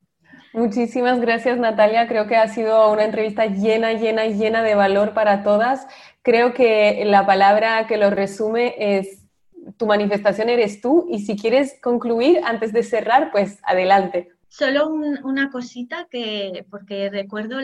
Muchísimas 0.52 1.20
gracias 1.20 1.58
Natalia, 1.58 2.08
creo 2.08 2.26
que 2.26 2.36
ha 2.36 2.48
sido 2.48 2.90
una 2.90 3.04
entrevista 3.04 3.46
llena, 3.46 3.92
llena, 3.92 4.26
llena 4.26 4.62
de 4.62 4.74
valor 4.74 5.12
para 5.12 5.42
todas. 5.42 5.86
Creo 6.22 6.54
que 6.54 7.04
la 7.04 7.26
palabra 7.26 7.86
que 7.86 7.96
lo 7.96 8.10
resume 8.10 8.74
es 8.78 9.28
tu 9.76 9.86
manifestación 9.86 10.48
eres 10.48 10.80
tú 10.80 11.06
y 11.10 11.20
si 11.20 11.36
quieres 11.36 11.78
concluir 11.82 12.40
antes 12.44 12.72
de 12.72 12.82
cerrar, 12.82 13.30
pues 13.30 13.58
adelante. 13.62 14.32
Solo 14.48 14.88
una 14.88 15.50
cosita 15.50 16.06
que, 16.10 16.64
porque 16.70 17.10
recuerdo 17.10 17.58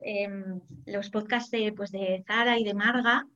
em, 0.00 0.60
los 0.84 1.08
podcasts 1.10 1.50
de, 1.50 1.72
pues 1.72 1.90
de 1.90 2.22
Zara 2.26 2.58
y 2.58 2.64
de 2.64 2.74
Marga, 2.74 3.26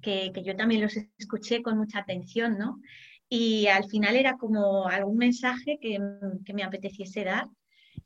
que, 0.00 0.30
que, 0.32 0.44
yo 0.44 0.54
también 0.54 0.82
los 0.82 0.96
escuché 1.18 1.62
con 1.62 1.76
mucha 1.76 1.98
atención, 1.98 2.58
¿no? 2.58 2.80
Y 3.28 3.66
al 3.66 3.84
final 3.84 4.14
era 4.14 4.36
como 4.36 4.86
algún 4.86 5.16
mensaje 5.16 5.78
que, 5.80 5.98
que 6.44 6.54
me 6.54 6.62
apeteciese 6.62 7.24
dar 7.24 7.48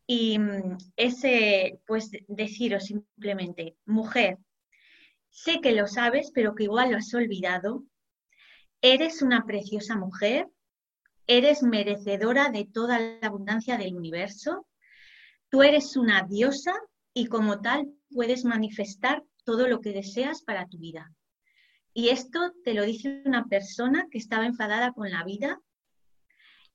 y 0.06 0.38
mm, 0.38 0.78
ese, 0.96 1.80
pues 1.86 2.10
deciros 2.28 2.84
simplemente, 2.84 3.76
mujer, 3.84 4.38
sé 5.30 5.60
que 5.60 5.72
lo 5.72 5.86
sabes, 5.86 6.30
pero 6.32 6.54
que 6.54 6.64
igual 6.64 6.92
lo 6.92 6.98
has 6.98 7.12
olvidado. 7.14 7.84
Eres 8.80 9.22
una 9.22 9.44
preciosa 9.44 9.96
mujer, 9.96 10.48
eres 11.26 11.62
merecedora 11.62 12.50
de 12.50 12.64
toda 12.64 13.00
la 13.00 13.26
abundancia 13.26 13.76
del 13.76 13.96
universo. 13.96 14.66
Tú 15.50 15.62
eres 15.62 15.96
una 15.96 16.22
diosa 16.22 16.72
y 17.12 17.26
como 17.26 17.60
tal 17.60 17.92
puedes 18.10 18.44
manifestar 18.44 19.22
todo 19.44 19.68
lo 19.68 19.80
que 19.80 19.92
deseas 19.92 20.42
para 20.42 20.66
tu 20.66 20.78
vida. 20.78 21.12
Y 21.94 22.10
esto 22.10 22.52
te 22.62 22.74
lo 22.74 22.84
dice 22.84 23.22
una 23.24 23.46
persona 23.46 24.06
que 24.10 24.18
estaba 24.18 24.44
enfadada 24.44 24.92
con 24.92 25.10
la 25.10 25.24
vida, 25.24 25.58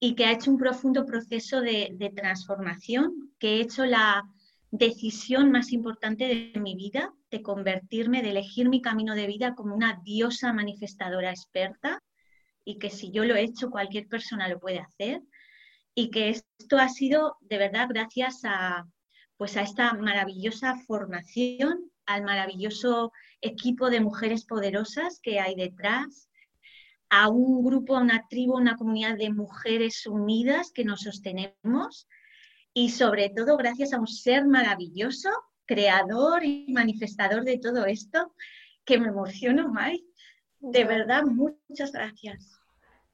y 0.04 0.16
que 0.16 0.26
ha 0.26 0.32
hecho 0.32 0.50
un 0.50 0.58
profundo 0.58 1.06
proceso 1.06 1.62
de, 1.62 2.12
transformación, 2.16 3.32
que 3.38 3.58
he 3.58 3.62
hecho 3.62 3.86
la 3.86 4.24
decisión 4.72 5.52
más 5.52 5.72
importante 5.72 6.26
de 6.26 6.60
mi 6.60 6.76
vida, 6.76 7.14
de 7.30 7.44
convertirme, 7.44 8.24
de 8.24 8.32
elegir 8.32 8.68
mi 8.68 8.82
camino 8.82 9.14
de 9.14 9.28
vida 9.28 9.54
como 9.54 9.76
una 9.76 10.02
diosa 10.04 10.54
manifestadora 10.54 11.30
experta 11.30 12.02
y 12.66 12.80
que 12.80 12.90
si 12.90 13.12
yo 13.12 13.26
lo 13.26 13.36
he 13.36 13.44
hecho, 13.44 13.70
cualquier 13.70 14.08
persona 14.08 14.48
lo 14.48 14.60
puede 14.60 14.80
hacer 14.80 15.22
y 15.94 16.10
que 16.10 16.30
esto 16.30 16.80
ha 16.80 16.90
sido 16.90 17.38
de 17.42 17.60
verdad 17.60 17.88
gracias 17.88 18.42
a, 18.44 18.88
pues 19.38 19.56
a 19.56 19.62
esta 19.62 19.94
maravillosa 19.94 20.78
formación, 20.88 21.92
al 22.08 22.24
maravilloso 22.24 23.12
equipo 23.40 23.92
de 23.92 24.02
mujeres 24.02 24.46
poderosas 24.46 25.20
que 25.22 25.40
hay 25.40 25.54
detrás, 25.54 26.28
a 27.12 27.28
un 27.30 27.62
grupo, 27.62 27.98
a 27.98 28.02
una 28.02 28.26
tribu, 28.30 28.58
a 28.58 28.62
una 28.62 28.78
comunidad 28.78 29.18
de 29.18 29.32
mujeres 29.32 30.08
unidas 30.08 30.72
que 30.74 30.86
nos 30.86 31.02
sostenemos 31.02 32.08
y 32.74 32.90
sobre 32.90 33.30
todo 33.30 33.58
gracias 33.58 33.92
a 33.92 34.00
un 34.00 34.08
ser 34.08 34.48
maravilloso, 34.48 35.30
creador 35.66 36.46
y 36.46 36.72
manifestador 36.72 37.44
de 37.44 37.60
todo 37.60 37.86
esto, 37.86 38.34
que 38.86 38.98
me 38.98 39.10
emociono, 39.10 39.68
Mai. 39.68 40.06
De 40.60 40.86
verdad, 40.86 41.24
muchas 41.24 41.92
gracias. 41.92 42.58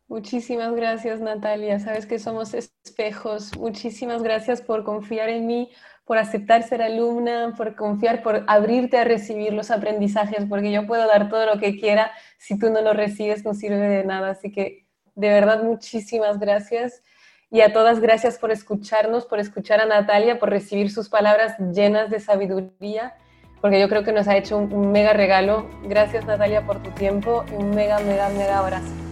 Muchísimas 0.08 0.76
gracias, 0.76 1.20
Natalia. 1.20 1.80
Sabes 1.80 2.06
que 2.06 2.20
somos 2.20 2.54
espejos. 2.54 3.58
Muchísimas 3.58 4.22
gracias 4.22 4.62
por 4.62 4.84
confiar 4.84 5.30
en 5.30 5.48
mí, 5.48 5.72
por 6.08 6.18
aceptar 6.18 6.64
ser 6.64 6.82
alumna, 6.82 7.54
por 7.58 7.76
confiar, 7.76 8.24
por 8.24 8.46
abrirte 8.48 8.98
a 8.98 9.04
recibir 9.04 9.54
los 9.54 9.70
aprendizajes, 9.70 10.46
porque 10.48 10.72
yo 10.72 10.88
puedo 10.88 11.06
dar 11.06 11.30
todo 11.30 11.46
lo 11.46 11.60
que 11.60 11.78
quiera, 11.78 12.12
si 12.38 12.58
tú 12.58 12.72
no 12.72 12.82
lo 12.82 12.94
recibes 12.94 13.44
no 13.44 13.54
sirve 13.54 13.90
de 13.90 14.06
nada. 14.06 14.30
Así 14.30 14.50
que 14.50 14.88
de 15.16 15.28
verdad 15.28 15.64
muchísimas 15.64 16.40
gracias. 16.40 17.04
Y 17.52 17.60
a 17.62 17.74
todas 17.74 18.00
gracias 18.00 18.40
por 18.40 18.52
escucharnos, 18.52 19.26
por 19.26 19.40
escuchar 19.40 19.82
a 19.82 19.86
Natalia, 19.86 20.40
por 20.40 20.50
recibir 20.50 20.92
sus 20.92 21.10
palabras 21.10 21.58
llenas 21.74 22.10
de 22.10 22.22
sabiduría, 22.22 23.16
porque 23.60 23.80
yo 23.80 23.90
creo 23.90 24.04
que 24.04 24.14
nos 24.14 24.30
ha 24.30 24.38
hecho 24.38 24.58
un, 24.58 24.92
mega 24.94 25.12
regalo. 25.12 25.70
Gracias 25.84 26.26
Natalia 26.26 26.66
por 26.66 26.82
tu 26.82 26.92
tiempo 26.92 27.44
y 27.52 27.56
un 27.56 27.72
mega, 27.72 28.00
mega, 28.00 28.30
mega 28.30 28.60
abrazo. 28.60 29.07